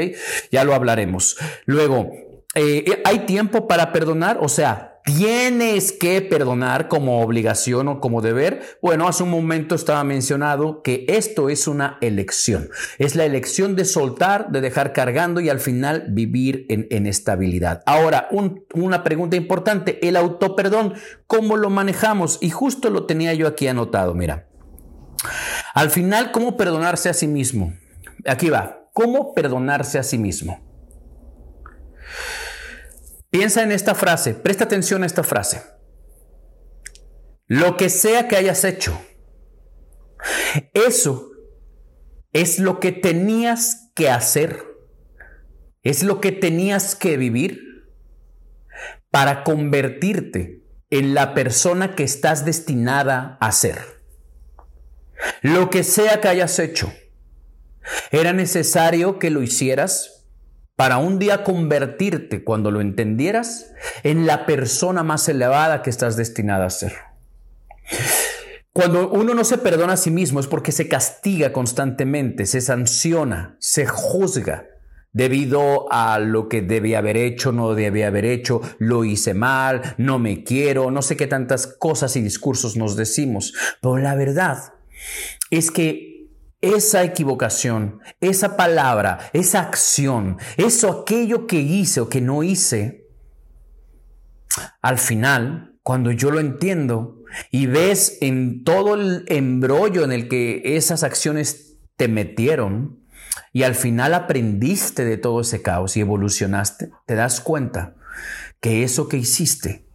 Ya 0.52 0.66
lo 0.66 0.76
hablaremos. 0.76 1.38
Luego, 1.66 2.12
eh, 2.54 3.02
¿hay 3.06 3.20
tiempo 3.20 3.66
para 3.66 3.94
perdonar? 3.94 4.40
O 4.42 4.50
sea, 4.50 4.87
tienes 5.08 5.94
que 5.94 6.22
perdonar 6.22 6.90
como 6.90 7.22
obligación 7.22 7.88
o 7.88 8.02
como 8.02 8.22
deber? 8.22 8.78
Bueno, 8.82 9.08
hace 9.08 9.24
un 9.24 9.30
momento 9.30 9.74
estaba 9.74 10.04
mencionado 10.04 10.82
que 10.84 11.06
esto 11.08 11.48
es 11.48 11.66
una 11.66 11.98
elección. 12.02 12.70
Es 12.98 13.16
la 13.16 13.24
elección 13.24 13.78
de 13.78 13.86
soltar, 13.86 14.50
de 14.50 14.60
dejar 14.60 14.92
cargando 14.92 15.40
y 15.40 15.48
al 15.48 15.62
final 15.62 16.08
vivir 16.10 16.66
en, 16.68 17.08
estabilidad. 17.08 17.84
Ahora, 17.86 18.28
una 18.74 19.06
pregunta 19.06 19.38
importante, 19.38 20.06
el 20.06 20.18
autoperdón, 20.18 20.96
¿cómo 21.26 21.56
lo 21.56 21.70
manejamos? 21.70 22.38
Y 22.42 22.50
justo 22.50 22.90
lo 22.90 23.06
tenía 23.06 23.34
yo 23.34 23.48
aquí 23.48 23.70
anotado, 23.70 24.14
mira. 24.14 24.50
Al 25.74 25.90
final, 25.90 26.34
¿cómo 26.34 26.58
perdonarse 26.58 27.08
a 27.08 27.14
sí 27.14 27.28
mismo? 27.28 27.74
Aquí 28.26 28.50
va, 28.50 28.90
¿cómo 28.92 29.34
perdonarse 29.34 30.00
a 30.00 30.04
sí 30.04 30.18
mismo? 30.18 30.67
Piensa 33.30 33.64
en 33.64 33.72
esta 33.72 33.94
frase, 33.94 34.34
presta 34.34 34.64
atención 34.64 35.04
a 35.04 35.06
esta 35.06 35.24
frase. 35.24 35.62
Lo 37.48 37.78
que 37.78 37.90
sea 37.90 38.28
que 38.28 38.38
hayas 38.38 38.64
hecho, 38.64 39.00
eso 40.74 41.32
es 42.34 42.60
lo 42.60 42.80
que 42.80 42.92
tenías 42.92 43.92
que 43.96 44.10
hacer, 44.10 44.64
es 45.84 46.04
lo 46.04 46.22
que 46.22 46.32
tenías 46.32 46.96
que 46.96 47.18
vivir 47.18 47.86
para 49.12 49.44
convertirte 49.44 50.64
en 50.90 51.14
la 51.14 51.34
persona 51.34 51.96
que 51.96 52.04
estás 52.04 52.46
destinada 52.46 53.38
a 53.42 53.52
ser. 53.52 53.80
Lo 55.42 55.70
que 55.70 55.84
sea 55.84 56.22
que 56.22 56.28
hayas 56.28 56.60
hecho, 56.60 56.94
era 58.12 58.34
necesario 58.34 59.20
que 59.20 59.30
lo 59.30 59.42
hicieras 59.42 60.17
para 60.78 61.00
un 61.00 61.18
día 61.18 61.44
convertirte, 61.44 62.44
cuando 62.44 62.70
lo 62.70 62.82
entendieras, 62.82 63.74
en 64.04 64.28
la 64.28 64.46
persona 64.46 65.04
más 65.04 65.28
elevada 65.28 65.82
que 65.82 65.90
estás 65.90 66.16
destinada 66.16 66.68
a 66.68 66.70
ser. 66.70 66.94
Cuando 68.74 69.10
uno 69.10 69.34
no 69.34 69.44
se 69.44 69.58
perdona 69.58 69.94
a 69.94 69.98
sí 69.98 70.12
mismo 70.12 70.40
es 70.40 70.46
porque 70.46 70.72
se 70.72 70.88
castiga 70.88 71.52
constantemente, 71.52 72.46
se 72.46 72.62
sanciona, 72.62 73.58
se 73.60 73.88
juzga 73.88 74.68
debido 75.14 75.92
a 75.92 76.20
lo 76.20 76.48
que 76.48 76.62
debía 76.62 77.00
haber 77.00 77.18
hecho, 77.18 77.52
no 77.52 77.74
debía 77.74 78.08
haber 78.08 78.26
hecho, 78.26 78.62
lo 78.78 79.04
hice 79.04 79.34
mal, 79.34 79.96
no 79.98 80.20
me 80.20 80.44
quiero, 80.44 80.92
no 80.92 81.02
sé 81.02 81.18
qué 81.18 81.26
tantas 81.26 81.66
cosas 81.66 82.16
y 82.18 82.22
discursos 82.22 82.78
nos 82.78 82.96
decimos. 82.96 83.56
Pero 83.82 83.98
la 83.98 84.14
verdad 84.14 84.74
es 85.50 85.72
que 85.72 86.17
esa 86.76 87.04
equivocación, 87.04 88.00
esa 88.20 88.58
palabra, 88.58 89.30
esa 89.34 89.62
acción, 89.62 90.38
eso, 90.58 91.02
aquello 91.02 91.48
que 91.48 91.60
hice 91.60 92.02
o 92.02 92.10
que 92.10 92.22
no 92.22 92.44
hice, 92.44 93.08
al 94.82 94.98
final, 94.98 95.76
cuando 95.84 96.12
yo 96.12 96.32
lo 96.32 96.40
entiendo 96.40 97.24
y 97.52 97.68
ves 97.68 98.18
en 98.22 98.64
todo 98.64 98.96
el 98.96 99.26
embrollo 99.28 100.04
en 100.04 100.12
el 100.12 100.28
que 100.28 100.62
esas 100.78 101.04
acciones 101.04 101.78
te 101.96 102.08
metieron, 102.08 103.08
y 103.54 103.64
al 103.64 103.76
final 103.76 104.14
aprendiste 104.14 105.06
de 105.06 105.18
todo 105.18 105.42
ese 105.42 105.62
caos 105.62 105.98
y 105.98 106.02
evolucionaste, 106.02 106.92
te 107.06 107.16
das 107.16 107.42
cuenta 107.42 107.96
que 108.60 108.84
eso 108.84 109.08
que 109.08 109.18
hiciste 109.18 109.88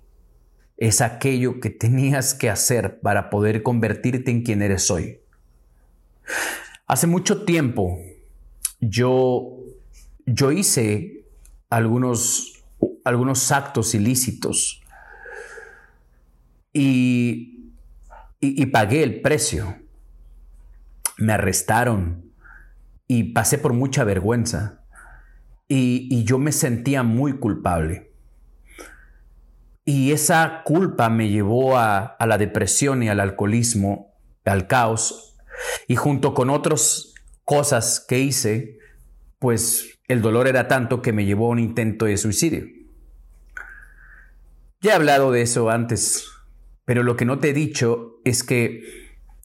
es 0.76 1.00
aquello 1.00 1.60
que 1.60 1.70
tenías 1.70 2.34
que 2.34 2.50
hacer 2.50 3.00
para 3.00 3.30
poder 3.30 3.62
convertirte 3.62 4.30
en 4.30 4.42
quien 4.42 4.62
eres 4.62 4.90
hoy. 4.90 5.20
Hace 6.93 7.07
mucho 7.07 7.45
tiempo 7.45 7.99
yo, 8.78 9.57
yo 10.26 10.53
hice 10.53 11.24
algunos, 11.70 12.62
algunos 13.05 13.51
actos 13.51 13.95
ilícitos 13.95 14.82
y, 16.72 17.72
y 18.40 18.66
pagué 18.66 19.03
el 19.05 19.22
precio. 19.22 19.78
Me 21.16 21.32
arrestaron, 21.32 22.32
y 23.09 23.32
pasé 23.32 23.59
por 23.59 23.72
mucha 23.72 24.05
vergüenza 24.05 24.80
y, 25.68 26.24
yo 26.24 26.38
me 26.38 26.53
sentía 26.53 27.03
muy 27.03 27.38
culpable. 27.38 28.11
Y 29.84 30.12
esa 30.12 30.62
culpa 30.64 31.09
me 31.09 31.28
llevó 31.28 31.78
a, 31.78 32.05
a 32.05 32.26
la 32.26 32.38
depresión 32.38 33.03
y 33.03 33.09
al 33.09 33.20
alcoholismo, 33.20 34.14
al 34.45 34.66
caos. 34.66 35.31
Y 35.88 35.96
junto 35.96 36.34
con 36.34 36.50
otras 36.50 37.14
cosas 37.44 38.04
que 38.06 38.18
hice, 38.18 38.78
pues 39.38 39.98
el 40.08 40.22
dolor 40.22 40.46
era 40.48 40.68
tanto 40.68 41.02
que 41.02 41.12
me 41.12 41.24
llevó 41.24 41.46
a 41.46 41.50
un 41.50 41.58
intento 41.58 42.06
de 42.06 42.16
suicidio. 42.16 42.66
Ya 44.80 44.92
he 44.92 44.94
hablado 44.94 45.30
de 45.32 45.42
eso 45.42 45.70
antes, 45.70 46.26
pero 46.84 47.02
lo 47.02 47.16
que 47.16 47.24
no 47.24 47.38
te 47.38 47.50
he 47.50 47.52
dicho 47.52 48.20
es 48.24 48.42
que 48.42 49.02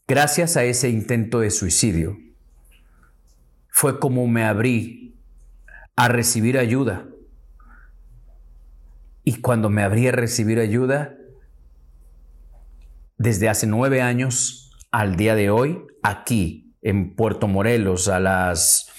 gracias 0.07 0.57
a 0.57 0.63
ese 0.63 0.89
intento 0.89 1.39
de 1.39 1.51
suicidio, 1.51 2.17
fue 3.69 3.99
como 3.99 4.25
me 4.27 4.43
abrí 4.43 5.15
a 5.95 6.07
recibir 6.07 6.57
ayuda. 6.57 7.07
Y 9.23 9.41
cuando 9.41 9.69
me 9.69 9.83
abrí 9.83 10.07
a 10.07 10.13
recibir 10.13 10.59
ayuda, 10.59 11.15
desde 13.17 13.49
hace 13.49 13.67
nueve 13.67 14.01
años 14.01 14.66
al 14.91 15.15
día 15.15 15.35
de 15.35 15.49
hoy, 15.49 15.83
aquí 16.03 16.75
en 16.81 17.15
Puerto 17.15 17.47
Morelos 17.47 18.07
a 18.07 18.19
las 18.19 18.91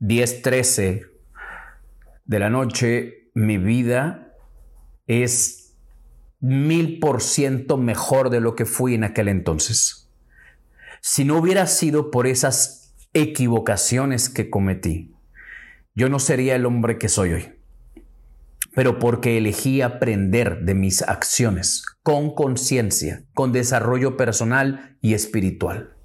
10:13 0.00 1.06
de 2.24 2.38
la 2.38 2.50
noche, 2.50 3.30
mi 3.34 3.58
vida 3.58 4.34
es 5.06 5.76
mil 6.40 6.98
por 6.98 7.20
ciento 7.20 7.76
mejor 7.76 8.30
de 8.30 8.40
lo 8.40 8.54
que 8.54 8.64
fui 8.64 8.94
en 8.94 9.04
aquel 9.04 9.28
entonces. 9.28 10.10
Si 11.00 11.24
no 11.24 11.38
hubiera 11.38 11.66
sido 11.66 12.10
por 12.10 12.26
esas 12.26 12.94
equivocaciones 13.12 14.28
que 14.28 14.50
cometí, 14.50 15.14
yo 15.94 16.08
no 16.08 16.18
sería 16.18 16.54
el 16.54 16.66
hombre 16.66 16.98
que 16.98 17.08
soy 17.08 17.32
hoy. 17.32 17.59
Pero 18.74 18.98
porque 18.98 19.38
elegí 19.38 19.82
aprender 19.82 20.60
de 20.60 20.74
mis 20.74 21.02
acciones 21.02 21.84
con 22.02 22.34
conciencia, 22.34 23.24
con 23.34 23.52
desarrollo 23.52 24.16
personal 24.16 24.96
y 25.00 25.14
espiritual. 25.14 25.96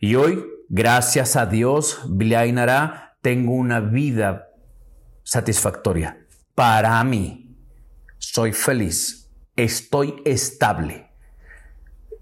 Y 0.00 0.14
hoy, 0.14 0.44
gracias 0.68 1.36
a 1.36 1.46
Dios, 1.46 2.00
Blainara, 2.08 3.18
tengo 3.22 3.52
una 3.52 3.80
vida 3.80 4.48
satisfactoria. 5.24 6.26
Para 6.54 7.02
mí, 7.04 7.56
soy 8.18 8.52
feliz, 8.52 9.30
estoy 9.56 10.22
estable, 10.24 11.10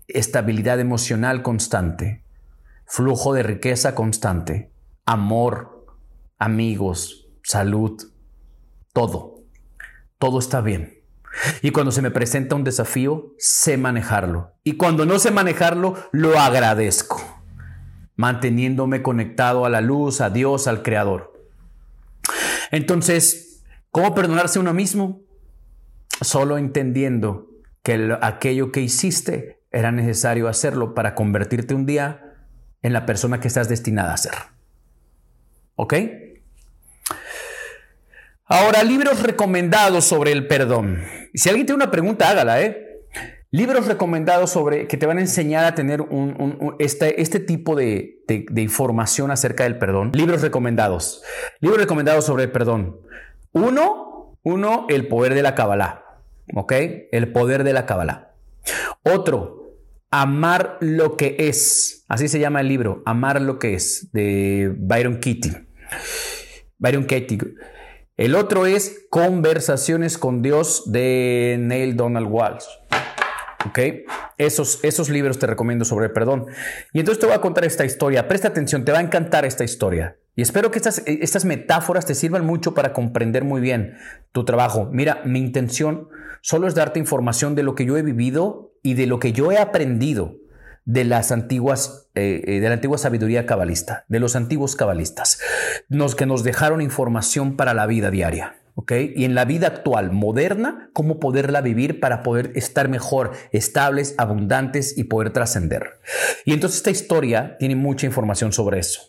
estabilidad 0.08 0.80
emocional 0.80 1.42
constante, 1.42 2.24
flujo 2.86 3.34
de 3.34 3.42
riqueza 3.42 3.94
constante, 3.94 4.72
amor, 5.04 5.86
amigos, 6.38 7.28
salud, 7.42 8.00
todo. 8.92 9.37
Todo 10.18 10.38
está 10.38 10.60
bien. 10.60 11.02
Y 11.62 11.70
cuando 11.70 11.92
se 11.92 12.02
me 12.02 12.10
presenta 12.10 12.54
un 12.54 12.64
desafío, 12.64 13.34
sé 13.38 13.76
manejarlo. 13.76 14.54
Y 14.64 14.76
cuando 14.76 15.06
no 15.06 15.18
sé 15.18 15.30
manejarlo, 15.30 15.94
lo 16.10 16.38
agradezco, 16.38 17.20
manteniéndome 18.16 19.02
conectado 19.02 19.64
a 19.64 19.70
la 19.70 19.80
luz, 19.80 20.20
a 20.20 20.30
Dios, 20.30 20.66
al 20.66 20.82
Creador. 20.82 21.32
Entonces, 22.70 23.64
¿cómo 23.90 24.14
perdonarse 24.14 24.58
uno 24.58 24.74
mismo? 24.74 25.22
Solo 26.20 26.58
entendiendo 26.58 27.48
que 27.82 28.16
aquello 28.20 28.72
que 28.72 28.80
hiciste 28.80 29.62
era 29.70 29.92
necesario 29.92 30.48
hacerlo 30.48 30.94
para 30.94 31.14
convertirte 31.14 31.74
un 31.74 31.86
día 31.86 32.34
en 32.82 32.92
la 32.92 33.06
persona 33.06 33.40
que 33.40 33.48
estás 33.48 33.68
destinada 33.68 34.14
a 34.14 34.16
ser. 34.16 34.34
¿Ok? 35.76 35.94
Ahora, 38.48 38.82
libros 38.82 39.22
recomendados 39.22 40.04
sobre 40.04 40.32
el 40.32 40.46
perdón. 40.46 41.02
Si 41.34 41.48
alguien 41.48 41.66
tiene 41.66 41.82
una 41.82 41.90
pregunta, 41.90 42.30
hágala, 42.30 42.62
¿eh? 42.62 43.02
Libros 43.50 43.86
recomendados 43.86 44.50
sobre 44.50 44.86
que 44.88 44.96
te 44.96 45.06
van 45.06 45.18
a 45.18 45.20
enseñar 45.20 45.64
a 45.64 45.74
tener 45.74 46.00
un, 46.00 46.74
este, 46.78 47.20
este, 47.20 47.40
tipo 47.40 47.76
de, 47.76 48.22
de, 48.26 48.62
información 48.62 49.30
acerca 49.30 49.64
del 49.64 49.78
perdón. 49.78 50.12
Libros 50.14 50.42
recomendados. 50.42 51.22
Libros 51.60 51.80
recomendados 51.80 52.24
sobre 52.24 52.44
el 52.44 52.50
perdón. 52.50 53.00
Uno, 53.52 54.38
uno, 54.42 54.86
el 54.88 55.08
poder 55.08 55.34
de 55.34 55.42
la 55.42 55.54
Kabbalah. 55.54 56.04
¿Ok? 56.54 56.72
El 57.12 57.32
poder 57.32 57.64
de 57.64 57.72
la 57.72 57.86
Kabbalah. 57.86 58.32
Otro, 59.02 59.58
Amar 60.10 60.78
lo 60.80 61.18
que 61.18 61.36
es. 61.38 62.06
Así 62.08 62.28
se 62.28 62.38
llama 62.38 62.62
el 62.62 62.68
libro, 62.68 63.02
Amar 63.04 63.42
lo 63.42 63.58
que 63.58 63.74
es, 63.74 64.08
de 64.12 64.72
Byron 64.74 65.20
Kitty. 65.20 65.50
Byron 66.78 67.04
Katie. 67.04 67.38
El 68.18 68.34
otro 68.34 68.66
es 68.66 69.06
Conversaciones 69.10 70.18
con 70.18 70.42
Dios 70.42 70.90
de 70.90 71.56
Neil 71.60 71.96
Donald 71.96 72.26
Walsh. 72.28 72.64
¿Ok? 73.64 73.78
Esos, 74.38 74.80
esos 74.82 75.08
libros 75.08 75.38
te 75.38 75.46
recomiendo 75.46 75.84
sobre 75.84 76.08
perdón. 76.08 76.46
Y 76.92 76.98
entonces 76.98 77.20
te 77.20 77.26
voy 77.26 77.36
a 77.36 77.40
contar 77.40 77.64
esta 77.64 77.84
historia. 77.84 78.26
Presta 78.26 78.48
atención, 78.48 78.84
te 78.84 78.90
va 78.90 78.98
a 78.98 79.02
encantar 79.02 79.44
esta 79.44 79.62
historia. 79.62 80.16
Y 80.34 80.42
espero 80.42 80.72
que 80.72 80.78
estas, 80.78 81.04
estas 81.06 81.44
metáforas 81.44 82.06
te 82.06 82.16
sirvan 82.16 82.44
mucho 82.44 82.74
para 82.74 82.92
comprender 82.92 83.44
muy 83.44 83.60
bien 83.60 83.94
tu 84.32 84.44
trabajo. 84.44 84.88
Mira, 84.90 85.22
mi 85.24 85.38
intención 85.38 86.08
solo 86.40 86.66
es 86.66 86.74
darte 86.74 86.98
información 86.98 87.54
de 87.54 87.62
lo 87.62 87.76
que 87.76 87.84
yo 87.84 87.96
he 87.96 88.02
vivido 88.02 88.72
y 88.82 88.94
de 88.94 89.06
lo 89.06 89.20
que 89.20 89.32
yo 89.32 89.52
he 89.52 89.58
aprendido 89.58 90.34
de 90.88 91.04
las 91.04 91.32
antiguas, 91.32 92.08
eh, 92.14 92.42
eh, 92.46 92.60
de 92.60 92.68
la 92.68 92.74
antigua 92.74 92.96
sabiduría 92.96 93.44
cabalista, 93.44 94.06
de 94.08 94.20
los 94.20 94.34
antiguos 94.36 94.74
cabalistas, 94.74 95.38
los 95.90 96.14
que 96.14 96.24
nos 96.24 96.44
dejaron 96.44 96.80
información 96.80 97.56
para 97.56 97.74
la 97.74 97.86
vida 97.86 98.10
diaria. 98.10 98.56
Y 98.90 99.24
en 99.24 99.34
la 99.34 99.44
vida 99.44 99.66
actual, 99.66 100.12
moderna, 100.12 100.88
cómo 100.94 101.20
poderla 101.20 101.60
vivir 101.60 102.00
para 102.00 102.22
poder 102.22 102.52
estar 102.54 102.88
mejor, 102.88 103.32
estables, 103.52 104.14
abundantes 104.16 104.96
y 104.96 105.04
poder 105.04 105.30
trascender. 105.30 106.00
Y 106.46 106.54
entonces 106.54 106.78
esta 106.78 106.90
historia 106.90 107.56
tiene 107.58 107.76
mucha 107.76 108.06
información 108.06 108.52
sobre 108.52 108.78
eso. 108.78 109.02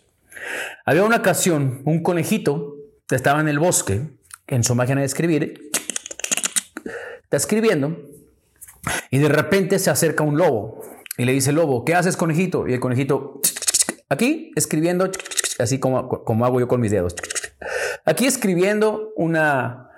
Había 0.85 1.03
una 1.03 1.17
ocasión, 1.17 1.81
un 1.85 2.03
conejito 2.03 2.75
estaba 3.09 3.39
en 3.39 3.47
el 3.47 3.59
bosque, 3.59 4.01
en 4.47 4.63
su 4.63 4.75
máquina 4.75 4.99
de 4.99 5.05
escribir, 5.05 5.71
está 7.23 7.37
escribiendo 7.37 7.97
y 9.11 9.19
de 9.19 9.29
repente 9.29 9.79
se 9.79 9.91
acerca 9.91 10.23
un 10.23 10.37
lobo 10.37 10.83
y 11.19 11.25
le 11.25 11.33
dice, 11.33 11.51
lobo, 11.51 11.83
¿qué 11.83 11.95
haces 11.95 12.15
conejito? 12.15 12.65
Y 12.65 12.71
el 12.71 12.79
conejito, 12.79 13.41
aquí 14.07 14.53
escribiendo, 14.55 15.11
así 15.59 15.77
como, 15.77 16.07
como 16.07 16.45
hago 16.45 16.61
yo 16.61 16.69
con 16.69 16.79
mis 16.79 16.91
dedos. 16.91 17.13
Aquí 18.05 18.25
escribiendo 18.25 19.11
una, 19.17 19.89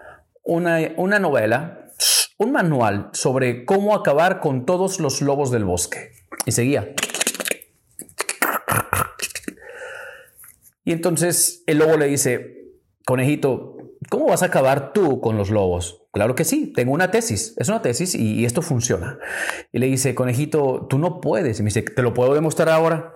una, 0.42 1.20
novela, 1.20 1.92
un 2.40 2.52
manual 2.52 3.12
sobre 3.14 3.66
cómo 3.66 3.94
acabar 3.94 4.40
con 4.40 4.66
todos 4.66 5.00
los 5.00 5.22
lobos 5.22 5.52
del 5.52 5.64
bosque. 5.64 6.12
Y 6.48 6.54
seguía. 6.54 6.92
Y 10.84 10.92
entonces 10.92 11.64
el 11.68 11.78
lobo 11.78 11.98
le 11.98 12.08
dice, 12.08 12.74
conejito, 13.06 13.78
¿cómo 14.10 14.26
vas 14.26 14.42
a 14.42 14.48
acabar 14.48 14.92
tú 14.92 15.22
con 15.22 15.38
los 15.38 15.52
lobos? 15.52 16.01
Claro 16.12 16.36
que 16.36 16.44
sí, 16.44 16.74
tengo 16.74 16.92
una 16.92 17.10
tesis, 17.10 17.54
es 17.58 17.70
una 17.70 17.82
tesis 17.82 18.16
y, 18.16 18.44
esto 18.44 18.62
funciona. 18.62 19.18
Y 19.72 19.80
le 19.80 19.88
dice, 19.88 20.14
conejito, 20.14 20.88
tú 20.90 21.00
no 21.00 21.22
puedes. 21.22 21.60
Y 21.60 21.64
me 21.64 21.68
dice, 21.68 21.84
¿te 21.84 22.02
lo 22.02 22.14
puedo 22.14 22.34
demostrar 22.34 22.70
ahora? 22.70 23.14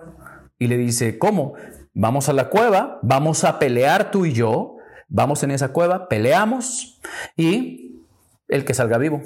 Y 0.58 0.68
le 0.68 0.78
dice, 0.78 1.18
¿cómo? 1.18 1.54
Vamos 1.92 2.30
a 2.30 2.32
la 2.32 2.48
cueva, 2.48 2.98
vamos 3.02 3.44
a 3.44 3.58
pelear 3.58 4.10
tú 4.10 4.24
y 4.24 4.32
yo, 4.32 4.76
vamos 5.08 5.42
en 5.42 5.50
esa 5.50 5.68
cueva, 5.72 6.08
peleamos 6.08 7.00
y 7.36 8.02
el 8.48 8.64
que 8.64 8.72
salga 8.72 8.96
vivo. 8.96 9.22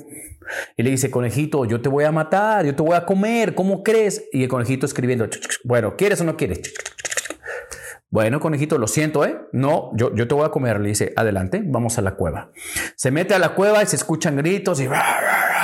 Y 0.77 0.83
le 0.83 0.91
dice, 0.91 1.11
conejito, 1.11 1.65
yo 1.65 1.81
te 1.81 1.89
voy 1.89 2.05
a 2.05 2.11
matar, 2.11 2.67
yo 2.67 2.75
te 2.75 2.83
voy 2.83 2.97
a 2.97 3.07
comer, 3.07 3.55
¿cómo 3.55 3.85
crees? 3.85 4.25
Y 4.33 4.43
el 4.43 4.49
conejito 4.49 4.85
escribiendo, 4.85 5.29
bueno, 5.63 5.95
¿quieres 5.97 6.21
o 6.21 6.25
no 6.25 6.37
quieres? 6.37 6.61
Bueno, 8.11 8.41
conejito, 8.41 8.77
lo 8.77 8.89
siento, 8.89 9.25
¿eh? 9.25 9.41
No, 9.53 9.93
yo, 9.95 10.13
yo 10.15 10.27
te 10.27 10.35
voy 10.35 10.45
a 10.45 10.51
comer. 10.51 10.81
Le 10.81 10.89
dice, 10.89 11.13
adelante, 11.17 11.63
vamos 11.65 11.97
a 11.97 12.03
la 12.03 12.17
cueva. 12.17 12.51
Se 12.97 13.13
mete 13.13 13.35
a 13.35 13.39
la 13.39 13.55
cueva 13.55 13.83
y 13.83 13.87
se 13.87 13.95
escuchan 13.95 14.37
gritos 14.37 14.81
y 14.81 14.89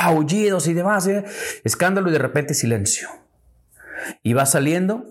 aullidos 0.01 0.69
y 0.69 0.75
demás, 0.75 1.07
¿eh? 1.09 1.25
escándalo 1.65 2.09
y 2.09 2.13
de 2.13 2.19
repente 2.19 2.55
silencio. 2.55 3.09
Y 4.23 4.35
va 4.35 4.47
saliendo 4.47 5.05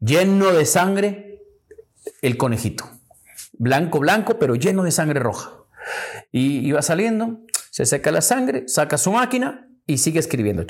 lleno 0.00 0.52
de 0.52 0.64
sangre 0.64 1.42
el 2.22 2.38
conejito. 2.38 2.88
Blanco, 3.52 4.00
blanco, 4.00 4.38
pero 4.38 4.54
lleno 4.54 4.82
de 4.82 4.92
sangre 4.92 5.20
roja. 5.20 5.52
Y, 6.32 6.72
va 6.72 6.80
saliendo, 6.80 7.40
se 7.70 7.84
seca 7.84 8.10
la 8.10 8.22
sangre, 8.22 8.66
saca 8.66 8.96
su 8.96 9.12
máquina 9.12 9.68
y 9.86 9.98
sigue 9.98 10.18
escribiendo. 10.18 10.64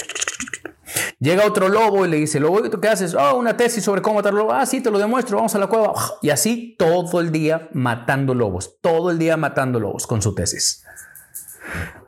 Llega 1.19 1.47
otro 1.47 1.69
lobo 1.69 2.05
y 2.05 2.11
le 2.11 2.17
dice, 2.19 2.41
lobo, 2.41 2.63
¿tú 2.69 2.81
qué 2.81 2.89
haces? 2.89 3.15
Oh, 3.15 3.37
una 3.37 3.57
tesis 3.57 3.83
sobre 3.85 4.03
cómo 4.03 4.17
matar 4.17 4.35
lobos. 4.35 4.55
Ah, 4.57 4.67
sí, 4.67 4.81
te 4.81 4.91
lo 4.91 4.99
demuestro, 4.99 5.37
vamos 5.37 5.55
a 5.55 5.59
la 5.59 5.67
cueva. 5.67 5.93
Y 6.23 6.31
así 6.31 6.77
todo 6.79 7.21
el 7.21 7.33
día 7.33 7.69
matando 7.73 8.35
lobos, 8.35 8.79
todo 8.81 9.11
el 9.11 9.19
día 9.19 9.37
matando 9.37 9.81
lobos 9.81 10.07
con 10.07 10.23
su 10.23 10.35
tesis. 10.35 10.85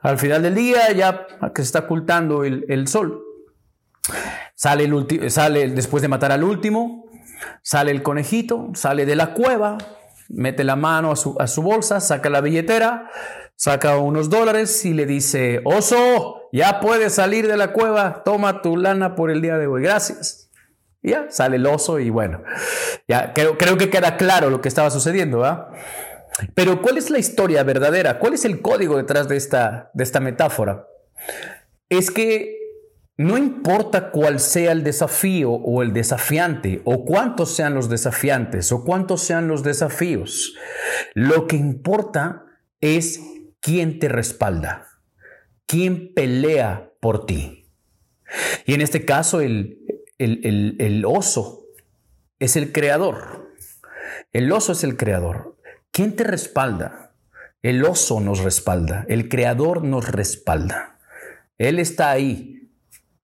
Al 0.02 0.18
final 0.18 0.42
del 0.42 0.54
día, 0.54 0.92
ya 0.92 1.26
que 1.54 1.62
se 1.62 1.66
está 1.66 1.80
ocultando 1.80 2.44
el, 2.44 2.86
sol, 2.88 3.24
sale, 4.54 4.84
el 4.84 5.30
sale 5.30 5.68
después 5.70 6.02
de 6.02 6.09
matar 6.09 6.30
al 6.30 6.44
último, 6.44 7.07
sale 7.62 7.90
el 7.90 8.02
conejito, 8.02 8.70
sale 8.74 9.07
de 9.07 9.16
la 9.16 9.32
cueva, 9.32 9.78
mete 10.28 10.62
la 10.62 10.76
mano 10.76 11.11
a 11.11 11.16
su, 11.16 11.36
a 11.40 11.46
su 11.46 11.62
bolsa, 11.62 12.00
saca 12.00 12.28
la 12.28 12.40
billetera, 12.40 13.11
saca 13.57 13.98
unos 13.98 14.30
dólares 14.30 14.84
y 14.84 14.92
le 14.92 15.07
dice, 15.07 15.61
oso, 15.64 16.48
ya 16.52 16.80
puedes 16.80 17.14
salir 17.14 17.48
de 17.48 17.57
la 17.57 17.72
cueva, 17.72 18.22
toma 18.24 18.62
tu 18.62 18.76
lana 18.76 19.14
por 19.14 19.30
el 19.30 19.42
día 19.42 19.59
de 19.59 19.66
hoy, 19.66 19.82
gracias. 19.82 20.50
Y 21.02 21.11
ya 21.11 21.26
sale 21.30 21.57
el 21.57 21.66
oso 21.66 21.98
y 21.98 22.11
bueno, 22.11 22.42
ya 23.09 23.32
creo, 23.32 23.57
creo 23.59 23.76
que 23.76 23.90
queda 23.90 24.16
claro 24.16 24.50
lo 24.50 24.61
que 24.61 24.68
estaba 24.68 24.90
sucediendo. 24.90 25.42
Pero 26.54 26.82
¿cuál 26.82 26.98
es 26.98 27.11
la 27.11 27.18
historia 27.18 27.62
verdadera? 27.62 28.18
¿Cuál 28.18 28.34
es 28.34 28.44
el 28.44 28.61
código 28.61 28.96
detrás 28.96 29.28
de 29.28 29.36
esta, 29.36 29.90
de 29.94 30.04
esta 30.04 30.20
metáfora? 30.20 30.86
Es 31.88 32.11
que 32.11 32.57
no 33.16 33.38
importa 33.38 34.11
cuál 34.11 34.40
sea 34.40 34.72
el 34.72 34.84
desafío 34.84 35.52
o 35.52 35.82
el 35.82 35.94
desafiante, 35.94 36.82
o 36.84 37.04
cuántos 37.07 37.54
sean 37.54 37.74
los 37.74 37.88
desafiantes, 37.88 38.70
o 38.72 38.84
cuántos 38.84 39.22
sean 39.22 39.48
los 39.48 39.62
desafíos, 39.62 40.54
lo 41.14 41.46
que 41.46 41.57
importa 41.57 42.44
es 42.80 43.20
quién 43.67 43.99
te 43.99 44.09
respalda, 44.09 44.87
quién 45.67 46.14
pelea 46.14 46.93
por 47.01 47.27
ti. 47.27 47.69
Y 48.64 48.75
en 48.75 48.81
este 48.81 49.05
caso 49.05 49.41
el, 49.41 49.85
el, 50.19 50.77
el 50.79 51.05
oso 51.05 51.67
es 52.39 52.55
el 52.55 52.71
creador. 52.71 53.51
El 54.33 54.53
oso 54.53 54.71
es 54.71 54.85
el 54.85 54.97
creador. 54.97 55.57
¿Quién 55.91 56.14
te 56.14 56.23
respalda? 56.23 57.12
El 57.61 57.85
oso 57.85 58.21
nos 58.21 58.39
respalda, 58.39 59.05
el 59.09 59.29
creador 59.29 59.83
nos 59.83 60.12
respalda. 60.12 61.01
Él 61.59 61.81
está 61.81 62.12
ahí 62.12 62.71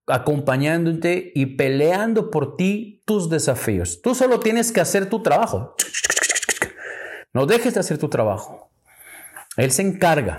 acompañándote 0.09 1.31
y 1.37 1.55
peleando 1.55 2.33
por 2.33 2.57
ti 2.57 3.01
tus 3.05 3.31
desafíos. 3.31 4.03
Tú 4.03 4.17
solo 4.17 4.41
tienes 4.41 4.73
que 4.73 4.81
hacer 4.81 5.09
tu 5.09 5.23
trabajo. 5.23 5.77
No 7.33 7.47
dejes 7.47 7.75
de 7.75 7.81
hacer 7.81 7.99
tu 7.99 8.09
trabajo. 8.09 8.72
Él 9.57 9.71
se 9.71 9.83
encarga. 9.83 10.39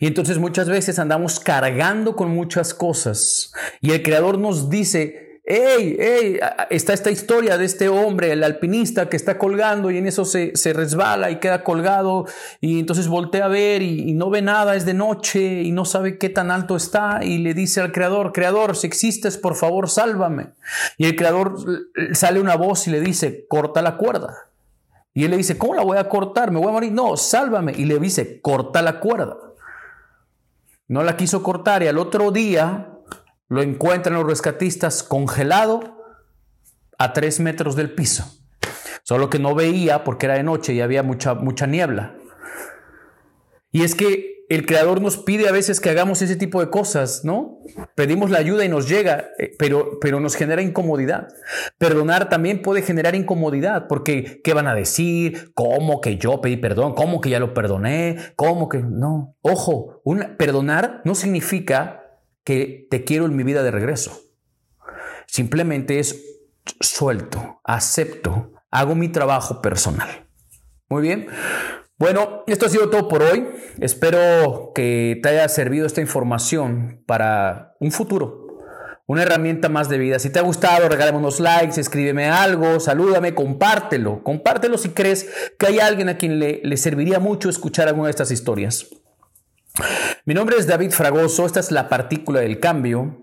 Y 0.00 0.06
entonces 0.06 0.38
muchas 0.38 0.68
veces 0.68 0.98
andamos 0.98 1.40
cargando 1.40 2.16
con 2.16 2.30
muchas 2.30 2.72
cosas 2.72 3.52
y 3.80 3.90
el 3.90 4.02
Creador 4.02 4.38
nos 4.38 4.70
dice, 4.70 5.28
¡Ey, 5.50 5.96
ey! 5.98 6.40
Está 6.68 6.92
esta 6.92 7.10
historia 7.10 7.56
de 7.56 7.64
este 7.64 7.88
hombre, 7.88 8.32
el 8.32 8.44
alpinista 8.44 9.08
que 9.08 9.16
está 9.16 9.38
colgando 9.38 9.90
y 9.90 9.96
en 9.96 10.06
eso 10.06 10.26
se, 10.26 10.52
resbala 10.74 11.30
y 11.30 11.40
queda 11.40 11.64
colgado 11.64 12.26
y 12.60 12.78
entonces 12.80 13.08
voltea 13.08 13.46
a 13.46 13.48
ver 13.48 13.80
y, 13.80 14.12
no 14.12 14.28
ve 14.28 14.42
nada, 14.42 14.76
es 14.76 14.84
de 14.84 14.92
noche 14.92 15.62
y 15.62 15.72
no 15.72 15.86
sabe 15.86 16.18
qué 16.18 16.28
tan 16.28 16.50
alto 16.50 16.76
está 16.76 17.20
y 17.24 17.38
le 17.38 17.54
dice 17.54 17.80
al 17.80 17.92
creador, 17.92 18.32
creador, 18.32 18.76
si 18.76 18.86
existes, 18.86 19.38
por 19.38 19.54
favor, 19.54 19.88
sálvame. 19.88 20.50
Y 20.98 21.06
el 21.06 21.16
creador 21.16 21.56
sale 22.12 22.40
una 22.40 22.56
voz 22.56 22.86
y 22.86 22.90
le 22.90 23.00
dice, 23.00 23.46
corta 23.48 23.80
la 23.80 23.96
cuerda. 23.96 24.47
Y 25.14 25.24
él 25.24 25.30
le 25.32 25.36
dice, 25.36 25.58
¿cómo 25.58 25.74
la 25.74 25.82
voy 25.82 25.98
a 25.98 26.08
cortar? 26.08 26.50
¿Me 26.50 26.58
voy 26.58 26.68
a 26.68 26.72
morir? 26.72 26.92
No, 26.92 27.16
sálvame. 27.16 27.72
Y 27.76 27.84
le 27.84 27.98
dice, 27.98 28.40
corta 28.40 28.82
la 28.82 29.00
cuerda. 29.00 29.36
No 30.86 31.02
la 31.02 31.16
quiso 31.16 31.42
cortar 31.42 31.82
y 31.82 31.86
al 31.86 31.98
otro 31.98 32.30
día 32.30 32.94
lo 33.48 33.62
encuentran 33.62 34.14
los 34.14 34.26
rescatistas 34.26 35.02
congelado 35.02 35.98
a 36.98 37.12
tres 37.12 37.40
metros 37.40 37.76
del 37.76 37.94
piso. 37.94 38.38
Solo 39.02 39.30
que 39.30 39.38
no 39.38 39.54
veía 39.54 40.04
porque 40.04 40.26
era 40.26 40.34
de 40.34 40.42
noche 40.42 40.74
y 40.74 40.80
había 40.80 41.02
mucha, 41.02 41.34
mucha 41.34 41.66
niebla. 41.66 42.16
Y 43.70 43.82
es 43.82 43.94
que 43.94 44.37
el 44.48 44.64
Creador 44.64 45.02
nos 45.02 45.18
pide 45.18 45.48
a 45.48 45.52
veces 45.52 45.78
que 45.80 45.90
hagamos 45.90 46.22
ese 46.22 46.36
tipo 46.36 46.60
de 46.60 46.70
cosas, 46.70 47.24
¿no? 47.24 47.58
Pedimos 47.94 48.30
la 48.30 48.38
ayuda 48.38 48.64
y 48.64 48.68
nos 48.68 48.88
llega, 48.88 49.28
eh, 49.38 49.54
pero, 49.58 49.98
pero 50.00 50.20
nos 50.20 50.36
genera 50.36 50.62
incomodidad. 50.62 51.28
Perdonar 51.76 52.30
también 52.30 52.62
puede 52.62 52.82
generar 52.82 53.14
incomodidad, 53.14 53.86
porque 53.88 54.40
¿qué 54.42 54.54
van 54.54 54.66
a 54.66 54.74
decir? 54.74 55.52
¿Cómo 55.54 56.00
que 56.00 56.16
yo 56.16 56.40
pedí 56.40 56.56
perdón? 56.56 56.94
¿Cómo 56.94 57.20
que 57.20 57.30
ya 57.30 57.40
lo 57.40 57.52
perdoné? 57.52 58.16
¿Cómo 58.36 58.68
que 58.68 58.78
no? 58.78 59.36
Ojo, 59.42 60.02
perdonar 60.38 61.02
no 61.04 61.14
significa 61.14 62.04
que 62.42 62.86
te 62.90 63.04
quiero 63.04 63.26
en 63.26 63.36
mi 63.36 63.42
vida 63.42 63.62
de 63.62 63.70
regreso. 63.70 64.22
Simplemente 65.26 65.98
es 65.98 66.24
suelto, 66.80 67.60
acepto, 67.64 68.52
hago 68.70 68.94
mi 68.94 69.08
trabajo 69.08 69.60
personal. 69.60 70.26
Muy 70.88 71.02
bien. 71.02 71.28
Bueno, 71.98 72.44
esto 72.46 72.66
ha 72.66 72.68
sido 72.68 72.90
todo 72.90 73.08
por 73.08 73.24
hoy. 73.24 73.44
Espero 73.80 74.70
que 74.72 75.18
te 75.20 75.30
haya 75.30 75.48
servido 75.48 75.84
esta 75.84 76.00
información 76.00 77.02
para 77.06 77.74
un 77.80 77.90
futuro, 77.90 78.60
una 79.06 79.22
herramienta 79.22 79.68
más 79.68 79.88
de 79.88 79.98
vida. 79.98 80.20
Si 80.20 80.30
te 80.30 80.38
ha 80.38 80.42
gustado, 80.42 80.88
regálame 80.88 81.18
unos 81.18 81.40
likes, 81.40 81.80
escríbeme 81.80 82.30
algo, 82.30 82.78
salúdame, 82.78 83.34
compártelo. 83.34 84.22
Compártelo 84.22 84.78
si 84.78 84.90
crees 84.90 85.28
que 85.58 85.66
hay 85.66 85.80
alguien 85.80 86.08
a 86.08 86.18
quien 86.18 86.38
le, 86.38 86.60
le 86.62 86.76
serviría 86.76 87.18
mucho 87.18 87.48
escuchar 87.48 87.88
alguna 87.88 88.06
de 88.06 88.10
estas 88.10 88.30
historias. 88.30 88.86
Mi 90.24 90.34
nombre 90.34 90.56
es 90.56 90.68
David 90.68 90.92
Fragoso, 90.92 91.46
esta 91.46 91.58
es 91.58 91.72
la 91.72 91.88
partícula 91.88 92.40
del 92.40 92.60
cambio 92.60 93.22